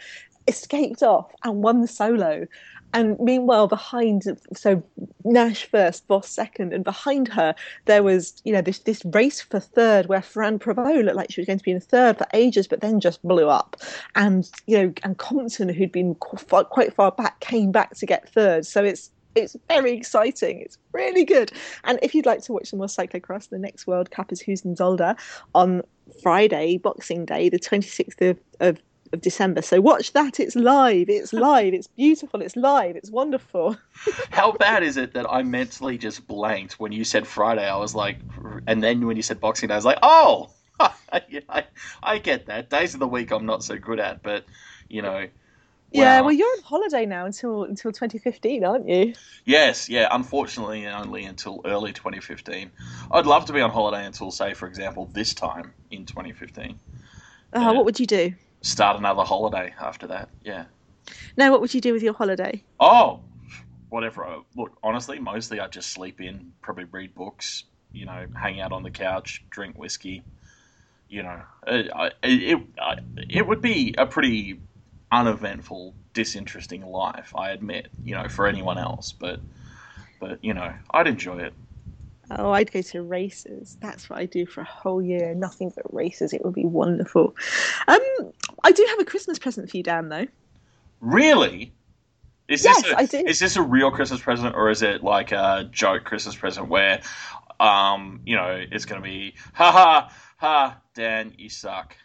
escaped 0.48 1.02
off 1.02 1.30
and 1.44 1.62
won 1.62 1.80
the 1.80 1.88
solo. 1.88 2.46
And 2.94 3.18
meanwhile 3.18 3.66
behind 3.66 4.22
so 4.54 4.82
Nash 5.24 5.66
first 5.66 6.06
Vos 6.06 6.28
second 6.28 6.72
and 6.72 6.84
behind 6.84 7.28
her 7.28 7.54
there 7.84 8.02
was 8.02 8.40
you 8.44 8.52
know 8.52 8.62
this 8.62 8.78
this 8.80 9.04
race 9.06 9.40
for 9.40 9.60
third 9.60 10.06
where 10.06 10.22
Ferrand 10.22 10.60
Prévot 10.60 11.04
looked 11.04 11.16
like 11.16 11.30
she 11.30 11.40
was 11.40 11.46
going 11.46 11.58
to 11.58 11.64
be 11.64 11.72
in 11.72 11.80
third 11.80 12.16
for 12.16 12.26
ages 12.32 12.66
but 12.66 12.80
then 12.80 13.00
just 13.00 13.22
blew 13.22 13.48
up. 13.48 13.76
And 14.14 14.48
you 14.66 14.78
know 14.78 14.92
and 15.02 15.18
Compton 15.18 15.68
who'd 15.68 15.92
been 15.92 16.14
quite 16.14 16.94
far 16.94 17.12
back 17.12 17.40
came 17.40 17.72
back 17.72 17.94
to 17.96 18.06
get 18.06 18.28
third. 18.28 18.64
So 18.64 18.84
it's 18.84 19.10
it's 19.34 19.56
very 19.68 19.92
exciting. 19.92 20.60
It's 20.60 20.78
really 20.92 21.24
good. 21.24 21.52
And 21.84 21.98
if 22.02 22.14
you'd 22.14 22.24
like 22.24 22.42
to 22.44 22.52
watch 22.52 22.68
some 22.68 22.78
more 22.78 22.86
cyclocross 22.86 23.50
the 23.50 23.58
next 23.58 23.86
World 23.86 24.10
Cup 24.10 24.32
is 24.32 24.42
Heusden-Zolder 24.42 25.16
on 25.54 25.82
Friday 26.22 26.78
Boxing 26.78 27.26
Day 27.26 27.50
the 27.50 27.58
26th 27.58 28.30
of, 28.30 28.38
of 28.60 28.78
of 29.12 29.20
December 29.20 29.62
so 29.62 29.80
watch 29.80 30.12
that 30.12 30.38
it's 30.40 30.56
live 30.56 31.08
it's 31.08 31.32
live 31.46 31.74
it's 31.74 31.86
beautiful 31.88 32.42
it's 32.42 32.56
live 32.56 32.96
it's 32.96 33.10
wonderful 33.10 33.76
How 34.30 34.52
bad 34.52 34.82
is 34.82 34.96
it 34.96 35.14
that 35.14 35.26
I 35.30 35.42
mentally 35.42 35.98
just 35.98 36.26
blanked 36.26 36.78
when 36.78 36.92
you 36.92 37.04
said 37.04 37.26
Friday? 37.26 37.66
I 37.66 37.76
was 37.76 37.94
like, 37.94 38.18
and 38.66 38.82
then 38.82 39.06
when 39.06 39.16
you 39.16 39.22
said 39.22 39.40
Boxing 39.40 39.68
Day, 39.68 39.74
I 39.74 39.78
was 39.78 39.84
like, 39.84 39.98
oh, 40.02 40.50
yeah, 41.28 41.40
I, 41.48 41.64
I 42.02 42.18
get 42.18 42.46
that. 42.46 42.68
Days 42.70 42.94
of 42.94 43.00
the 43.00 43.08
week 43.08 43.30
I'm 43.30 43.46
not 43.46 43.64
so 43.64 43.78
good 43.78 43.98
at, 43.98 44.22
but 44.22 44.44
you 44.88 45.02
know. 45.02 45.26
yeah 45.92 46.20
well 46.20 46.32
you're 46.32 46.48
on 46.48 46.62
holiday 46.62 47.06
now 47.06 47.26
until 47.26 47.64
until 47.64 47.92
2015 47.92 48.64
aren't 48.64 48.88
you 48.88 49.14
Yes, 49.44 49.88
yeah. 49.88 50.08
Unfortunately, 50.10 50.86
only 50.86 51.24
until 51.24 51.60
early 51.64 51.92
2015. 51.92 52.72
I'd 53.12 53.26
love 53.26 53.44
to 53.46 53.52
be 53.52 53.60
on 53.60 53.70
holiday 53.70 54.04
until, 54.04 54.30
say, 54.30 54.54
for 54.54 54.66
example, 54.66 55.06
this 55.12 55.34
time 55.34 55.72
in 55.90 56.04
2015. 56.04 56.78
oh 57.52 57.68
uh, 57.68 57.72
Yeah. 57.72 57.72
what 57.72 57.84
would 57.84 58.00
you 58.00 58.06
do 58.06 58.34
Start 58.66 58.98
another 58.98 59.22
holiday 59.22 59.72
after 59.80 60.08
that. 60.08 60.28
Yeah. 60.42 60.64
Now, 61.36 61.52
what 61.52 61.60
would 61.60 61.72
you 61.72 61.80
do 61.80 61.92
with 61.92 62.02
your 62.02 62.14
holiday 62.14 62.64
Oh, 62.80 63.20
whatever. 63.90 64.24
I- 64.26 64.40
Look, 64.56 64.76
honestly, 64.82 65.20
mostly 65.20 65.60
I 65.60 65.68
just 65.68 65.90
sleep 65.90 66.20
in, 66.20 66.52
probably 66.62 66.82
read 66.82 67.14
books, 67.14 67.62
you 67.92 68.06
know, 68.06 68.26
hang 68.34 68.60
out 68.60 68.72
on 68.72 68.82
the 68.82 68.90
couch, 68.90 69.44
drink 69.50 69.78
whiskey. 69.78 70.24
You 71.08 71.22
know, 71.22 71.42
uh, 71.68 71.74
it 71.74 71.90
I- 71.94 72.10
it, 72.24 72.60
it 73.30 73.46
would 73.46 73.62
be 73.62 73.94
a 73.96 74.04
pretty 74.04 74.58
uneventful, 75.12 75.94
disinteresting 76.12 76.84
life. 76.84 77.32
I 77.36 77.50
admit, 77.50 77.86
you 78.04 78.16
know, 78.16 78.26
for 78.26 78.48
anyone 78.48 78.78
else, 78.78 79.12
but 79.12 79.40
but 80.18 80.42
you 80.42 80.54
know, 80.54 80.74
I'd 80.90 81.06
enjoy 81.06 81.38
it. 81.38 81.54
Oh, 82.30 82.50
I'd 82.50 82.72
go 82.72 82.82
to 82.82 83.02
races. 83.02 83.76
That's 83.80 84.10
what 84.10 84.18
I 84.18 84.26
do 84.26 84.46
for 84.46 84.60
a 84.62 84.64
whole 84.64 85.00
year. 85.00 85.34
Nothing 85.34 85.72
but 85.74 85.92
races. 85.94 86.32
It 86.32 86.44
would 86.44 86.54
be 86.54 86.64
wonderful. 86.64 87.36
Um, 87.86 88.00
I 88.64 88.72
do 88.72 88.84
have 88.90 89.00
a 89.00 89.04
Christmas 89.04 89.38
present 89.38 89.70
for 89.70 89.76
you, 89.76 89.82
Dan. 89.82 90.08
Though. 90.08 90.26
Really? 91.00 91.72
Is 92.48 92.64
Yes, 92.64 92.82
this 92.82 92.92
a, 92.92 92.98
I 92.98 93.06
do. 93.06 93.18
Is 93.26 93.38
this 93.38 93.56
a 93.56 93.62
real 93.62 93.90
Christmas 93.90 94.20
present 94.20 94.54
or 94.54 94.70
is 94.70 94.82
it 94.82 95.02
like 95.02 95.32
a 95.32 95.68
joke 95.70 96.04
Christmas 96.04 96.36
present 96.36 96.68
where, 96.68 97.00
um, 97.58 98.20
you 98.24 98.36
know, 98.36 98.64
it's 98.70 98.84
going 98.84 99.00
to 99.00 99.04
be 99.06 99.34
ha 99.52 99.72
ha 99.72 100.12
ha, 100.38 100.78
Dan, 100.94 101.32
you 101.36 101.48
suck. 101.48 101.96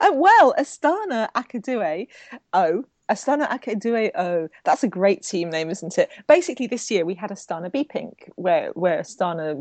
Uh, 0.00 0.12
well, 0.14 0.54
Astana 0.58 1.28
Acca 1.32 1.62
Due. 1.62 2.06
Oh, 2.52 2.84
Astana 3.08 3.48
Acca 3.48 3.78
Due. 3.78 4.10
Oh, 4.16 4.48
that's 4.64 4.82
a 4.82 4.88
great 4.88 5.22
team 5.22 5.50
name, 5.50 5.70
isn't 5.70 5.96
it? 5.96 6.10
Basically, 6.26 6.66
this 6.66 6.90
year 6.90 7.04
we 7.04 7.14
had 7.14 7.30
Astana 7.30 7.70
B 7.70 7.84
Pink, 7.84 8.30
where 8.36 8.70
where 8.72 9.00
Astana 9.00 9.56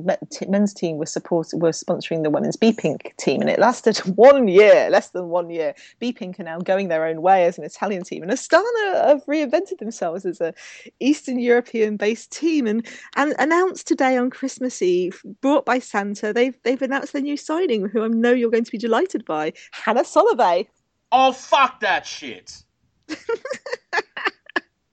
men's 0.49 0.73
team 0.73 0.97
was 0.97 1.11
support 1.11 1.49
were 1.53 1.69
sponsoring 1.69 2.23
the 2.23 2.29
women's 2.29 2.55
B 2.55 2.73
Pink 2.73 3.13
team, 3.17 3.41
and 3.41 3.49
it 3.49 3.59
lasted 3.59 3.97
one 4.15 4.47
year, 4.47 4.89
less 4.89 5.09
than 5.09 5.29
one 5.29 5.49
year. 5.49 5.75
B 5.99 6.11
Pink 6.11 6.39
are 6.39 6.43
now 6.43 6.59
going 6.59 6.87
their 6.87 7.05
own 7.05 7.21
way 7.21 7.45
as 7.45 7.57
an 7.57 7.63
Italian 7.63 8.03
team, 8.03 8.23
and 8.23 8.31
Astana 8.31 9.07
have 9.07 9.25
reinvented 9.25 9.77
themselves 9.77 10.25
as 10.25 10.41
a 10.41 10.53
Eastern 10.99 11.39
European 11.39 11.97
based 11.97 12.31
team, 12.31 12.65
and 12.65 12.85
and 13.15 13.35
announced 13.37 13.87
today 13.87 14.17
on 14.17 14.29
Christmas 14.29 14.81
Eve, 14.81 15.21
brought 15.41 15.65
by 15.65 15.79
Santa, 15.79 16.33
they've 16.33 16.57
they've 16.63 16.81
announced 16.81 17.13
their 17.13 17.21
new 17.21 17.37
signing, 17.37 17.87
who 17.87 18.03
I 18.03 18.07
know 18.07 18.31
you're 18.31 18.49
going 18.49 18.63
to 18.65 18.71
be 18.71 18.77
delighted 18.77 19.23
by, 19.25 19.53
Hannah 19.71 20.03
Solovey. 20.03 20.67
Oh, 21.11 21.31
fuck 21.31 21.79
that 21.81 22.05
shit. 22.05 22.64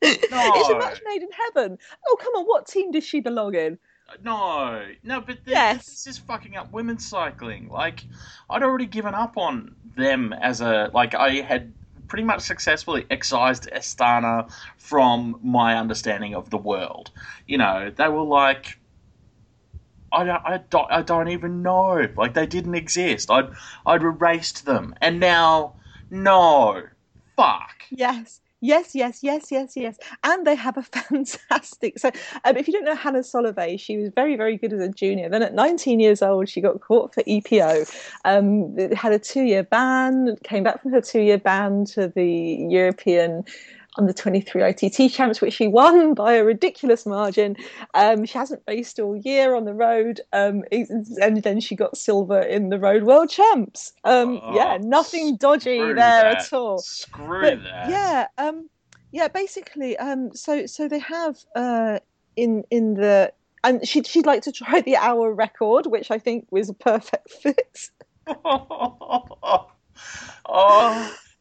It's 0.04 0.68
a 0.68 0.78
match 0.78 1.00
made 1.06 1.22
in 1.22 1.28
heaven. 1.30 1.78
Oh, 2.08 2.16
come 2.20 2.34
on, 2.34 2.44
what 2.46 2.66
team 2.66 2.90
does 2.90 3.04
she 3.04 3.20
belong 3.20 3.54
in? 3.54 3.78
Uh, 4.08 4.14
no, 4.22 4.84
no, 5.04 5.20
but 5.20 5.44
this, 5.44 5.52
Yes. 5.52 5.86
this 5.86 6.06
is 6.08 6.18
fucking 6.18 6.56
up 6.56 6.72
women's 6.72 7.06
cycling. 7.06 7.68
Like, 7.68 8.04
I'd 8.50 8.64
already 8.64 8.86
given 8.86 9.14
up 9.14 9.36
on 9.38 9.76
them 9.96 10.32
as 10.32 10.60
a 10.60 10.90
like. 10.92 11.14
I 11.14 11.34
had 11.42 11.72
pretty 12.08 12.24
much 12.24 12.40
successfully 12.42 13.06
excised 13.10 13.68
Astana 13.72 14.50
from 14.76 15.38
my 15.42 15.76
understanding 15.78 16.34
of 16.34 16.50
the 16.50 16.58
world. 16.58 17.12
You 17.46 17.58
know, 17.58 17.90
they 17.94 18.08
were 18.08 18.24
like. 18.24 18.78
I 20.14 20.24
don't, 20.24 20.42
I 20.44 20.58
don't, 20.68 20.92
I 20.92 21.00
don't 21.00 21.28
even 21.28 21.62
know. 21.62 22.06
Like 22.16 22.34
they 22.34 22.44
didn't 22.44 22.74
exist. 22.74 23.30
I'd, 23.30 23.48
I'd 23.86 24.02
erased 24.02 24.66
them, 24.66 24.94
and 25.00 25.20
now, 25.20 25.76
no, 26.10 26.82
fuck. 27.36 27.84
Yes. 27.90 28.40
Yes, 28.64 28.94
yes, 28.94 29.24
yes, 29.24 29.50
yes, 29.50 29.72
yes. 29.74 29.98
And 30.22 30.46
they 30.46 30.54
have 30.54 30.76
a 30.76 30.82
fantastic. 31.10 31.98
So, 31.98 32.12
um, 32.44 32.56
if 32.56 32.68
you 32.68 32.72
don't 32.72 32.84
know 32.84 32.94
Hannah 32.94 33.18
Solovey, 33.18 33.78
she 33.78 33.98
was 33.98 34.10
very, 34.14 34.36
very 34.36 34.56
good 34.56 34.72
as 34.72 34.80
a 34.80 34.88
junior. 34.88 35.28
Then 35.28 35.42
at 35.42 35.52
19 35.52 35.98
years 35.98 36.22
old, 36.22 36.48
she 36.48 36.60
got 36.60 36.80
caught 36.80 37.12
for 37.12 37.24
EPO. 37.24 37.92
Um, 38.24 38.76
had 38.94 39.12
a 39.12 39.18
two 39.18 39.42
year 39.42 39.64
ban, 39.64 40.36
came 40.44 40.62
back 40.62 40.80
from 40.80 40.92
her 40.92 41.00
two 41.00 41.22
year 41.22 41.38
ban 41.38 41.84
to 41.86 42.06
the 42.14 42.66
European 42.70 43.44
on 43.96 44.06
the 44.06 44.14
23 44.14 44.62
ITT 44.62 45.12
champs, 45.12 45.40
which 45.40 45.54
she 45.54 45.68
won 45.68 46.14
by 46.14 46.34
a 46.34 46.44
ridiculous 46.44 47.04
margin. 47.04 47.56
Um, 47.94 48.24
she 48.24 48.38
hasn't 48.38 48.62
raced 48.66 48.98
all 48.98 49.16
year 49.16 49.54
on 49.54 49.64
the 49.64 49.74
road, 49.74 50.20
um, 50.32 50.62
and 50.70 51.42
then 51.42 51.60
she 51.60 51.76
got 51.76 51.96
silver 51.96 52.40
in 52.40 52.70
the 52.70 52.78
road 52.78 53.02
world 53.02 53.28
champs. 53.28 53.92
Um, 54.04 54.40
oh, 54.42 54.54
yeah, 54.54 54.78
nothing 54.80 55.36
dodgy 55.36 55.78
there 55.78 55.94
that. 55.94 56.36
at 56.38 56.52
all. 56.52 56.78
Screw 56.78 57.42
but, 57.42 57.62
that. 57.64 57.90
Yeah, 57.90 58.26
um, 58.38 58.70
yeah. 59.10 59.28
Basically, 59.28 59.96
um, 59.98 60.34
so 60.34 60.66
so 60.66 60.88
they 60.88 61.00
have 61.00 61.36
uh, 61.54 61.98
in 62.36 62.64
in 62.70 62.94
the 62.94 63.32
and 63.64 63.86
she'd 63.86 64.06
she'd 64.06 64.26
like 64.26 64.42
to 64.42 64.52
try 64.52 64.80
the 64.80 64.96
hour 64.96 65.32
record, 65.32 65.86
which 65.86 66.10
I 66.10 66.18
think 66.18 66.46
was 66.50 66.68
a 66.68 66.74
perfect 66.74 67.30
fit. 67.42 67.90
oh, 68.44 69.68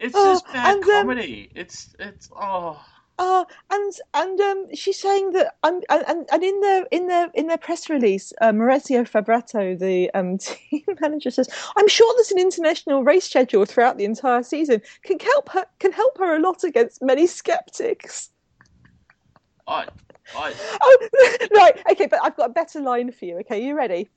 it's 0.02 0.16
oh, 0.18 0.34
just 0.34 0.52
bad 0.52 0.76
and, 0.76 0.84
um, 0.84 0.90
comedy. 0.90 1.50
Um, 1.52 1.62
it's 1.62 1.96
it's 2.00 2.30
oh. 2.36 2.84
Uh, 3.20 3.46
and 3.70 3.94
and 4.16 4.42
um, 4.42 4.66
she's 4.74 5.00
saying 5.00 5.32
that 5.34 5.56
um, 5.62 5.80
and, 5.90 6.28
and 6.32 6.44
in 6.44 6.60
their 6.62 6.86
in 6.90 7.08
their 7.08 7.30
in 7.36 7.46
their 7.46 7.58
press 7.58 7.88
release, 7.88 8.34
uh, 8.42 8.52
Maurizio 8.52 9.08
Fabretto, 9.08 9.78
the 9.78 10.10
um, 10.16 10.38
team 10.40 10.84
manager, 11.00 11.30
says, 11.30 11.48
"I'm 11.78 11.88
sure 11.88 12.12
there's 12.16 12.32
an 12.32 12.40
international 12.40 13.04
race 13.04 13.26
schedule 13.26 13.66
throughout 13.66 13.98
the 13.98 14.06
entire 14.06 14.42
season 14.42 14.82
can 15.04 15.20
help 15.20 15.50
her 15.50 15.66
can 15.78 15.92
help 15.92 16.18
her 16.18 16.36
a 16.36 16.40
lot 16.40 16.64
against 16.64 17.04
many 17.04 17.28
skeptics." 17.28 18.32
I, 19.68 19.86
I... 20.36 20.54
Oh, 20.82 21.08
right, 21.56 21.80
okay, 21.92 22.08
but 22.08 22.20
I've 22.24 22.36
got 22.36 22.50
a 22.50 22.54
better 22.54 22.80
line 22.80 23.12
for 23.12 23.26
you. 23.26 23.38
Okay, 23.40 23.64
you 23.64 23.76
ready? 23.76 24.10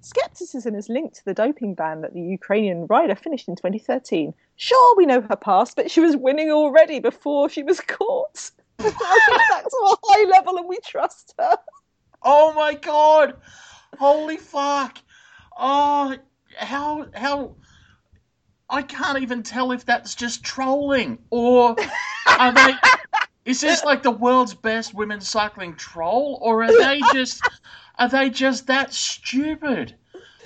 Skepticism 0.00 0.74
is 0.74 0.88
linked 0.88 1.16
to 1.16 1.24
the 1.24 1.34
doping 1.34 1.74
ban 1.74 2.02
that 2.02 2.12
the 2.12 2.20
Ukrainian 2.20 2.86
rider 2.86 3.14
finished 3.14 3.48
in 3.48 3.56
2013. 3.56 4.34
Sure, 4.56 4.96
we 4.96 5.06
know 5.06 5.20
her 5.20 5.36
past, 5.36 5.76
but 5.76 5.90
she 5.90 6.00
was 6.00 6.16
winning 6.16 6.50
already 6.50 7.00
before 7.00 7.48
she 7.48 7.62
was 7.62 7.80
caught. 7.80 8.50
she's 8.80 8.92
back 8.92 9.64
to 9.64 9.76
a 9.82 9.96
high 10.04 10.28
level 10.30 10.56
and 10.58 10.68
we 10.68 10.78
trust 10.80 11.34
her. 11.38 11.56
Oh 12.22 12.52
my 12.54 12.74
god! 12.74 13.36
Holy 13.98 14.36
fuck! 14.36 14.98
Oh, 15.56 16.16
how 16.56 17.06
how 17.14 17.56
I 18.70 18.82
can't 18.82 19.20
even 19.20 19.42
tell 19.42 19.72
if 19.72 19.84
that's 19.84 20.14
just 20.14 20.42
trolling 20.42 21.18
or 21.30 21.76
are 22.26 22.52
they. 22.52 22.74
Is 23.44 23.60
this 23.60 23.84
like 23.84 24.02
the 24.02 24.10
world's 24.10 24.54
best 24.54 24.94
women's 24.94 25.28
cycling 25.28 25.76
troll, 25.76 26.38
or 26.40 26.64
are 26.64 26.72
they 26.72 27.00
just 27.12 27.42
are 27.98 28.08
they 28.08 28.30
just 28.30 28.66
that 28.68 28.94
stupid? 28.94 29.94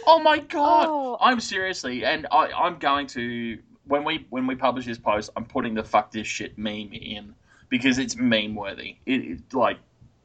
Oh 0.06 0.18
my 0.18 0.38
god! 0.38 0.86
Oh. 0.88 1.16
I'm 1.20 1.38
seriously, 1.38 2.04
and 2.04 2.26
I, 2.32 2.46
I'm 2.48 2.78
going 2.78 3.06
to 3.08 3.58
when 3.88 4.04
we 4.04 4.26
when 4.30 4.46
we 4.46 4.54
publish 4.54 4.86
this 4.86 4.98
post, 4.98 5.30
I'm 5.36 5.44
putting 5.44 5.74
the 5.74 5.82
fuck 5.82 6.12
this 6.12 6.26
shit 6.26 6.56
meme 6.56 6.92
in 6.92 7.34
because 7.68 7.98
it's 7.98 8.16
meme 8.16 8.54
worthy. 8.54 8.96
It, 9.06 9.24
it 9.24 9.54
like 9.54 9.78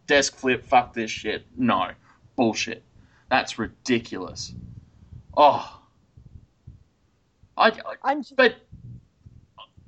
desk 0.05 0.35
flip, 0.35 0.65
fuck 0.65 0.93
this 0.93 1.09
shit. 1.09 1.45
No 1.57 1.91
bullshit. 2.35 2.83
That's 3.29 3.57
ridiculous. 3.57 4.53
Oh, 5.35 5.81
I, 7.57 7.71
I 8.03 8.15
just... 8.15 8.35
but 8.35 8.55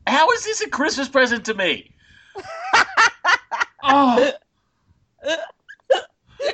how 0.07 0.31
is 0.31 0.43
this 0.43 0.61
a 0.61 0.69
Christmas 0.69 1.09
present 1.09 1.45
to 1.45 1.53
me? 1.53 1.91
oh. 3.83 4.31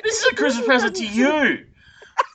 This 0.02 0.20
is 0.20 0.32
a 0.32 0.34
Christmas 0.34 0.66
present 0.66 0.96
to 0.96 1.06
you. 1.06 1.66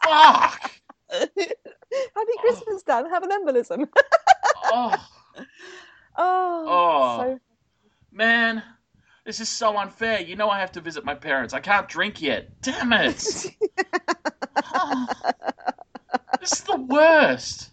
Fuck. 0.04 0.72
Happy 1.12 2.34
Christmas, 2.40 2.84
Dan. 2.84 3.10
Have 3.10 3.24
an 3.24 3.30
embolism. 3.30 3.88
oh. 4.72 5.08
Oh. 6.20 6.66
oh. 6.68 7.22
So... 7.22 7.40
Man, 8.12 8.64
this 9.24 9.40
is 9.40 9.50
so 9.50 9.78
unfair. 9.78 10.20
You 10.20 10.36
know 10.36 10.50
I 10.50 10.60
have 10.60 10.72
to 10.72 10.82
visit 10.82 11.06
my 11.06 11.14
parents. 11.14 11.54
I 11.54 11.60
can't 11.60 11.88
drink 11.88 12.24
yet. 12.24 12.60
Damn 12.62 12.92
it. 12.94 13.24
oh. 14.74 15.08
This 16.40 16.54
is 16.54 16.62
the 16.62 16.78
worst. 16.78 17.72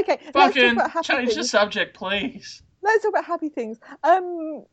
Okay, 0.00 0.18
fucking 0.32 0.78
change 1.02 1.28
things. 1.28 1.36
the 1.36 1.44
subject, 1.44 1.96
please. 1.96 2.62
Let's 2.82 3.02
talk 3.02 3.10
about 3.10 3.24
happy 3.24 3.48
things. 3.48 3.78
Um, 4.02 4.64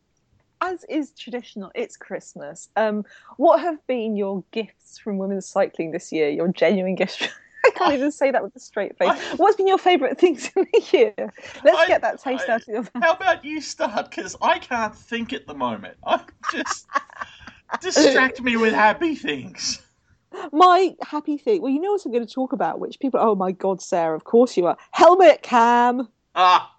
as 0.62 0.84
is 0.90 1.12
traditional, 1.12 1.72
it's 1.76 1.98
Christmas. 1.98 2.70
Um, 2.76 3.04
what 3.38 3.60
have 3.60 3.86
been 3.88 4.16
your 4.16 4.44
gifts 4.52 4.98
from 4.98 5.18
women's 5.18 5.46
cycling 5.46 5.92
this 5.92 6.12
year? 6.12 6.30
Your 6.30 6.48
genuine 6.48 6.96
gifts? 6.96 7.22
I 7.72 7.78
can't 7.78 7.94
even 7.94 8.12
say 8.12 8.32
that 8.32 8.44
with 8.44 8.56
a 8.56 8.60
straight 8.60 8.98
face. 8.98 9.10
I, 9.12 9.36
What's 9.36 9.56
been 9.56 9.68
your 9.68 9.78
favourite 9.78 10.18
things 10.20 10.50
in 10.56 10.68
the 10.72 10.84
year? 10.92 11.34
Let's 11.64 11.78
I, 11.78 11.88
get 11.88 12.02
that 12.02 12.22
taste 12.22 12.46
I, 12.48 12.54
out 12.54 12.62
of 12.62 12.68
your 12.68 12.82
mouth. 12.82 12.92
How 13.02 13.14
about 13.14 13.46
you 13.46 13.62
start? 13.62 14.10
Because 14.10 14.36
I 14.42 14.60
can't 14.60 14.96
think 14.96 15.34
at 15.34 15.48
the 15.48 15.54
moment. 15.54 15.98
I 16.06 16.22
just 16.52 16.88
distract 17.82 18.42
me 18.42 18.58
with 18.58 18.74
happy 18.74 19.16
things. 19.16 19.82
My 20.52 20.96
happy 21.02 21.38
thing. 21.38 21.62
Well, 21.62 21.72
you 21.72 21.82
know 21.82 21.92
what 21.92 22.06
I'm 22.06 22.12
going 22.12 22.26
to 22.26 22.34
talk 22.34 22.54
about, 22.54 22.80
which 22.80 23.00
people. 23.00 23.20
Oh 23.22 23.36
my 23.36 23.52
God, 23.52 23.82
Sarah! 23.82 24.16
Of 24.16 24.24
course 24.24 24.56
you 24.56 24.66
are. 24.66 24.78
Helmet 24.92 25.42
cam. 25.42 26.08
Ah. 26.36 26.74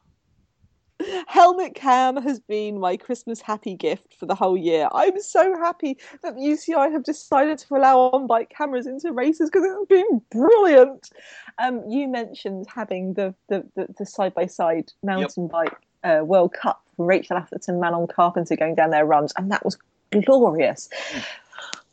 Helmet 1.26 1.74
cam 1.74 2.16
has 2.16 2.40
been 2.40 2.78
my 2.78 2.96
Christmas 2.96 3.40
happy 3.40 3.74
gift 3.74 4.14
for 4.18 4.26
the 4.26 4.34
whole 4.34 4.56
year. 4.56 4.88
I'm 4.92 5.20
so 5.20 5.56
happy 5.58 5.98
that 6.22 6.36
UCI 6.36 6.90
have 6.92 7.04
decided 7.04 7.58
to 7.58 7.76
allow 7.76 7.98
on 8.00 8.26
bike 8.26 8.50
cameras 8.50 8.86
into 8.86 9.12
races 9.12 9.50
because 9.50 9.66
it's 9.66 9.88
been 9.88 10.20
brilliant. 10.30 11.10
Um, 11.58 11.82
you 11.88 12.08
mentioned 12.08 12.66
having 12.74 13.14
the 13.14 13.34
the 13.48 14.06
side 14.06 14.34
by 14.34 14.46
side 14.46 14.92
mountain 15.02 15.44
yep. 15.44 15.52
bike 15.52 15.76
uh, 16.04 16.24
World 16.24 16.52
Cup 16.52 16.82
from 16.96 17.06
Rachel 17.06 17.36
Atherton, 17.36 17.80
Manon 17.80 18.06
Carpenter 18.06 18.56
going 18.56 18.74
down 18.74 18.90
their 18.90 19.06
runs, 19.06 19.32
and 19.36 19.50
that 19.50 19.64
was 19.64 19.78
glorious. 20.24 20.88
Mm. 21.12 21.24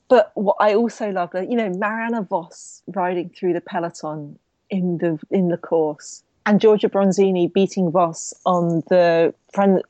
But 0.07 0.31
what 0.33 0.57
I 0.59 0.73
also 0.73 1.11
loved, 1.11 1.35
you 1.35 1.55
know, 1.55 1.69
Marianne 1.69 2.25
Vos 2.25 2.81
riding 2.87 3.29
through 3.29 3.53
the 3.53 3.61
peloton 3.61 4.39
in 4.69 4.97
the 4.97 5.19
in 5.31 5.49
the 5.49 5.57
course 5.57 6.23
and 6.49 6.59
Giorgia 6.59 6.89
Bronzini 6.89 7.53
beating 7.53 7.91
Vos 7.91 8.33
on 8.43 8.81
the 8.89 9.31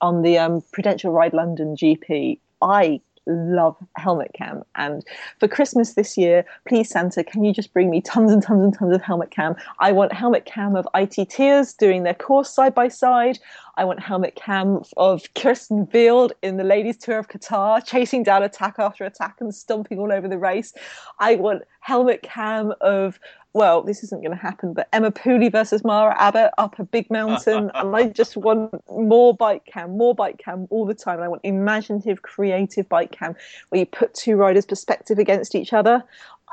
on 0.01 0.23
the 0.23 0.37
um, 0.37 0.61
Prudential 0.73 1.13
Ride 1.13 1.33
London 1.33 1.73
GP. 1.73 2.37
I 2.61 2.99
love 3.25 3.77
helmet 3.95 4.31
cam. 4.33 4.63
And 4.75 5.05
for 5.39 5.47
christmas 5.47 5.93
this 5.93 6.17
year 6.17 6.43
please 6.67 6.89
santa 6.89 7.23
can 7.23 7.43
you 7.43 7.53
just 7.53 7.73
bring 7.73 7.89
me 7.91 8.01
tons 8.01 8.31
and 8.31 8.41
tons 8.41 8.63
and 8.63 8.73
tons 8.73 8.93
of 8.93 9.01
helmet 9.01 9.31
cam? 9.31 9.55
I 9.79 9.93
want 9.93 10.11
helmet 10.11 10.43
cam 10.43 10.75
of 10.75 10.85
ITTers 10.93 11.77
doing 11.77 12.03
their 12.03 12.13
course 12.13 12.49
side 12.49 12.75
by 12.75 12.89
side 12.89 13.39
i 13.79 13.83
want 13.83 13.99
helmet 13.99 14.35
cam 14.35 14.81
of 14.97 15.23
kirsten 15.35 15.87
Wild 15.93 16.33
in 16.43 16.57
the 16.57 16.63
ladies 16.63 16.97
tour 16.97 17.17
of 17.17 17.27
qatar 17.27 17.83
chasing 17.85 18.23
down 18.23 18.43
attack 18.43 18.75
after 18.77 19.05
attack 19.05 19.37
and 19.39 19.53
stomping 19.53 19.99
all 19.99 20.11
over 20.11 20.27
the 20.27 20.37
race 20.37 20.73
i 21.19 21.35
want 21.35 21.63
helmet 21.81 22.21
cam 22.21 22.73
of 22.81 23.19
well, 23.53 23.81
this 23.81 24.03
isn't 24.03 24.21
going 24.21 24.35
to 24.35 24.41
happen, 24.41 24.73
but 24.73 24.87
Emma 24.93 25.11
Pooley 25.11 25.51
versus 25.51 25.83
Mara 25.83 26.15
Abbott 26.21 26.51
up 26.57 26.77
a 26.77 26.83
big 26.83 27.09
mountain. 27.09 27.71
and 27.75 27.95
I 27.95 28.07
just 28.07 28.37
want 28.37 28.73
more 28.91 29.33
bike 29.33 29.65
cam, 29.65 29.97
more 29.97 30.13
bike 30.13 30.37
cam 30.37 30.67
all 30.69 30.85
the 30.85 30.93
time. 30.93 31.15
And 31.15 31.23
I 31.23 31.27
want 31.27 31.41
imaginative, 31.43 32.21
creative 32.21 32.87
bike 32.87 33.11
cam 33.11 33.35
where 33.69 33.79
you 33.79 33.85
put 33.87 34.13
two 34.13 34.35
riders' 34.35 34.67
perspective 34.67 35.17
against 35.17 35.55
each 35.55 35.73
other. 35.73 36.03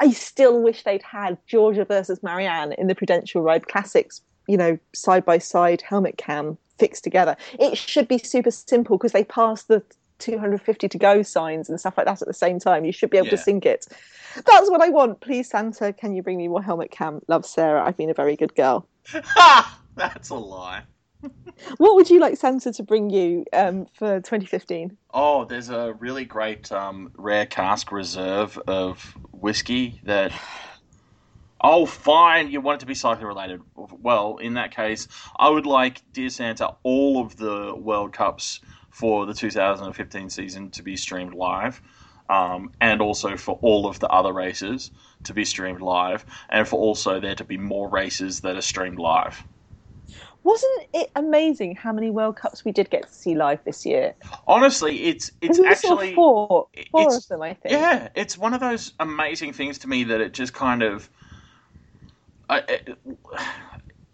I 0.01 0.11
still 0.11 0.62
wish 0.62 0.85
they'd 0.85 1.03
had 1.03 1.39
Giorgia 1.47 1.87
versus 1.87 2.22
Marianne 2.22 2.72
in 2.72 2.87
the 2.87 2.95
Prudential 2.95 3.43
Ride 3.43 3.68
Classics, 3.68 4.22
you 4.47 4.57
know, 4.57 4.78
side 4.94 5.24
by 5.24 5.38
side 5.38 5.82
helmet 5.82 6.18
cam 6.18 6.59
fixed 6.78 7.05
together. 7.05 7.36
It 7.59 7.78
should 7.78 8.09
be 8.09 8.18
super 8.18 8.51
simple 8.51 8.99
because 8.99 9.12
they 9.12 9.24
pass 9.24 9.64
the 9.64 9.82
250 10.18 10.88
to 10.88 10.99
go 10.99 11.22
signs 11.22 11.68
and 11.68 11.78
stuff 11.78 11.97
like 11.97 12.07
that 12.07 12.22
at 12.22 12.28
the 12.28 12.34
same 12.34 12.59
time. 12.59 12.84
You 12.84 12.92
should 12.92 13.11
be 13.11 13.18
able 13.18 13.26
yeah. 13.26 13.32
to 13.32 13.38
sync 13.38 13.66
it. 13.66 13.86
That's 14.34 14.70
what 14.70 14.80
I 14.80 14.88
want. 14.88 15.20
Please, 15.20 15.49
Santa, 15.49 15.92
can 15.92 16.14
you 16.14 16.22
bring 16.22 16.36
me 16.36 16.49
more 16.49 16.62
helmet 16.62 16.90
cam? 16.90 17.20
Love 17.28 17.47
Sarah. 17.47 17.84
I've 17.84 17.97
been 17.97 18.11
a 18.11 18.14
very 18.14 18.36
good 18.36 18.55
girl. 18.55 18.86
Ha! 19.09 19.80
That's 19.94 20.28
a 20.28 20.34
lie. 20.34 20.82
what 21.78 21.94
would 21.94 22.11
you 22.11 22.20
like 22.20 22.36
Santa 22.36 22.72
to 22.72 22.82
bring 22.82 23.09
you 23.09 23.44
um, 23.53 23.86
for 23.94 24.20
2015? 24.20 24.97
Oh, 25.14 25.44
there's 25.47 25.70
a 25.70 25.94
really 25.99 26.24
great 26.24 26.70
um, 26.70 27.11
rare 27.16 27.47
cask 27.47 27.90
reserve 27.92 28.59
of 28.66 29.03
whiskey 29.32 30.01
that. 30.05 30.32
Oh, 31.61 31.86
fine. 31.86 32.50
You 32.50 32.61
want 32.61 32.76
it 32.76 32.80
to 32.80 32.86
be 32.86 32.94
cycling 32.94 33.26
related. 33.26 33.62
Well, 33.74 34.38
in 34.38 34.54
that 34.54 34.74
case, 34.74 35.09
I 35.36 35.48
would 35.48 35.66
like, 35.66 36.02
dear 36.12 36.28
Santa, 36.28 36.74
all 36.82 37.20
of 37.20 37.36
the 37.36 37.74
World 37.74 38.12
Cups 38.12 38.61
for 38.90 39.26
the 39.26 39.34
2015 39.34 40.30
season 40.30 40.70
to 40.70 40.82
be 40.82 40.96
streamed 40.96 41.34
live. 41.34 41.82
Um, 42.28 42.72
and 42.80 43.00
also 43.00 43.36
for 43.36 43.57
all 43.62 43.86
of 43.86 44.00
the 44.00 44.09
other 44.09 44.32
races 44.32 44.90
to 45.24 45.32
be 45.32 45.44
streamed 45.44 45.80
live, 45.80 46.24
and 46.48 46.66
for 46.66 46.76
also 46.76 47.20
there 47.20 47.36
to 47.36 47.44
be 47.44 47.57
more 47.57 47.88
races 47.88 48.40
that 48.40 48.57
are 48.57 48.62
streamed 48.62 48.98
live. 48.98 49.44
Wasn't 50.42 50.86
it 50.94 51.11
amazing 51.16 51.74
how 51.74 51.92
many 51.92 52.11
World 52.11 52.36
Cups 52.36 52.64
we 52.64 52.70
did 52.70 52.88
get 52.88 53.09
to 53.09 53.12
see 53.12 53.34
live 53.34 53.59
this 53.64 53.84
year? 53.84 54.14
Honestly, 54.46 55.04
it's 55.04 55.32
it's 55.40 55.59
actually 55.59 56.14
four, 56.14 56.68
four 56.92 57.16
of 57.16 57.26
them, 57.28 57.42
I 57.42 57.54
think. 57.54 57.72
Yeah, 57.72 58.09
it's 58.14 58.38
one 58.38 58.54
of 58.54 58.61
those 58.61 58.92
amazing 59.00 59.52
things 59.52 59.78
to 59.78 59.88
me 59.88 60.04
that 60.04 60.20
it 60.20 60.32
just 60.32 60.54
kind 60.54 60.82
of. 60.82 61.11
I, 62.49 62.59
it, 62.68 62.99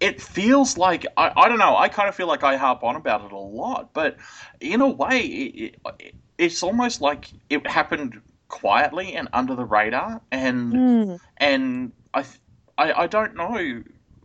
it 0.01 0.21
feels 0.21 0.77
like 0.79 1.07
I, 1.17 1.33
I 1.37 1.49
don't 1.49 1.59
know. 1.59 1.77
I 1.77 1.89
kind 1.89 2.09
of 2.09 2.15
feel 2.15 2.27
like 2.27 2.43
I 2.43 2.57
harp 2.57 2.83
on 2.83 2.97
about 2.97 3.25
it 3.25 3.33
a 3.33 3.39
lot, 3.39 3.93
but 3.93 4.17
in 4.61 4.81
a 4.81 4.89
way, 4.89 5.21
it, 5.21 5.77
it, 6.01 6.15
it's 6.39 6.63
almost 6.63 7.01
like 7.01 7.29
it 7.51 7.67
happened 7.67 8.21
quietly 8.49 9.15
and 9.15 9.29
under 9.33 9.55
the 9.55 9.65
radar, 9.65 10.21
and 10.31 10.73
Mm. 10.73 11.21
and 11.39 11.93
I, 12.15 12.25
I 12.79 12.93
I 13.03 13.07
don't 13.07 13.35
know 13.37 13.83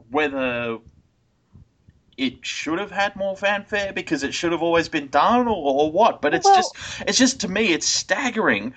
whether 0.10 0.80
it 2.18 2.44
should 2.46 2.80
have 2.80 2.90
had 2.92 3.16
more 3.16 3.36
fanfare 3.38 3.94
because 3.94 4.24
it 4.24 4.34
should 4.34 4.52
have 4.52 4.64
always 4.64 4.90
been 4.90 5.08
done 5.08 5.48
or, 5.48 5.56
or 5.86 5.92
what. 5.92 6.22
But 6.22 6.34
it's 6.34 6.46
Well- 6.46 6.56
just 6.56 6.76
it's 7.08 7.18
just 7.18 7.40
to 7.42 7.48
me 7.48 7.74
it's 7.74 7.88
staggering 7.88 8.74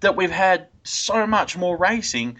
that 0.00 0.14
we've 0.16 0.30
had 0.30 0.68
so 0.84 1.26
much 1.26 1.56
more 1.56 1.76
racing 1.76 2.38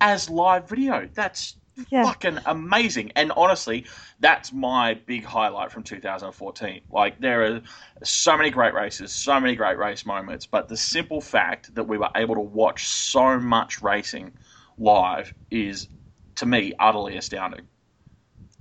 as 0.00 0.28
live 0.28 0.68
video. 0.68 1.08
That's 1.14 1.56
Yeah. 1.90 2.04
fucking 2.04 2.38
amazing. 2.46 3.12
And 3.16 3.32
honestly, 3.32 3.86
that's 4.20 4.52
my 4.52 4.94
big 4.94 5.24
highlight 5.24 5.70
from 5.72 5.82
2014. 5.82 6.82
Like 6.90 7.20
there 7.20 7.44
are 7.44 7.62
so 8.02 8.36
many 8.36 8.50
great 8.50 8.74
races, 8.74 9.12
so 9.12 9.38
many 9.40 9.56
great 9.56 9.78
race 9.78 10.06
moments, 10.06 10.46
but 10.46 10.68
the 10.68 10.76
simple 10.76 11.20
fact 11.20 11.74
that 11.74 11.84
we 11.84 11.98
were 11.98 12.10
able 12.16 12.34
to 12.34 12.40
watch 12.40 12.86
so 12.88 13.38
much 13.38 13.82
racing 13.82 14.32
live 14.78 15.34
is 15.50 15.88
to 16.36 16.46
me 16.46 16.72
utterly 16.78 17.16
astounding. 17.16 17.68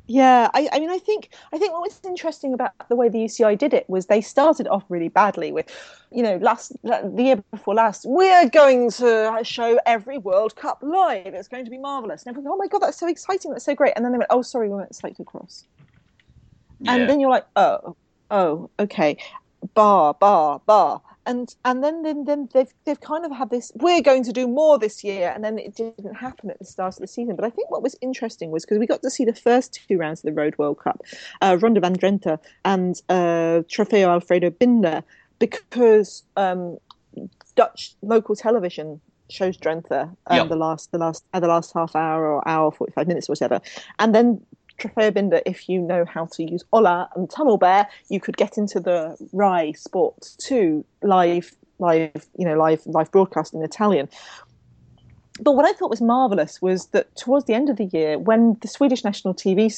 Yeah, 0.08 0.50
I, 0.54 0.70
I 0.72 0.80
mean, 0.80 0.92
I 0.92 1.00
think 1.00 1.30
I 1.52 1.58
think 1.58 1.74
what 1.74 1.82
was 1.82 2.00
interesting 2.06 2.54
about 2.54 2.72
the 2.90 2.96
way 2.96 3.10
the 3.10 3.18
UCI 3.18 3.58
did 3.58 3.74
it 3.74 3.90
was 3.90 4.06
they 4.06 4.22
started 4.22 4.68
off 4.68 4.84
really 4.88 5.10
badly 5.10 5.52
with, 5.52 5.68
you 6.12 6.22
know, 6.22 6.38
last 6.38 6.74
the 6.84 7.12
year 7.18 7.44
before 7.50 7.74
last, 7.74 8.06
we're 8.06 8.48
going 8.50 8.92
to 8.92 9.40
show 9.42 9.80
every 9.88 10.20
World 10.20 10.56
Cup 10.56 10.80
live. 10.84 11.34
It's 11.34 11.48
going 11.48 11.66
to 11.66 11.72
be 11.72 11.80
marvelous. 11.80 12.24
And 12.24 12.32
everyone, 12.32 12.54
oh 12.54 12.58
my 12.58 12.68
god, 12.68 12.80
that's 12.80 13.00
so 13.00 13.08
exciting, 13.08 13.52
that's 13.52 13.66
so 13.66 13.74
great. 13.74 13.94
And 13.96 14.06
then 14.06 14.12
they 14.12 14.20
went, 14.20 14.30
oh, 14.30 14.44
sorry, 14.44 14.70
we 14.70 14.76
went 14.76 14.92
cyclocross. 14.92 15.64
Yeah. 16.82 16.94
And 16.96 17.10
then 17.10 17.20
you're 17.20 17.32
like, 17.32 17.48
oh, 17.56 17.96
oh, 18.30 18.70
okay, 18.80 19.18
bar, 19.74 20.14
bar, 20.14 20.62
bar. 20.66 21.02
And 21.28 21.56
and 21.66 21.84
then 21.84 22.04
then, 22.04 22.26
then 22.26 22.50
they've 22.54 22.72
they've 22.86 23.02
kind 23.02 23.26
of 23.26 23.32
had 23.32 23.50
this. 23.50 23.72
We're 23.76 24.02
going 24.04 24.24
to 24.26 24.32
do 24.32 24.48
more 24.48 24.78
this 24.78 25.04
year, 25.04 25.32
and 25.34 25.44
then 25.44 25.58
it 25.58 25.76
didn't 25.76 26.14
happen 26.14 26.52
at 26.52 26.60
the 26.60 26.66
start 26.66 26.94
of 26.94 27.00
the 27.00 27.08
season. 27.08 27.36
But 27.36 27.46
I 27.46 27.50
think 27.50 27.72
what 27.72 27.82
was 27.82 27.96
interesting 28.00 28.52
was 28.52 28.64
because 28.64 28.78
we 28.78 28.86
got 28.86 29.02
to 29.02 29.10
see 29.10 29.26
the 29.26 29.34
first 29.34 29.80
two 29.88 29.98
rounds 29.98 30.20
of 30.20 30.26
the 30.26 30.40
Road 30.40 30.56
World 30.60 30.78
Cup, 30.78 31.02
uh, 31.42 31.58
Ronde 31.60 31.82
van 31.82 31.96
Drenthe 31.96 32.38
and 32.64 33.02
uh, 33.10 33.64
Trofeo 33.68 34.08
Alfredo 34.08 34.52
Binda, 34.52 35.02
because 35.40 36.24
um, 36.38 36.78
Dutch 37.56 37.96
local 38.04 38.36
television 38.36 39.02
shows 39.32 39.58
Drenthe 39.58 40.04
um, 40.28 40.38
Yep. 40.38 40.50
the 40.50 40.56
last 40.56 40.92
the 40.92 41.00
last 41.00 41.26
uh, 41.34 41.40
the 41.40 41.48
last 41.48 41.74
half 41.74 41.96
hour 41.96 42.28
or 42.28 42.48
hour 42.48 42.72
forty 42.72 42.94
five 42.94 43.08
minutes 43.08 43.28
or 43.28 43.32
whatever, 43.32 43.62
and 43.98 44.14
then 44.14 44.46
Trofeo 44.80 45.12
Binda, 45.12 45.42
if 45.46 45.70
you 45.70 45.80
know 45.80 46.06
how 46.06 46.26
to 46.26 46.44
use 46.44 46.64
Hola 46.72 47.10
and 47.16 47.30
Tunnel 47.30 47.58
Bear, 47.58 47.88
you 48.10 48.20
could 48.20 48.38
get 48.38 48.58
into 48.58 48.80
the 48.80 49.16
Rai 49.32 49.74
Sports 49.74 50.36
2 50.38 50.84
live, 51.04 51.56
live, 51.80 52.28
you 52.38 52.46
know, 52.46 52.58
live, 52.58 52.86
live 52.86 53.12
broadcast 53.12 53.54
in 53.54 53.64
Italian. 53.64 54.10
But 55.42 55.54
what 55.54 55.66
I 55.66 55.74
thought 55.74 55.90
was 55.90 56.02
marvelous 56.02 56.62
was 56.62 56.88
that 56.88 57.14
towards 57.18 57.46
the 57.46 57.54
end 57.54 57.70
of 57.70 57.76
the 57.76 57.86
year, 57.86 58.18
when 58.18 58.58
the 58.62 58.70
Swedish 58.70 59.04
national 59.04 59.34
TV 59.34 59.70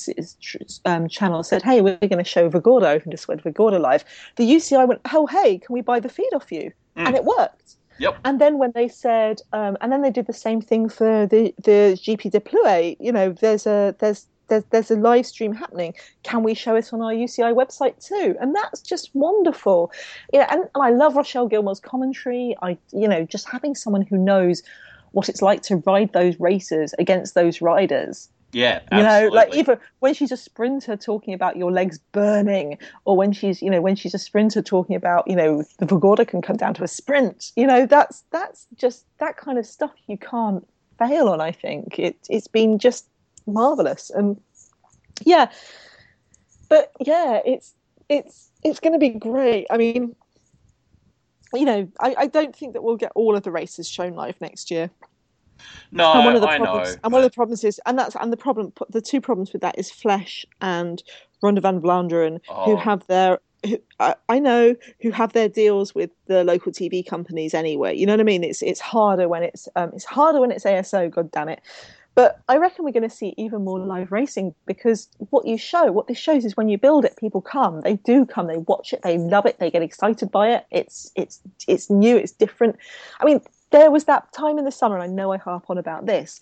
um, 0.85 1.07
channel 1.09 1.41
said, 1.41 1.63
"Hey, 1.63 1.81
we're 1.81 1.97
going 1.97 2.19
to 2.19 2.23
show 2.23 2.47
Vårgårda 2.47 2.95
Open 2.95 3.09
to 3.09 3.17
Swed 3.17 3.41
Vårgårda 3.41 3.79
live," 3.79 4.05
the 4.35 4.43
UCI 4.43 4.87
went, 4.87 5.01
"Oh, 5.11 5.25
hey, 5.25 5.57
can 5.57 5.73
we 5.73 5.81
buy 5.81 5.99
the 5.99 6.09
feed 6.09 6.31
off 6.35 6.51
you?" 6.51 6.71
Mm. 6.95 7.07
And 7.07 7.15
it 7.15 7.23
worked. 7.23 7.77
Yep. 7.99 8.17
And 8.25 8.39
then 8.39 8.59
when 8.59 8.71
they 8.75 8.87
said, 8.87 9.41
um, 9.53 9.77
and 9.81 9.91
then 9.91 10.03
they 10.03 10.11
did 10.11 10.27
the 10.27 10.33
same 10.33 10.61
thing 10.61 10.89
for 10.89 11.25
the 11.25 11.53
the 11.63 11.97
GP 11.97 12.29
de 12.29 12.39
Plouay. 12.39 12.95
You 12.99 13.11
know, 13.11 13.31
there's 13.31 13.65
a 13.65 13.95
there's 13.97 14.27
there's 14.47 14.63
there's 14.71 14.91
a 14.91 14.95
live 14.95 15.25
stream 15.25 15.53
happening. 15.53 15.93
Can 16.23 16.43
we 16.43 16.53
show 16.53 16.75
it 16.75 16.93
on 16.93 17.01
our 17.01 17.13
UCI 17.13 17.53
website 17.53 18.05
too? 18.05 18.35
And 18.39 18.55
that's 18.55 18.81
just 18.81 19.11
wonderful. 19.13 19.91
Yeah, 20.33 20.47
and, 20.49 20.63
and 20.73 20.83
I 20.83 20.89
love 20.89 21.15
Rochelle 21.15 21.47
Gilmore's 21.47 21.79
commentary. 21.79 22.55
I 22.61 22.77
you 22.91 23.07
know 23.07 23.25
just 23.25 23.49
having 23.49 23.75
someone 23.75 24.01
who 24.01 24.17
knows 24.17 24.63
what 25.11 25.29
it's 25.29 25.41
like 25.41 25.61
to 25.63 25.77
ride 25.85 26.13
those 26.13 26.39
races 26.39 26.93
against 26.99 27.33
those 27.33 27.61
riders. 27.61 28.29
Yeah, 28.53 28.79
absolutely. 28.91 28.97
You 28.97 29.03
know, 29.03 29.35
like 29.35 29.55
even 29.55 29.77
when 29.99 30.13
she's 30.13 30.31
a 30.31 30.37
sprinter 30.37 30.95
talking 30.95 31.33
about 31.33 31.57
your 31.57 31.71
legs 31.71 31.99
burning, 32.11 32.77
or 33.05 33.17
when 33.17 33.33
she's, 33.33 33.61
you 33.61 33.69
know, 33.69 33.81
when 33.81 33.95
she's 33.95 34.13
a 34.13 34.19
sprinter 34.19 34.61
talking 34.61 34.95
about, 34.95 35.27
you 35.27 35.35
know, 35.35 35.63
the 35.79 35.85
Vårgårda 35.85 36.27
can 36.27 36.41
come 36.41 36.55
down 36.55 36.73
to 36.75 36.83
a 36.83 36.87
sprint. 36.87 37.51
You 37.55 37.67
know, 37.67 37.85
that's 37.85 38.23
that's 38.31 38.67
just 38.75 39.05
that 39.19 39.37
kind 39.37 39.57
of 39.57 39.65
stuff 39.65 39.91
you 40.07 40.17
can't 40.17 40.67
fail 40.97 41.27
on. 41.27 41.41
I 41.41 41.51
think 41.51 41.99
it 41.99 42.17
it's 42.29 42.47
been 42.47 42.79
just 42.79 43.07
marvelous, 43.47 44.09
and 44.09 44.39
yeah, 45.23 45.51
but 46.69 46.91
yeah, 46.99 47.41
it's 47.45 47.73
it's 48.09 48.51
it's 48.63 48.79
going 48.79 48.93
to 48.93 48.99
be 48.99 49.09
great. 49.09 49.67
I 49.69 49.77
mean, 49.77 50.15
you 51.53 51.65
know, 51.65 51.89
I, 51.99 52.15
I 52.17 52.27
don't 52.27 52.55
think 52.55 52.73
that 52.73 52.83
we'll 52.83 52.97
get 52.97 53.11
all 53.15 53.35
of 53.35 53.43
the 53.43 53.51
races 53.51 53.89
shown 53.89 54.13
live 54.13 54.39
next 54.41 54.71
year 54.71 54.91
no, 55.91 56.13
and 56.13 56.25
one 56.25 56.35
of 56.35 56.41
the 56.41 56.49
I 56.49 56.57
problems, 56.57 56.89
know. 56.89 56.99
and 57.03 57.13
one 57.13 57.23
of 57.23 57.29
the 57.29 57.33
problems 57.35 57.63
is, 57.63 57.79
and 57.85 57.97
that's 57.97 58.15
and 58.15 58.31
the 58.31 58.37
problem, 58.37 58.73
the 58.89 59.01
two 59.01 59.21
problems 59.21 59.53
with 59.53 59.61
that 59.61 59.77
is 59.77 59.89
Flesh 59.89 60.45
and 60.61 61.01
Ronde 61.41 61.61
van 61.61 61.81
Vlaanderen, 61.81 62.39
who 62.65 62.71
Oh. 62.71 62.75
have 62.75 63.05
their, 63.07 63.39
who, 63.65 63.77
I, 63.99 64.15
I 64.29 64.39
know, 64.39 64.75
who 65.01 65.11
have 65.11 65.33
their 65.33 65.49
deals 65.49 65.95
with 65.95 66.11
the 66.27 66.43
local 66.43 66.71
TV 66.71 67.05
companies 67.05 67.53
anyway. 67.53 67.95
You 67.95 68.05
know 68.05 68.13
what 68.13 68.19
I 68.19 68.23
mean? 68.23 68.43
It's 68.43 68.61
it's 68.61 68.79
harder 68.79 69.27
when 69.27 69.43
it's 69.43 69.67
um, 69.75 69.91
it's 69.93 70.05
harder 70.05 70.41
when 70.41 70.51
it's 70.51 70.65
ASO. 70.65 71.09
God 71.09 71.31
damn 71.31 71.49
it! 71.49 71.61
But 72.17 72.41
I 72.49 72.57
reckon 72.57 72.83
we're 72.83 72.93
going 72.93 73.07
to 73.07 73.15
see 73.15 73.35
even 73.37 73.63
more 73.63 73.77
live 73.77 74.11
racing 74.11 74.55
because 74.65 75.07
what 75.29 75.45
you 75.45 75.55
show, 75.55 75.91
what 75.91 76.07
this 76.07 76.17
shows 76.17 76.45
is 76.45 76.57
when 76.57 76.67
you 76.67 76.75
build 76.75 77.05
it, 77.05 77.15
people 77.15 77.41
come. 77.41 77.81
They 77.81 77.97
do 77.97 78.25
come. 78.25 78.47
They 78.47 78.57
watch 78.57 78.91
it. 78.91 79.03
They 79.03 79.19
love 79.19 79.45
it. 79.45 79.59
They 79.59 79.69
get 79.69 79.83
excited 79.83 80.31
by 80.31 80.49
it. 80.49 80.65
It's 80.71 81.11
it's 81.15 81.39
it's 81.67 81.91
new. 81.91 82.17
It's 82.17 82.31
different. 82.31 82.75
I 83.19 83.25
mean, 83.25 83.39
there 83.69 83.91
was 83.91 84.05
that 84.05 84.33
time 84.33 84.57
in 84.57 84.65
the 84.65 84.71
summer, 84.71 84.95
and 84.97 85.03
I 85.03 85.13
know 85.13 85.31
I 85.31 85.37
harp 85.37 85.69
on 85.69 85.77
about 85.77 86.07
this, 86.07 86.41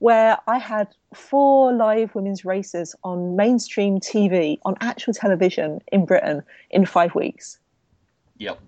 where 0.00 0.36
I 0.46 0.58
had 0.58 0.88
four 1.14 1.72
live 1.72 2.14
women's 2.14 2.44
races 2.44 2.94
on 3.02 3.34
mainstream 3.34 4.00
TV, 4.00 4.58
on 4.66 4.76
actual 4.82 5.14
television 5.14 5.80
in 5.90 6.04
Britain 6.04 6.42
in 6.68 6.84
five 6.84 7.14
weeks. 7.14 7.58
Yep. 8.36 8.60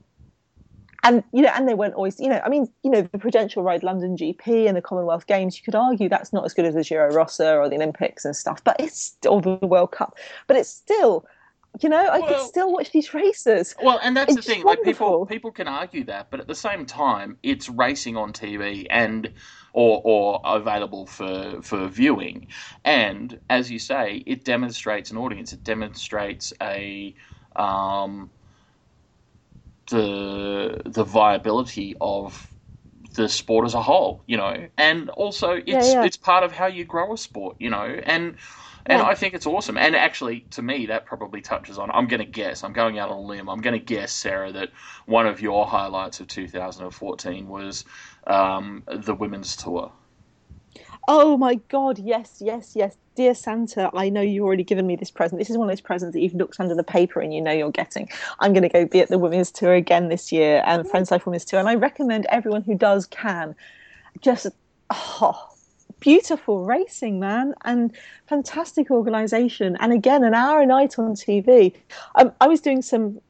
And 1.06 1.22
you 1.32 1.42
know, 1.42 1.50
and 1.54 1.68
they 1.68 1.74
weren't 1.74 1.94
always, 1.94 2.18
you 2.18 2.28
know, 2.28 2.40
I 2.44 2.48
mean, 2.48 2.66
you 2.82 2.90
know, 2.90 3.00
the 3.00 3.18
Prudential 3.18 3.62
Ride 3.62 3.84
London 3.84 4.16
GP 4.16 4.66
and 4.66 4.76
the 4.76 4.82
Commonwealth 4.82 5.28
Games. 5.28 5.56
You 5.56 5.62
could 5.64 5.76
argue 5.76 6.08
that's 6.08 6.32
not 6.32 6.44
as 6.44 6.52
good 6.52 6.64
as 6.64 6.74
the 6.74 6.82
Giro 6.82 7.12
Rossa 7.14 7.56
or 7.56 7.68
the 7.68 7.76
Olympics 7.76 8.24
and 8.24 8.34
stuff, 8.34 8.62
but 8.64 8.74
it's 8.80 9.00
still 9.00 9.40
the 9.40 9.54
World 9.62 9.92
Cup. 9.92 10.16
But 10.48 10.56
it's 10.56 10.68
still, 10.68 11.24
you 11.80 11.88
know, 11.88 12.04
I 12.06 12.18
Well- 12.18 12.28
could 12.28 12.40
still 12.40 12.72
watch 12.72 12.90
these 12.90 13.14
races. 13.14 13.76
Well, 13.80 14.00
and 14.02 14.16
that's 14.16 14.34
the 14.34 14.42
thing. 14.42 14.64
Like 14.64 14.82
people, 14.82 15.26
people 15.26 15.52
can 15.52 15.68
argue 15.68 16.02
that, 16.04 16.28
but 16.30 16.40
at 16.40 16.48
the 16.48 16.56
same 16.56 16.84
time, 16.86 17.38
it's 17.44 17.68
racing 17.68 18.16
on 18.16 18.32
TV 18.32 18.86
and 18.90 19.32
or 19.72 20.00
or 20.04 20.40
available 20.44 21.06
for 21.06 21.62
for 21.62 21.86
viewing. 21.86 22.48
And 22.84 23.38
as 23.48 23.70
you 23.70 23.78
say, 23.78 24.24
it 24.26 24.44
demonstrates 24.44 25.12
an 25.12 25.18
audience. 25.18 25.52
It 25.52 25.62
demonstrates 25.62 26.52
a 26.60 27.14
um, 27.54 28.30
the 29.88 30.82
the 30.84 31.04
viability 31.04 31.96
of 32.00 32.46
the 33.14 33.28
sport 33.28 33.66
as 33.66 33.74
a 33.74 33.82
whole. 33.82 34.22
You 34.26 34.36
know, 34.36 34.68
and 34.76 35.10
also 35.10 35.52
it's 35.52 35.92
yeah. 35.92 36.04
it's 36.04 36.16
part 36.16 36.44
of 36.44 36.52
how 36.52 36.66
you 36.66 36.84
grow 36.84 37.12
a 37.12 37.18
sport. 37.18 37.56
You 37.58 37.70
know, 37.70 37.84
and. 37.84 38.36
And 38.88 39.00
Yeah. 39.00 39.08
I 39.08 39.16
think 39.16 39.34
it's 39.34 39.46
awesome. 39.46 39.76
And 39.76 39.96
actually, 39.96 40.42
to 40.50 40.62
me, 40.62 40.86
that 40.86 41.06
probably 41.06 41.40
touches 41.40 41.76
on. 41.76 41.90
I'm 41.90 42.06
going 42.06 42.20
to 42.20 42.24
guess. 42.24 42.62
I'm 42.62 42.72
going 42.72 43.00
out 43.00 43.10
on 43.10 43.16
a 43.16 43.20
limb. 43.20 43.48
I'm 43.48 43.60
going 43.60 43.76
to 43.76 43.84
guess, 43.84 44.12
Sarah, 44.12 44.52
that 44.52 44.70
one 45.06 45.26
of 45.26 45.40
your 45.40 45.66
highlights 45.66 46.20
of 46.20 46.28
2014 46.28 47.48
was 47.48 47.84
um, 48.28 48.84
the 48.86 49.12
women's 49.12 49.56
tour. 49.56 49.90
Oh 51.08 51.36
my 51.36 51.56
God, 51.68 51.98
yes, 51.98 52.38
yes, 52.40 52.72
yes. 52.74 52.96
Dear 53.14 53.34
Santa, 53.34 53.90
I 53.94 54.08
know 54.08 54.20
you've 54.20 54.44
already 54.44 54.64
given 54.64 54.86
me 54.86 54.96
this 54.96 55.10
present. 55.10 55.38
This 55.38 55.48
is 55.48 55.56
one 55.56 55.68
of 55.68 55.72
those 55.72 55.80
presents 55.80 56.14
that 56.14 56.20
you've 56.20 56.34
looked 56.34 56.58
under 56.58 56.74
the 56.74 56.82
paper 56.82 57.20
and 57.20 57.32
you 57.32 57.40
know 57.40 57.52
you're 57.52 57.70
getting. 57.70 58.08
I'm 58.40 58.52
going 58.52 58.64
to 58.64 58.68
go 58.68 58.84
be 58.86 59.00
at 59.00 59.08
the 59.08 59.18
Women's 59.18 59.50
Tour 59.52 59.74
again 59.74 60.08
this 60.08 60.32
year 60.32 60.62
and 60.66 60.88
Friends 60.88 61.10
Life 61.10 61.24
Women's 61.24 61.44
Tour. 61.44 61.60
And 61.60 61.68
I 61.68 61.76
recommend 61.76 62.26
everyone 62.28 62.62
who 62.62 62.74
does 62.74 63.06
can 63.06 63.54
just, 64.20 64.48
oh, 64.90 65.48
beautiful 66.00 66.64
racing, 66.64 67.20
man, 67.20 67.54
and 67.64 67.96
fantastic 68.26 68.90
organisation. 68.90 69.76
And 69.80 69.92
again, 69.92 70.24
an 70.24 70.34
hour 70.34 70.60
a 70.60 70.66
night 70.66 70.98
on 70.98 71.14
TV. 71.14 71.74
Um, 72.16 72.32
I 72.40 72.48
was 72.48 72.60
doing 72.60 72.82
some 72.82 73.20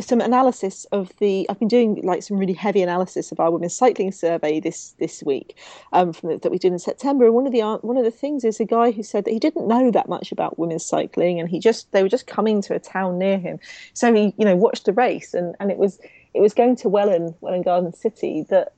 some 0.00 0.20
analysis 0.20 0.84
of 0.92 1.12
the 1.18 1.46
I've 1.48 1.58
been 1.58 1.68
doing 1.68 2.00
like 2.04 2.22
some 2.22 2.38
really 2.38 2.52
heavy 2.52 2.82
analysis 2.82 3.32
of 3.32 3.40
our 3.40 3.50
women's 3.50 3.74
cycling 3.74 4.12
survey 4.12 4.60
this 4.60 4.94
this 4.98 5.22
week 5.22 5.56
um, 5.92 6.12
from 6.12 6.30
the, 6.30 6.38
that 6.38 6.52
we 6.52 6.58
did 6.58 6.72
in 6.72 6.78
September. 6.78 7.26
And 7.26 7.34
one 7.34 7.46
of 7.46 7.52
the 7.52 7.62
one 7.82 7.96
of 7.96 8.04
the 8.04 8.10
things 8.10 8.44
is 8.44 8.60
a 8.60 8.64
guy 8.64 8.90
who 8.90 9.02
said 9.02 9.24
that 9.24 9.32
he 9.32 9.38
didn't 9.38 9.66
know 9.66 9.90
that 9.90 10.08
much 10.08 10.32
about 10.32 10.58
women's 10.58 10.84
cycling, 10.84 11.40
and 11.40 11.48
he 11.48 11.58
just 11.58 11.90
they 11.92 12.02
were 12.02 12.08
just 12.08 12.26
coming 12.26 12.62
to 12.62 12.74
a 12.74 12.78
town 12.78 13.18
near 13.18 13.38
him, 13.38 13.58
so 13.92 14.12
he 14.12 14.34
you 14.36 14.44
know 14.44 14.56
watched 14.56 14.84
the 14.84 14.92
race, 14.92 15.34
and 15.34 15.54
and 15.60 15.70
it 15.70 15.78
was 15.78 15.98
it 16.34 16.40
was 16.40 16.54
going 16.54 16.76
to 16.76 16.88
Welwyn 16.88 17.34
Welwyn 17.40 17.62
Garden 17.62 17.92
City 17.92 18.46
that 18.50 18.72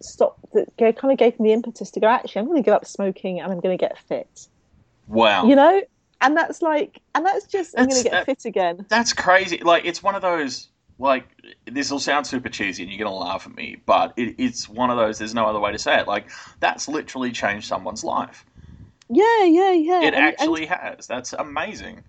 stopped 0.00 0.52
that 0.52 0.96
kind 0.96 1.12
of 1.12 1.18
gave 1.18 1.34
him 1.36 1.44
the 1.44 1.52
impetus 1.52 1.90
to 1.90 2.00
go 2.00 2.08
actually 2.08 2.40
I'm 2.40 2.46
going 2.46 2.60
to 2.60 2.64
give 2.64 2.74
up 2.74 2.84
smoking 2.84 3.40
and 3.40 3.52
I'm 3.52 3.60
going 3.60 3.76
to 3.76 3.80
get 3.80 3.96
fit 3.98 4.48
Wow. 5.06 5.46
you 5.46 5.54
know 5.54 5.82
and 6.22 6.36
that's 6.36 6.62
like, 6.62 7.00
and 7.14 7.26
that's 7.26 7.46
just 7.46 7.74
I'm 7.78 7.88
gonna 7.88 8.02
get 8.02 8.12
that- 8.12 8.26
fit 8.26 8.44
again. 8.46 8.86
That's 8.88 9.12
crazy. 9.12 9.58
Like 9.58 9.84
it's 9.84 10.02
one 10.02 10.14
of 10.14 10.22
those. 10.22 10.68
Like 10.98 11.26
this 11.64 11.90
will 11.90 11.98
sound 11.98 12.26
super 12.26 12.48
cheesy, 12.48 12.84
and 12.84 12.92
you're 12.92 13.04
gonna 13.04 13.16
laugh 13.16 13.46
at 13.46 13.56
me, 13.56 13.76
but 13.86 14.12
it, 14.16 14.36
it's 14.38 14.68
one 14.68 14.88
of 14.90 14.96
those. 14.96 15.18
There's 15.18 15.34
no 15.34 15.46
other 15.46 15.58
way 15.58 15.72
to 15.72 15.78
say 15.78 15.98
it. 15.98 16.06
Like 16.06 16.30
that's 16.60 16.86
literally 16.86 17.32
changed 17.32 17.66
someone's 17.66 18.04
life. 18.04 18.44
Yeah, 19.08 19.44
yeah, 19.44 19.72
yeah. 19.72 20.00
It 20.02 20.04
and- 20.06 20.14
and- 20.14 20.24
actually 20.24 20.66
has. 20.66 21.06
That's 21.08 21.32
amazing. 21.32 22.04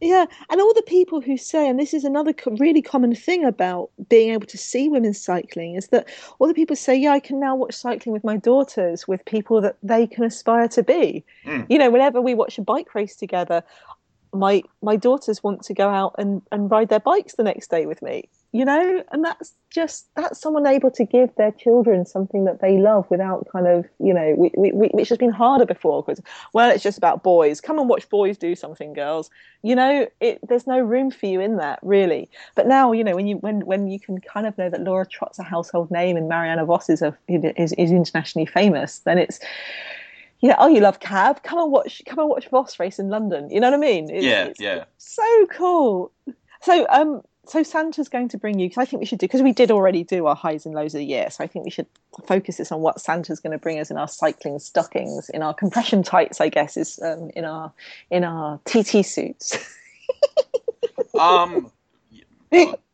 Yeah, 0.00 0.26
and 0.48 0.60
all 0.60 0.72
the 0.74 0.82
people 0.82 1.20
who 1.20 1.36
say, 1.36 1.68
and 1.68 1.78
this 1.78 1.92
is 1.92 2.04
another 2.04 2.32
co- 2.32 2.56
really 2.58 2.82
common 2.82 3.14
thing 3.14 3.44
about 3.44 3.90
being 4.08 4.30
able 4.30 4.46
to 4.46 4.58
see 4.58 4.88
women 4.88 5.12
cycling, 5.12 5.74
is 5.74 5.88
that 5.88 6.08
all 6.38 6.46
the 6.46 6.54
people 6.54 6.76
say, 6.76 6.94
"Yeah, 6.94 7.12
I 7.12 7.20
can 7.20 7.40
now 7.40 7.56
watch 7.56 7.74
cycling 7.74 8.12
with 8.12 8.24
my 8.24 8.36
daughters, 8.36 9.08
with 9.08 9.24
people 9.24 9.60
that 9.60 9.76
they 9.82 10.06
can 10.06 10.24
aspire 10.24 10.68
to 10.68 10.82
be." 10.82 11.24
Mm. 11.44 11.66
You 11.68 11.78
know, 11.78 11.90
whenever 11.90 12.20
we 12.20 12.34
watch 12.34 12.58
a 12.58 12.62
bike 12.62 12.94
race 12.94 13.16
together, 13.16 13.64
my 14.32 14.62
my 14.82 14.96
daughters 14.96 15.42
want 15.42 15.62
to 15.62 15.74
go 15.74 15.88
out 15.88 16.14
and 16.18 16.42
and 16.52 16.70
ride 16.70 16.88
their 16.88 17.00
bikes 17.00 17.34
the 17.34 17.42
next 17.42 17.70
day 17.70 17.86
with 17.86 18.00
me. 18.02 18.28
You 18.52 18.64
know, 18.64 19.04
and 19.12 19.22
that's 19.22 19.52
just 19.68 20.06
that's 20.14 20.40
someone 20.40 20.66
able 20.66 20.90
to 20.92 21.04
give 21.04 21.34
their 21.36 21.52
children 21.52 22.06
something 22.06 22.44
that 22.44 22.62
they 22.62 22.78
love 22.78 23.04
without 23.10 23.46
kind 23.52 23.66
of 23.66 23.84
you 23.98 24.14
know, 24.14 24.34
we, 24.38 24.50
we, 24.56 24.72
we, 24.72 24.88
which 24.88 25.10
has 25.10 25.18
been 25.18 25.30
harder 25.30 25.66
before 25.66 26.02
because 26.02 26.22
well, 26.54 26.70
it's 26.70 26.82
just 26.82 26.96
about 26.96 27.22
boys. 27.22 27.60
Come 27.60 27.78
and 27.78 27.90
watch 27.90 28.08
boys 28.08 28.38
do 28.38 28.54
something, 28.54 28.94
girls. 28.94 29.28
You 29.62 29.76
know 29.76 30.08
it, 30.20 30.38
there's 30.48 30.66
no 30.66 30.80
room 30.80 31.10
for 31.10 31.26
you 31.26 31.40
in 31.40 31.56
that 31.58 31.78
really. 31.82 32.30
But 32.54 32.66
now 32.66 32.92
you 32.92 33.04
know 33.04 33.14
when 33.14 33.26
you 33.26 33.36
when 33.36 33.66
when 33.66 33.86
you 33.88 34.00
can 34.00 34.18
kind 34.20 34.46
of 34.46 34.56
know 34.56 34.70
that 34.70 34.80
laura 34.80 35.06
trott's 35.06 35.38
a 35.38 35.42
household 35.42 35.90
name 35.90 36.16
and 36.16 36.28
marianne 36.28 36.64
vos 36.64 36.88
is 36.88 37.02
a 37.02 37.16
is, 37.28 37.72
is 37.72 37.90
internationally 37.90 38.46
famous 38.46 39.00
then 39.00 39.18
it's 39.18 39.40
you 40.40 40.48
know 40.48 40.54
oh 40.58 40.68
you 40.68 40.80
love 40.80 41.00
cab? 41.00 41.42
Come 41.42 41.58
and 41.58 41.70
watch 41.70 42.00
come 42.06 42.18
and 42.18 42.28
watch 42.28 42.48
vos 42.48 42.78
race 42.80 42.98
in 42.98 43.10
london. 43.10 43.50
You 43.50 43.60
know 43.60 43.66
what 43.70 43.74
i 43.74 43.80
mean? 43.80 44.08
It's, 44.08 44.24
Yeah, 44.24 44.44
it's 44.46 44.60
yeah. 44.60 44.84
so 44.96 45.46
cool. 45.50 46.12
So 46.62 46.86
um 46.88 47.22
so 47.48 47.62
santa's 47.62 48.08
going 48.08 48.28
to 48.28 48.38
bring 48.38 48.58
you 48.58 48.68
because 48.68 48.82
i 48.82 48.84
think 48.84 49.00
we 49.00 49.06
should 49.06 49.18
do 49.18 49.26
because 49.26 49.42
we 49.42 49.52
did 49.52 49.70
already 49.70 50.04
do 50.04 50.26
our 50.26 50.36
highs 50.36 50.66
and 50.66 50.74
lows 50.74 50.94
of 50.94 50.98
the 50.98 51.04
year 51.04 51.30
so 51.30 51.42
i 51.42 51.46
think 51.46 51.64
we 51.64 51.70
should 51.70 51.86
focus 52.26 52.56
this 52.56 52.70
on 52.70 52.80
what 52.80 53.00
santa's 53.00 53.40
going 53.40 53.52
to 53.52 53.58
bring 53.58 53.78
us 53.78 53.90
in 53.90 53.96
our 53.96 54.08
cycling 54.08 54.58
stockings 54.58 55.28
in 55.30 55.42
our 55.42 55.54
compression 55.54 56.02
tights 56.02 56.40
i 56.40 56.48
guess 56.48 56.76
is 56.76 57.00
um, 57.02 57.30
in 57.34 57.44
our 57.44 57.72
in 58.10 58.24
our 58.24 58.60
tt 58.64 59.04
suits 59.04 59.58
Um. 61.18 61.70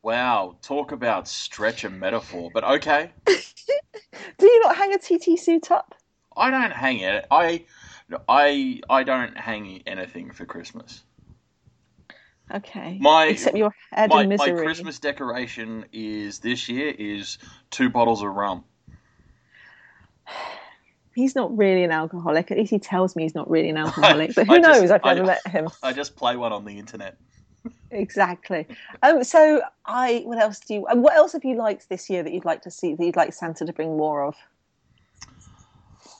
wow. 0.02 0.56
Talk 0.62 0.92
about 0.92 1.28
stretch 1.28 1.84
a 1.84 1.90
metaphor. 1.90 2.50
But 2.52 2.64
okay. 2.64 3.10
Do 3.26 4.46
you 4.46 4.60
not 4.62 4.76
hang 4.76 4.94
a 4.94 4.98
TT 4.98 5.38
suit 5.38 5.70
up? 5.70 5.94
I 6.36 6.50
don't 6.50 6.72
hang 6.72 6.98
it. 7.00 7.26
I. 7.30 7.64
I 8.28 8.80
I 8.90 9.02
don't 9.02 9.36
hang 9.36 9.82
anything 9.86 10.30
for 10.30 10.44
Christmas. 10.44 11.04
Okay. 12.52 12.98
My- 13.00 13.26
Except 13.26 13.56
your 13.56 13.74
head 13.92 14.10
My, 14.10 14.22
in 14.22 14.28
my. 14.36 14.50
Christmas 14.50 14.98
decoration 14.98 15.86
is 15.92 16.40
this 16.40 16.68
year 16.68 16.94
is 16.98 17.38
two 17.70 17.88
bottles 17.88 18.22
of 18.22 18.34
rum. 18.34 18.64
He's 21.14 21.36
not 21.36 21.56
really 21.56 21.84
an 21.84 21.92
alcoholic. 21.92 22.50
At 22.50 22.58
least 22.58 22.70
he 22.70 22.80
tells 22.80 23.14
me 23.14 23.22
he's 23.22 23.36
not 23.36 23.48
really 23.48 23.68
an 23.70 23.76
alcoholic. 23.84 24.34
But 24.34 24.48
who 24.48 24.54
I 24.54 24.58
just- 24.60 24.80
knows? 24.80 24.90
I've 24.90 25.00
I- 25.04 25.14
never 25.14 25.26
met 25.28 25.46
him. 25.46 25.68
I 25.82 25.92
just 25.92 26.16
play 26.16 26.34
one 26.36 26.52
on 26.52 26.64
the 26.64 26.78
internet. 26.78 27.16
Exactly. 27.90 28.66
Um, 29.02 29.24
so 29.24 29.62
I. 29.86 30.20
What 30.26 30.36
else 30.38 30.58
do 30.60 30.74
you? 30.74 30.80
What 30.92 31.14
else 31.14 31.32
have 31.32 31.44
you 31.46 31.56
liked 31.56 31.88
this 31.88 32.10
year 32.10 32.22
that 32.22 32.30
you'd 32.30 32.44
like 32.44 32.60
to 32.62 32.70
see? 32.70 32.94
That 32.94 33.02
you'd 33.02 33.16
like 33.16 33.32
Santa 33.32 33.64
to 33.64 33.72
bring 33.72 33.96
more 33.96 34.22
of? 34.24 34.34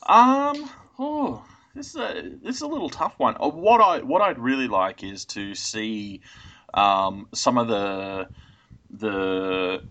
Um. 0.09 0.71
Oh, 0.99 1.45
this 1.75 1.89
is 1.89 1.97
a 1.97 2.23
this 2.43 2.57
is 2.57 2.63
a 2.63 2.67
little 2.67 2.91
tough 2.91 3.15
one. 3.19 3.37
Uh, 3.41 3.49
What 3.49 3.81
I 3.81 4.01
what 4.01 4.23
I'd 4.23 4.39
really 4.39 4.69
like 4.69 5.03
is 5.03 5.25
to 5.27 5.55
see 5.55 6.21
um, 6.73 7.29
some 7.35 7.59
of 7.59 7.69
the 7.69 8.29
the 8.91 9.83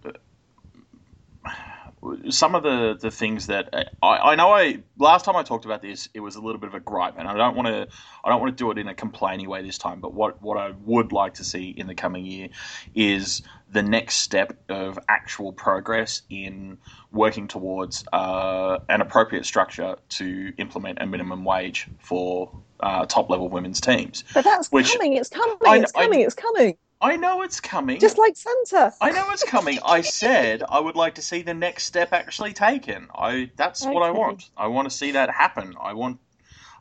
some 2.30 2.56
of 2.56 2.64
the, 2.64 2.98
the 3.00 3.12
things 3.12 3.48
that 3.48 3.70
I, 4.02 4.08
I 4.08 4.36
know 4.36 4.52
I 4.52 4.80
last 4.98 5.26
time 5.26 5.36
I 5.36 5.44
talked 5.44 5.66
about 5.66 5.82
this 5.82 6.10
it 6.14 6.20
was 6.20 6.36
a 6.36 6.42
little 6.42 6.60
bit 6.60 6.68
of 6.68 6.74
a 6.76 6.80
gripe 6.80 7.16
and 7.18 7.28
I 7.28 7.36
don't 7.36 7.56
want 7.56 7.68
to 7.68 7.88
I 8.24 8.30
don't 8.30 8.42
want 8.42 8.58
to 8.58 8.62
do 8.62 8.72
it 8.72 8.78
in 8.78 8.88
a 8.88 8.96
complaining 8.96 9.48
way 9.50 9.62
this 9.62 9.78
time 9.78 10.00
but 10.02 10.14
what 10.14 10.42
what 10.42 10.58
I 10.58 10.72
would 10.86 11.12
like 11.12 11.36
to 11.36 11.44
see 11.44 11.70
in 11.70 11.88
the 11.88 11.96
coming 11.96 12.26
year 12.26 12.50
is 12.94 13.42
the 13.72 13.82
next 13.84 14.18
step 14.18 14.54
of 14.70 15.00
actual 15.08 15.52
progress 15.54 16.22
in 16.30 16.78
working 17.12 17.48
towards 17.48 18.04
uh, 18.14 18.80
an 18.90 19.02
appropriate 19.02 19.46
structure 19.46 19.96
to 20.10 20.54
implement 20.58 21.00
a 21.02 21.06
minimum 21.08 21.44
wage 21.44 21.88
for 22.00 22.52
uh, 22.82 23.06
top 23.06 23.30
level 23.32 23.50
women's 23.50 23.82
teams. 23.82 24.24
But 24.34 24.44
that's 24.44 24.70
Which- 24.72 24.92
coming. 24.92 25.14
It's 25.14 25.30
coming. 25.30 25.58
I- 25.66 25.80
it's 25.80 25.92
I- 25.96 26.04
coming. 26.04 26.20
it's 26.22 26.36
coming. 26.36 26.78
I 27.04 27.18
know 27.18 27.42
it's 27.42 27.60
coming. 27.60 28.00
Just 28.00 28.18
like 28.18 28.36
Santa. 28.38 28.94
I 29.02 29.12
know 29.12 29.30
it's 29.32 29.44
coming. 29.44 29.78
I 29.86 30.00
said 30.22 30.64
I 30.68 30.80
would 30.80 30.96
like 30.96 31.16
to 31.16 31.22
see 31.22 31.42
the 31.42 31.54
next 31.54 31.84
step 31.84 32.14
actually 32.14 32.54
taken. 32.54 33.10
I 33.14 33.52
that's 33.58 33.86
what 33.86 34.04
I 34.04 34.12
want. 34.12 34.50
I 34.56 34.68
want 34.68 34.90
to 34.90 34.96
see 34.96 35.12
that 35.12 35.30
happen. 35.30 35.76
I 35.80 35.94
want 35.94 36.20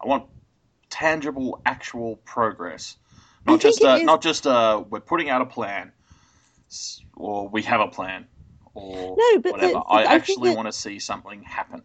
I 0.00 0.06
want 0.06 0.28
tangible 0.90 1.60
actual 1.66 2.16
progress. 2.24 2.96
Not 3.46 3.60
just 3.60 3.82
uh, 3.82 3.98
not 3.98 4.22
just 4.22 4.46
uh, 4.46 4.84
we're 4.88 5.00
putting 5.00 5.28
out 5.28 5.42
a 5.42 5.46
plan 5.46 5.90
or 7.16 7.48
we 7.48 7.62
have 7.62 7.80
a 7.80 7.88
plan 7.88 8.26
or 8.74 9.16
No, 9.18 9.40
but 9.40 9.52
whatever. 9.52 9.72
the- 9.72 9.78
I 9.80 10.02
I 10.04 10.14
actually 10.14 10.50
that- 10.50 10.56
want 10.56 10.68
to 10.68 10.72
see 10.72 11.00
something 11.00 11.42
happen. 11.42 11.82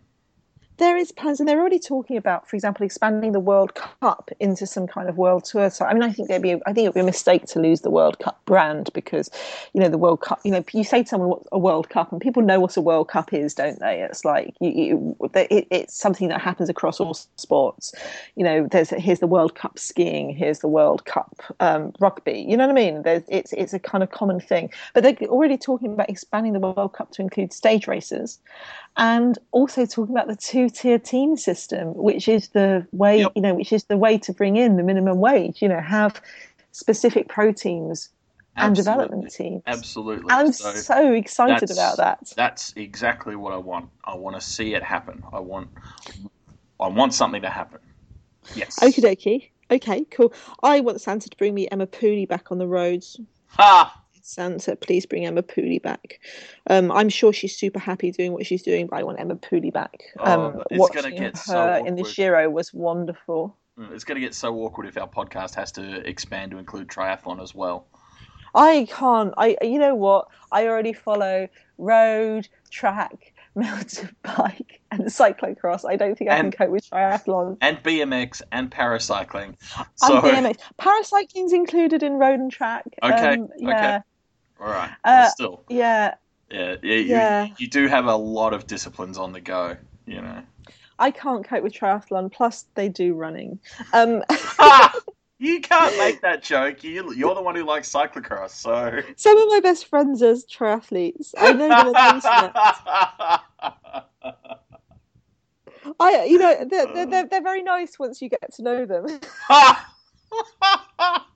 There 0.78 0.96
is 0.96 1.12
plans, 1.12 1.40
and 1.40 1.50
they're 1.50 1.60
already 1.60 1.80
talking 1.80 2.18
about, 2.18 2.48
for 2.48 2.56
example, 2.56 2.86
expanding 2.86 3.32
the 3.32 3.40
World 3.40 3.74
Cup 3.76 4.30
into 4.40 4.68
some 4.68 4.86
kind 4.86 5.10
of 5.10 5.18
world 5.18 5.44
tour. 5.46 5.70
So, 5.70 5.86
I 5.86 5.94
mean, 5.94 6.04
I 6.04 6.12
think 6.12 6.28
there'd 6.28 6.42
be, 6.42 6.54
I 6.54 6.74
think 6.74 6.80
it 6.80 6.84
would 6.90 6.94
be 6.94 7.00
a 7.00 7.04
mistake 7.04 7.46
to 7.48 7.60
lose 7.60 7.82
the 7.82 7.90
World 7.90 8.20
Cup 8.20 8.40
brand 8.46 8.92
because, 8.94 9.30
you 9.74 9.82
know, 9.82 9.90
the 9.90 9.98
World 9.98 10.22
Cup. 10.22 10.40
You 10.44 10.52
know, 10.52 10.64
you 10.74 10.84
say 10.84 11.04
to 11.04 11.10
someone 11.10 11.30
what's 11.30 11.48
a 11.52 11.58
World 11.58 11.90
Cup, 11.90 12.12
and 12.12 12.22
people 12.22 12.44
know 12.44 12.60
what 12.60 12.78
a 12.78 12.82
World 12.82 13.08
Cup 13.08 13.34
is, 13.34 13.56
don't 13.56 13.80
they? 13.80 14.02
It's 14.02 14.24
like 14.24 14.54
you, 14.60 14.70
you, 14.70 15.18
it, 15.34 15.68
it's 15.72 15.98
something 15.98 16.28
that 16.28 16.42
happens 16.42 16.70
across 16.70 17.00
all 17.00 17.16
sports. 17.16 17.94
You 18.36 18.44
know, 18.44 18.68
there's 18.72 18.92
here's 18.92 19.20
the 19.20 19.28
World 19.28 19.56
Cup 19.56 19.80
skiing, 19.80 20.30
here's 20.30 20.60
the 20.60 20.68
World 20.68 21.06
Cup 21.06 21.42
um, 21.60 21.94
rugby. 22.00 22.46
You 22.48 22.56
know 22.56 22.68
what 22.68 22.78
I 22.78 22.86
mean? 22.86 23.02
There's, 23.02 23.24
it's 23.28 23.52
it's 23.54 23.74
a 23.74 23.80
kind 23.80 24.04
of 24.04 24.12
common 24.12 24.40
thing, 24.40 24.72
but 24.94 25.04
they're 25.04 25.16
already 25.28 25.58
talking 25.58 25.94
about 25.94 26.10
expanding 26.10 26.54
the 26.54 26.60
World 26.60 26.94
Cup 26.94 27.12
to 27.14 27.22
include 27.22 27.52
stage 27.52 27.88
races 27.88 28.40
and 28.98 29.38
also 29.52 29.86
talking 29.86 30.16
about 30.16 30.28
the 30.28 30.36
two-tier 30.36 31.00
team 31.00 31.38
system, 31.38 31.94
which 31.96 32.28
is 32.28 32.50
the 32.50 32.86
way 32.92 33.20
Yep. 33.20 33.32
you 33.36 33.42
know, 33.42 33.54
which 33.54 33.72
is 33.72 33.86
the 33.86 33.98
way 33.98 34.18
to 34.20 34.34
bring 34.34 34.56
in 34.58 34.76
the 34.78 34.84
minimum 34.84 35.20
wage. 35.20 35.62
You 35.62 35.70
know, 35.70 35.80
have 35.80 36.22
specific 36.72 37.28
pro 37.28 37.52
teams 37.52 38.10
and 38.56 38.72
Absolutely. 38.72 39.04
development 39.06 39.34
teams. 39.34 39.64
Absolutely. 39.68 40.32
I'm 40.32 40.52
So 40.52 40.72
so 40.74 41.12
excited 41.14 41.70
about 41.72 41.98
that. 41.98 42.34
that's 42.36 42.74
exactly 42.76 43.36
what 43.36 43.54
I 43.54 43.58
want. 43.58 43.90
I 44.04 44.16
want 44.16 44.36
to 44.36 44.42
see 44.42 44.74
it 44.74 44.84
happen. 44.84 45.24
I 45.32 45.40
want 45.40 45.70
I 46.80 46.88
want 46.88 47.14
something 47.14 47.42
to 47.44 47.50
happen. 47.50 47.80
Yes. 48.56 48.78
Okie 48.82 49.02
dokie. 49.04 49.50
Okay, 49.70 50.06
cool. 50.12 50.32
I 50.64 50.80
want 50.80 51.02
Santa 51.02 51.30
to 51.30 51.38
bring 51.38 51.54
me 51.54 51.68
Emma 51.70 51.86
Pooley 51.88 52.26
back 52.28 52.52
on 52.52 52.58
the 52.58 52.68
roads. 52.68 53.20
Ha! 53.48 54.02
Santa, 54.32 54.76
please 54.76 55.06
bring 55.06 55.26
Emma 55.26 55.42
Pooley 55.42 55.82
back. 55.82 56.20
Um, 56.70 56.92
I'm 56.92 57.10
sure 57.10 57.32
she's 57.32 57.58
super 57.58 57.80
happy 57.80 58.12
doing 58.12 58.34
what 58.34 58.46
she's 58.46 58.62
doing, 58.62 58.88
but 58.88 59.00
I 59.00 59.04
want 59.04 59.20
Emma 59.20 59.36
Pooley 59.36 59.72
back. 59.72 60.04
Um, 60.20 60.40
Oh, 60.40 60.64
it's 60.70 60.90
gonna 60.90 61.02
watching 61.04 61.16
get 61.18 61.38
so 61.38 61.54
her 61.54 61.84
in 61.86 61.96
the. 61.96 62.04
Giro 62.04 62.50
was 62.50 62.74
wonderful. 62.74 63.56
Mm, 63.80 63.92
It's 63.94 64.04
going 64.04 64.16
to 64.20 64.22
get 64.26 64.34
so 64.36 64.56
awkward 64.58 64.88
if 64.88 64.98
our 64.98 65.08
podcast 65.08 65.56
has 65.56 65.72
to 65.74 66.08
expand 66.08 66.52
to 66.52 66.58
include 66.58 66.88
triathlon 66.88 67.42
as 67.42 67.54
well. 67.56 67.88
I 68.56 68.88
can't. 68.90 69.34
I 69.38 69.56
you 69.62 69.78
know 69.80 69.96
what? 69.96 70.28
I 70.52 70.68
already 70.68 70.94
follow 70.94 71.48
road, 71.78 72.48
track, 72.72 73.34
mountain 73.56 74.16
bike, 74.24 74.82
and 74.92 75.02
cyclocross. 75.06 75.88
I 75.88 75.96
don't 75.96 76.18
think 76.18 76.32
I 76.32 76.38
And- 76.38 76.52
can 76.52 76.66
cope 76.68 76.72
with 76.74 76.90
triathlon. 76.90 77.58
And 77.62 77.78
BMX 77.84 78.42
and 78.52 78.72
paracycling. 78.72 79.56
And 79.78 79.88
So, 79.96 80.22
BMX. 80.22 80.58
Paracycling's 80.80 81.54
included 81.54 82.02
in 82.04 82.14
road 82.14 82.40
and 82.40 82.52
track. 82.52 82.84
Okay, 83.04 83.34
Um, 83.36 83.48
yeah, 83.58 84.02
all 84.60 84.68
right. 84.68 84.92
Uh, 85.04 85.30
Still, 85.30 85.64
yeah. 85.70 86.16
yeah, 86.50 86.76
yeah, 86.82 86.96
you, 86.96 87.02
yeah. 87.02 87.48
you 87.58 87.68
do 87.68 87.88
have 87.88 88.06
a 88.06 88.16
lot 88.16 88.54
of 88.54 88.68
disciplines 88.68 89.18
on 89.18 89.32
the 89.32 89.42
go, 89.42 89.78
you 90.06 90.22
know. 90.22 90.42
I 91.00 91.12
can't 91.12 91.48
cope 91.48 91.64
with 91.64 91.74
triathlon. 91.74 92.32
Plus, 92.32 92.66
they 92.76 92.90
do 92.90 93.14
running. 93.14 93.60
Um! 93.94 94.24
You 95.40 95.62
can't 95.62 95.96
make 96.00 96.22
that 96.22 96.42
joke. 96.42 96.84
You, 96.84 97.14
you're 97.14 97.36
the 97.36 97.44
one 97.44 97.56
who 97.56 97.64
likes 97.64 97.92
cyclocross, 97.92 98.50
so. 98.50 99.02
some 99.16 99.38
of 99.38 99.48
my 99.50 99.60
best 99.60 99.86
friends 99.86 100.24
are 100.24 100.34
triathletes. 100.34 101.36
I 101.38 101.54
know 101.54 101.70
them 101.70 101.88
on 101.88 101.94
the 101.94 102.16
internet. 102.16 102.52
I, 106.00 106.26
you 106.26 106.40
know, 106.40 106.66
they're, 106.66 107.06
they're, 107.06 107.28
they're 107.28 107.44
very 107.44 107.62
nice 107.62 108.00
once 108.00 108.20
you 108.20 108.30
get 108.30 108.52
to 108.56 108.64
know 108.64 108.86
them. 108.86 109.06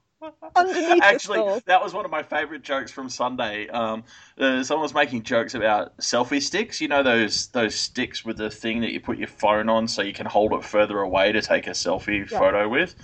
Underneath 0.56 1.02
Actually, 1.02 1.62
that 1.66 1.82
was 1.82 1.94
one 1.94 2.06
of 2.06 2.12
my 2.12 2.24
favorite 2.24 2.62
jokes 2.62 2.92
from 2.92 3.10
Sunday. 3.10 3.68
Um, 3.70 4.04
uh, 4.38 4.64
someone 4.64 4.84
was 4.84 4.94
making 4.94 5.24
jokes 5.24 5.54
about 5.56 5.98
selfie 5.98 6.42
sticks. 6.42 6.82
You 6.82 6.88
know 6.88 7.04
those 7.04 7.48
those 7.48 7.76
sticks 7.76 8.24
with 8.26 8.38
the 8.38 8.50
thing 8.50 8.82
that 8.82 8.92
you 8.92 9.00
put 9.00 9.18
your 9.18 9.28
phone 9.28 9.70
on 9.70 9.88
so 9.88 10.02
you 10.02 10.14
can 10.14 10.26
hold 10.26 10.54
it 10.54 10.64
further 10.64 11.00
away 11.00 11.32
to 11.32 11.42
take 11.42 11.68
a 11.68 11.72
selfie 11.72 12.30
Yeah. 12.30 12.40
photo 12.40 12.68
with. 12.70 12.96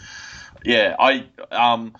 yeah, 0.65 0.95
I 0.99 1.26
um, 1.51 1.93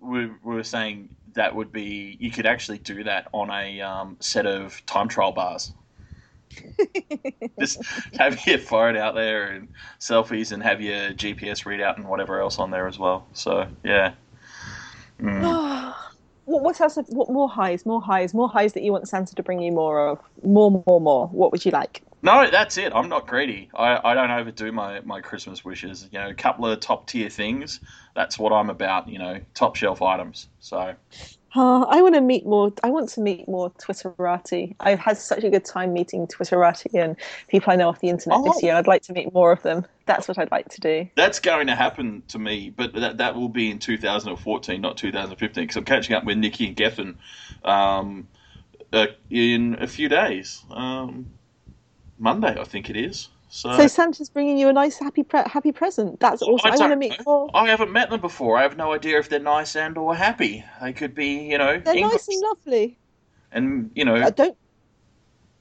we, 0.00 0.26
we 0.26 0.30
were 0.42 0.64
saying 0.64 1.10
that 1.34 1.54
would 1.54 1.72
be 1.72 2.16
you 2.20 2.30
could 2.30 2.46
actually 2.46 2.78
do 2.78 3.04
that 3.04 3.28
on 3.32 3.50
a 3.50 3.80
um, 3.82 4.16
set 4.20 4.46
of 4.46 4.84
time 4.86 5.08
trial 5.08 5.32
bars. 5.32 5.72
Just 7.60 7.80
have 8.18 8.44
your 8.46 8.58
phone 8.58 8.96
out 8.96 9.14
there 9.14 9.46
and 9.48 9.68
selfies, 10.00 10.52
and 10.52 10.62
have 10.62 10.80
your 10.80 11.12
GPS 11.12 11.64
readout 11.64 11.96
and 11.96 12.08
whatever 12.08 12.40
else 12.40 12.58
on 12.58 12.70
there 12.70 12.86
as 12.88 12.98
well. 12.98 13.26
So 13.32 13.68
yeah. 13.84 14.14
Mm. 15.20 15.94
what, 16.44 16.62
what 16.62 16.80
else? 16.80 16.98
What 17.08 17.30
more 17.30 17.48
highs? 17.48 17.86
More 17.86 18.00
highs? 18.00 18.34
More 18.34 18.48
highs 18.48 18.72
that 18.74 18.82
you 18.82 18.92
want 18.92 19.08
Santa 19.08 19.34
to 19.34 19.42
bring 19.42 19.60
you 19.60 19.72
more 19.72 20.08
of? 20.08 20.20
More, 20.42 20.82
more, 20.86 21.00
more. 21.00 21.28
What 21.28 21.52
would 21.52 21.64
you 21.64 21.70
like? 21.70 22.02
No, 22.22 22.48
that's 22.50 22.78
it. 22.78 22.90
I'm 22.94 23.10
not 23.10 23.26
greedy. 23.26 23.68
I, 23.74 24.00
I 24.02 24.14
don't 24.14 24.30
overdo 24.30 24.72
my, 24.72 25.00
my 25.00 25.20
Christmas 25.20 25.62
wishes. 25.62 26.08
You 26.10 26.20
know, 26.20 26.30
a 26.30 26.34
couple 26.34 26.66
of 26.66 26.80
top 26.80 27.06
tier 27.06 27.28
things. 27.28 27.80
That's 28.14 28.38
what 28.38 28.50
I'm 28.50 28.70
about. 28.70 29.08
You 29.08 29.18
know, 29.18 29.40
top 29.52 29.76
shelf 29.76 30.00
items. 30.00 30.48
So 30.60 30.94
Oh, 31.56 31.86
I 31.88 32.02
want 32.02 32.16
to 32.16 32.20
meet 32.20 32.46
more. 32.46 32.72
I 32.82 32.90
want 32.90 33.08
to 33.10 33.20
meet 33.20 33.46
more 33.48 33.70
Twitterati. 33.70 34.74
I've 34.80 34.98
had 34.98 35.16
such 35.16 35.44
a 35.44 35.50
good 35.50 35.64
time 35.64 35.92
meeting 35.92 36.26
Twitterati 36.26 36.94
and 36.94 37.16
people 37.48 37.72
I 37.72 37.76
know 37.76 37.88
off 37.88 38.00
the 38.00 38.08
internet 38.08 38.40
oh. 38.40 38.44
this 38.44 38.62
year. 38.62 38.74
I'd 38.74 38.88
like 38.88 39.02
to 39.02 39.12
meet 39.12 39.32
more 39.32 39.52
of 39.52 39.62
them. 39.62 39.86
That's 40.06 40.26
what 40.26 40.38
I'd 40.38 40.50
like 40.50 40.68
to 40.70 40.80
do. 40.80 41.08
That's 41.14 41.38
going 41.38 41.68
to 41.68 41.76
happen 41.76 42.22
to 42.28 42.38
me, 42.38 42.70
but 42.70 42.94
that 42.94 43.18
that 43.18 43.36
will 43.36 43.48
be 43.48 43.70
in 43.70 43.78
2014, 43.78 44.80
not 44.80 44.96
2015, 44.96 45.62
because 45.62 45.76
I'm 45.76 45.84
catching 45.84 46.16
up 46.16 46.24
with 46.24 46.38
Nikki 46.38 46.66
and 46.66 46.76
Geffen 46.76 47.16
um, 47.64 48.26
uh, 48.92 49.06
in 49.30 49.76
a 49.80 49.86
few 49.86 50.08
days. 50.08 50.62
Um, 50.70 51.26
Monday, 52.18 52.56
I 52.58 52.64
think 52.64 52.90
it 52.90 52.96
is. 52.96 53.28
So, 53.54 53.76
so 53.76 53.86
Santa's 53.86 54.28
bringing 54.28 54.58
you 54.58 54.68
a 54.68 54.72
nice 54.72 54.98
happy 54.98 55.22
pre- 55.22 55.44
happy 55.46 55.70
present. 55.70 56.18
That's 56.18 56.42
awesome. 56.42 56.72
I, 56.72 56.74
I 56.74 56.76
want 56.76 56.90
to 56.90 56.96
meet 56.96 57.24
more. 57.24 57.48
I 57.54 57.68
haven't 57.68 57.92
met 57.92 58.10
them 58.10 58.20
before. 58.20 58.58
I 58.58 58.62
have 58.62 58.76
no 58.76 58.92
idea 58.92 59.16
if 59.20 59.28
they're 59.28 59.38
nice 59.38 59.76
and 59.76 59.96
or 59.96 60.12
happy. 60.12 60.64
They 60.82 60.92
could 60.92 61.14
be, 61.14 61.50
you 61.50 61.58
know, 61.58 61.78
they're 61.78 61.94
English. 61.94 62.12
nice 62.14 62.28
and 62.28 62.42
lovely. 62.42 62.98
And 63.52 63.92
you 63.94 64.04
know, 64.04 64.16
I 64.16 64.30
don't. 64.30 64.56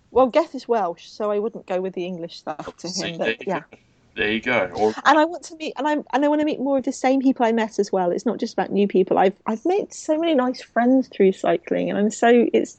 Well, 0.09 0.25
Geth 0.25 0.55
is 0.55 0.67
Welsh, 0.67 1.05
so 1.05 1.29
I 1.29 1.37
wouldn't 1.37 1.67
go 1.67 1.81
with 1.81 1.93
the 1.93 2.03
English 2.03 2.39
stuff 2.39 2.75
to 2.77 2.87
him. 2.87 3.19
But 3.19 3.45
yeah. 3.45 3.59
Go. 3.59 3.77
There 4.15 4.31
you 4.31 4.41
go. 4.41 4.71
Or... 4.75 4.93
And 5.05 5.17
I 5.17 5.25
want 5.25 5.43
to 5.43 5.55
meet, 5.55 5.73
and 5.77 5.87
I 5.87 5.93
and 6.13 6.25
I 6.25 6.27
want 6.27 6.41
to 6.41 6.45
meet 6.45 6.59
more 6.59 6.79
of 6.79 6.85
the 6.85 6.91
same 6.91 7.21
people 7.21 7.45
I 7.45 7.51
met 7.51 7.77
as 7.77 7.91
well. 7.91 8.09
It's 8.09 8.25
not 8.25 8.39
just 8.39 8.53
about 8.53 8.71
new 8.71 8.87
people. 8.87 9.19
I've 9.19 9.35
I've 9.45 9.65
made 9.65 9.93
so 9.93 10.17
many 10.17 10.33
nice 10.33 10.61
friends 10.61 11.09
through 11.09 11.33
cycling, 11.33 11.91
and 11.91 11.99
I'm 11.99 12.09
so 12.09 12.47
it's 12.53 12.77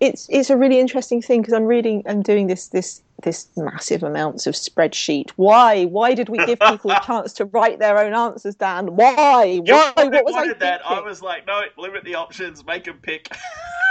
it's 0.00 0.26
it's 0.30 0.50
a 0.50 0.56
really 0.56 0.80
interesting 0.80 1.22
thing 1.22 1.40
because 1.40 1.54
I'm 1.54 1.64
reading 1.64 2.02
and 2.04 2.24
doing 2.24 2.46
this 2.46 2.68
this 2.68 3.02
this 3.22 3.48
massive 3.56 4.02
amounts 4.02 4.46
of 4.46 4.54
spreadsheet. 4.54 5.30
Why? 5.36 5.84
Why 5.84 6.14
did 6.14 6.28
we 6.28 6.38
give 6.44 6.58
people 6.60 6.90
a 6.90 7.00
chance 7.06 7.32
to 7.34 7.44
write 7.46 7.78
their 7.78 7.98
own 7.98 8.14
answers 8.14 8.54
Dan? 8.54 8.96
Why? 8.96 9.60
Why? 9.64 9.92
What 9.96 10.24
was 10.24 10.34
I 10.34 10.52
that? 10.54 10.80
I 10.84 11.00
was 11.00 11.22
like, 11.22 11.46
no, 11.46 11.62
limit 11.76 12.04
the 12.04 12.14
options, 12.14 12.64
make 12.64 12.84
them 12.84 12.98
pick. 13.02 13.28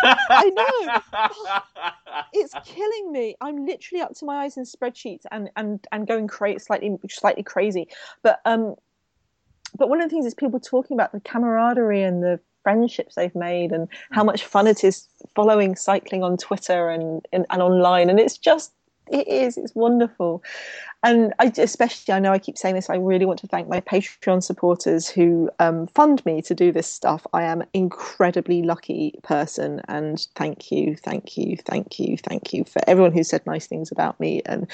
I 0.03 0.49
know. 0.49 2.23
it's 2.33 2.55
killing 2.65 3.11
me. 3.11 3.35
I'm 3.41 3.65
literally 3.65 4.01
up 4.01 4.13
to 4.15 4.25
my 4.25 4.43
eyes 4.43 4.57
in 4.57 4.63
spreadsheets 4.63 5.23
and 5.31 5.49
and 5.55 5.85
and 5.91 6.07
going 6.07 6.27
create 6.27 6.61
slightly 6.61 6.97
slightly 7.09 7.43
crazy. 7.43 7.87
But 8.23 8.39
um, 8.45 8.75
but 9.77 9.89
one 9.89 10.01
of 10.01 10.09
the 10.09 10.13
things 10.13 10.25
is 10.25 10.33
people 10.33 10.59
talking 10.59 10.95
about 10.95 11.11
the 11.11 11.19
camaraderie 11.19 12.03
and 12.03 12.23
the 12.23 12.39
friendships 12.63 13.15
they've 13.15 13.35
made 13.35 13.71
and 13.71 13.87
how 14.11 14.23
much 14.23 14.43
fun 14.43 14.67
it 14.67 14.83
is 14.83 15.07
following 15.35 15.75
cycling 15.75 16.23
on 16.23 16.37
Twitter 16.37 16.89
and, 16.89 17.25
and, 17.31 17.45
and 17.49 17.61
online. 17.61 18.09
And 18.09 18.19
it's 18.19 18.37
just 18.37 18.73
it 19.11 19.27
is. 19.27 19.57
It's 19.57 19.75
wonderful. 19.75 20.43
And 21.01 21.33
I 21.39 21.51
especially, 21.57 22.13
I 22.13 22.19
know 22.19 22.33
I 22.33 22.39
keep 22.39 22.57
saying 22.57 22.75
this, 22.75 22.89
I 22.89 22.95
really 22.95 23.25
want 23.25 23.39
to 23.39 23.47
thank 23.47 23.69
my 23.69 23.79
Patreon 23.79 24.43
supporters 24.43 25.07
who 25.07 25.49
um, 25.59 25.87
fund 25.87 26.25
me 26.25 26.41
to 26.41 26.53
do 26.53 26.71
this 26.71 26.87
stuff. 26.87 27.25
I 27.31 27.43
am 27.43 27.61
an 27.61 27.67
incredibly 27.73 28.63
lucky 28.63 29.13
person. 29.23 29.81
And 29.87 30.19
thank 30.35 30.71
you, 30.71 30.97
thank 30.97 31.37
you, 31.37 31.55
thank 31.55 31.99
you, 31.99 32.17
thank 32.17 32.53
you 32.53 32.65
for 32.65 32.81
everyone 32.85 33.13
who 33.13 33.23
said 33.23 33.45
nice 33.45 33.65
things 33.65 33.91
about 33.91 34.19
me 34.19 34.41
and 34.45 34.69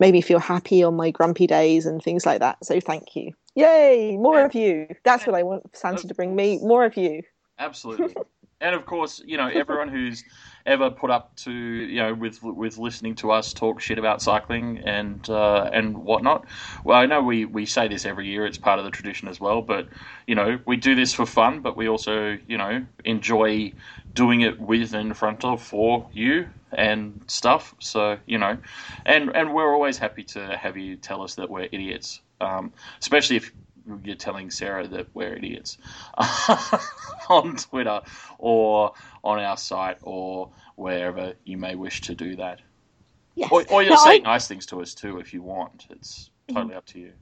made 0.00 0.12
me 0.12 0.20
feel 0.20 0.38
happy 0.38 0.82
on 0.82 0.96
my 0.96 1.10
grumpy 1.10 1.46
days 1.46 1.86
and 1.86 2.02
things 2.02 2.26
like 2.26 2.40
that. 2.40 2.62
So 2.64 2.78
thank 2.78 3.16
you. 3.16 3.32
Yay, 3.54 4.16
more 4.18 4.44
of 4.44 4.54
you. 4.54 4.86
That's 5.04 5.26
what 5.26 5.34
I 5.34 5.42
want 5.42 5.74
Santa 5.74 6.06
to 6.06 6.14
bring 6.14 6.36
me. 6.36 6.58
More 6.62 6.84
of 6.84 6.96
you. 6.96 7.22
Absolutely. 7.58 8.14
and 8.60 8.74
of 8.74 8.86
course, 8.86 9.22
you 9.24 9.36
know, 9.36 9.48
everyone 9.48 9.88
who's 9.88 10.24
ever 10.66 10.90
put 10.90 11.10
up 11.10 11.34
to 11.36 11.52
you 11.52 12.00
know 12.02 12.14
with 12.14 12.42
with 12.42 12.78
listening 12.78 13.14
to 13.16 13.30
us 13.30 13.52
talk 13.52 13.80
shit 13.80 13.98
about 13.98 14.22
cycling 14.22 14.78
and 14.78 15.28
uh, 15.30 15.70
and 15.72 15.98
whatnot. 15.98 16.46
Well, 16.84 16.98
I 16.98 17.06
know 17.06 17.22
we 17.22 17.44
we 17.44 17.66
say 17.66 17.88
this 17.88 18.06
every 18.06 18.28
year; 18.28 18.46
it's 18.46 18.58
part 18.58 18.78
of 18.78 18.84
the 18.84 18.90
tradition 18.90 19.28
as 19.28 19.40
well. 19.40 19.62
But 19.62 19.88
you 20.26 20.34
know, 20.34 20.58
we 20.66 20.76
do 20.76 20.94
this 20.94 21.14
for 21.14 21.26
fun, 21.26 21.60
but 21.60 21.76
we 21.76 21.88
also 21.88 22.38
you 22.46 22.58
know 22.58 22.84
enjoy 23.04 23.72
doing 24.14 24.40
it 24.42 24.60
with 24.60 24.94
and 24.94 25.08
in 25.08 25.14
front 25.14 25.44
of 25.44 25.62
for 25.62 26.08
you 26.12 26.46
and 26.72 27.22
stuff. 27.26 27.74
So 27.80 28.18
you 28.26 28.38
know, 28.38 28.58
and 29.06 29.34
and 29.34 29.54
we're 29.54 29.72
always 29.74 29.98
happy 29.98 30.24
to 30.24 30.56
have 30.56 30.76
you 30.76 30.96
tell 30.96 31.22
us 31.22 31.34
that 31.36 31.50
we're 31.50 31.68
idiots, 31.72 32.20
um, 32.40 32.72
especially 33.00 33.36
if 33.36 33.52
you're 34.04 34.16
telling 34.16 34.50
Sarah 34.50 34.86
that 34.88 35.08
we're 35.14 35.34
idiots 35.34 35.78
on 37.28 37.56
Twitter 37.56 38.00
or 38.38 38.92
on 39.22 39.38
our 39.38 39.56
site 39.56 39.98
or 40.02 40.50
wherever 40.76 41.34
you 41.44 41.56
may 41.56 41.74
wish 41.74 42.00
to 42.02 42.14
do 42.14 42.36
that. 42.36 42.60
Yes. 43.34 43.50
Or, 43.52 43.64
or 43.70 43.82
you'll 43.82 43.96
say 43.96 44.16
I... 44.16 44.18
nice 44.18 44.48
things 44.48 44.66
to 44.66 44.80
us 44.80 44.94
too 44.94 45.18
if 45.18 45.32
you 45.32 45.42
want. 45.42 45.86
It's 45.90 46.30
mm-hmm. 46.48 46.56
totally 46.56 46.74
up 46.74 46.86
to 46.86 47.00
you. 47.00 47.12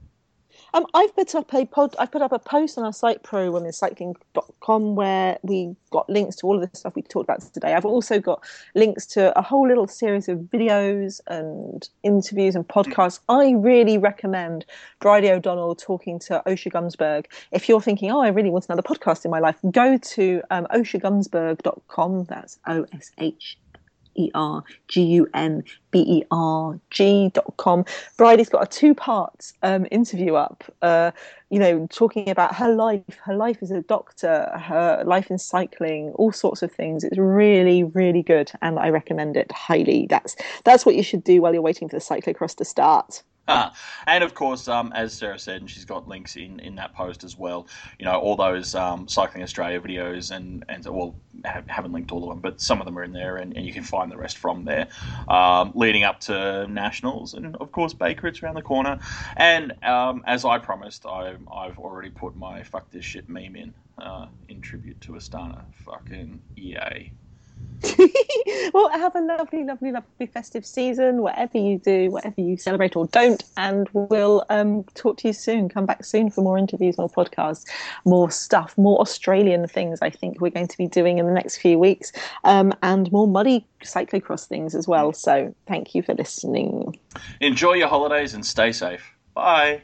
Um, 0.73 0.85
I've 0.93 1.15
put 1.15 1.35
up 1.35 1.53
a 1.53 1.65
pod. 1.65 1.95
I 1.99 2.05
put 2.05 2.21
up 2.21 2.31
a 2.31 2.39
post 2.39 2.77
on 2.77 2.85
our 2.85 2.93
site, 2.93 3.23
prowomencycling.com, 3.23 4.95
where 4.95 5.37
we 5.41 5.75
got 5.91 6.09
links 6.09 6.35
to 6.37 6.47
all 6.47 6.61
of 6.61 6.69
the 6.69 6.77
stuff 6.77 6.95
we 6.95 7.01
talked 7.01 7.25
about 7.25 7.41
today. 7.53 7.73
I've 7.73 7.85
also 7.85 8.19
got 8.19 8.43
links 8.75 9.05
to 9.07 9.37
a 9.37 9.41
whole 9.41 9.67
little 9.67 9.87
series 9.87 10.29
of 10.29 10.39
videos 10.39 11.21
and 11.27 11.87
interviews 12.03 12.55
and 12.55 12.67
podcasts. 12.67 13.19
I 13.29 13.51
really 13.51 13.97
recommend 13.97 14.65
Bridie 14.99 15.31
O'Donnell 15.31 15.75
talking 15.75 16.19
to 16.19 16.41
Osher 16.45 16.71
Gunsberg. 16.71 17.25
If 17.51 17.67
you're 17.67 17.81
thinking, 17.81 18.11
oh, 18.11 18.21
I 18.21 18.29
really 18.29 18.49
want 18.49 18.65
another 18.65 18.83
podcast 18.83 19.25
in 19.25 19.31
my 19.31 19.39
life, 19.39 19.57
go 19.71 19.97
to 19.97 20.41
um, 20.51 20.67
oshergunsberg.com. 20.71 22.25
That's 22.25 22.59
O 22.67 22.85
S 22.93 23.11
H 23.17 23.57
E 24.19 24.31
R 24.35 24.63
G 24.87 25.01
U 25.03 25.27
N 25.33 25.63
B 25.91 25.99
E 25.99 26.23
R 26.29 26.79
G 26.89 27.29
dot 27.33 27.53
com. 27.57 27.85
Bridie's 28.17 28.49
got 28.49 28.63
a 28.63 28.67
two 28.67 28.93
part 28.93 29.53
um, 29.63 29.87
interview 29.91 30.35
up, 30.35 30.63
uh, 30.81 31.11
you 31.49 31.59
know, 31.59 31.87
talking 31.91 32.29
about 32.29 32.53
her 32.55 32.73
life, 32.73 33.01
her 33.23 33.35
life 33.35 33.57
as 33.61 33.71
a 33.71 33.81
doctor, 33.81 34.51
her 34.59 35.03
life 35.05 35.31
in 35.31 35.37
cycling, 35.37 36.09
all 36.15 36.31
sorts 36.31 36.61
of 36.61 36.71
things. 36.71 37.03
It's 37.03 37.17
really, 37.17 37.83
really 37.83 38.21
good, 38.21 38.51
and 38.61 38.77
I 38.77 38.89
recommend 38.89 39.37
it 39.37 39.51
highly. 39.51 40.07
That's 40.09 40.35
that's 40.63 40.85
what 40.85 40.95
you 40.95 41.03
should 41.03 41.23
do 41.23 41.41
while 41.41 41.53
you're 41.53 41.61
waiting 41.61 41.89
for 41.89 41.95
the 41.95 42.01
cyclocross 42.01 42.55
to 42.57 42.65
start. 42.65 43.23
and 44.07 44.23
of 44.23 44.33
course, 44.33 44.67
um, 44.67 44.91
as 44.93 45.13
Sarah 45.13 45.39
said, 45.39 45.61
and 45.61 45.69
she's 45.69 45.85
got 45.85 46.07
links 46.07 46.35
in, 46.35 46.59
in 46.59 46.75
that 46.75 46.93
post 46.93 47.23
as 47.23 47.37
well. 47.37 47.67
You 47.97 48.05
know, 48.05 48.19
all 48.19 48.35
those 48.35 48.75
um, 48.75 49.07
Cycling 49.07 49.43
Australia 49.43 49.79
videos, 49.79 50.31
and 50.31 50.63
and 50.69 50.85
well, 50.85 51.15
haven't 51.43 51.91
linked 51.91 52.11
all 52.11 52.23
of 52.23 52.29
them, 52.29 52.39
but 52.39 52.61
some 52.61 52.79
of 52.79 52.85
them 52.85 52.97
are 52.97 53.03
in 53.03 53.13
there, 53.13 53.37
and, 53.37 53.55
and 53.55 53.65
you 53.65 53.73
can 53.73 53.83
find 53.83 54.11
the 54.11 54.17
rest 54.17 54.37
from 54.37 54.65
there, 54.65 54.87
um, 55.27 55.71
leading 55.75 56.03
up 56.03 56.19
to 56.21 56.67
nationals, 56.67 57.33
and 57.33 57.55
of 57.57 57.71
course, 57.71 57.93
Bay 57.93 58.15
Crits 58.15 58.43
around 58.43 58.55
the 58.55 58.61
corner. 58.61 58.99
And 59.35 59.73
um, 59.83 60.23
as 60.27 60.45
I 60.45 60.59
promised, 60.59 61.05
I, 61.05 61.35
I've 61.51 61.79
already 61.79 62.09
put 62.09 62.35
my 62.35 62.63
"fuck 62.63 62.91
this 62.91 63.05
shit" 63.05 63.29
meme 63.29 63.55
in 63.55 63.73
uh, 63.97 64.27
in 64.47 64.61
tribute 64.61 65.01
to 65.01 65.13
Astana. 65.13 65.63
Fucking 65.85 66.41
yay! 66.55 67.11
well, 68.73 68.89
have 68.89 69.15
a 69.15 69.21
lovely, 69.21 69.63
lovely, 69.63 69.91
lovely 69.91 70.25
festive 70.25 70.65
season, 70.65 71.21
whatever 71.21 71.57
you 71.57 71.79
do, 71.79 72.11
whatever 72.11 72.41
you 72.41 72.57
celebrate 72.57 72.95
or 72.95 73.07
don't. 73.07 73.43
And 73.57 73.87
we'll 73.93 74.45
um, 74.49 74.83
talk 74.95 75.17
to 75.19 75.27
you 75.27 75.33
soon. 75.33 75.69
Come 75.69 75.85
back 75.85 76.03
soon 76.03 76.29
for 76.29 76.41
more 76.41 76.57
interviews, 76.57 76.97
more 76.97 77.09
podcasts, 77.09 77.65
more 78.05 78.29
stuff, 78.31 78.77
more 78.77 78.99
Australian 78.99 79.67
things 79.67 79.99
I 80.01 80.09
think 80.09 80.41
we're 80.41 80.49
going 80.49 80.67
to 80.67 80.77
be 80.77 80.87
doing 80.87 81.19
in 81.19 81.25
the 81.25 81.33
next 81.33 81.57
few 81.57 81.79
weeks, 81.79 82.11
um, 82.43 82.73
and 82.83 83.11
more 83.11 83.27
muddy 83.27 83.65
cyclocross 83.83 84.45
things 84.45 84.75
as 84.75 84.87
well. 84.87 85.13
So 85.13 85.55
thank 85.67 85.95
you 85.95 86.03
for 86.03 86.13
listening. 86.13 86.99
Enjoy 87.39 87.73
your 87.73 87.87
holidays 87.87 88.33
and 88.33 88.45
stay 88.45 88.71
safe. 88.71 89.13
Bye. 89.33 89.83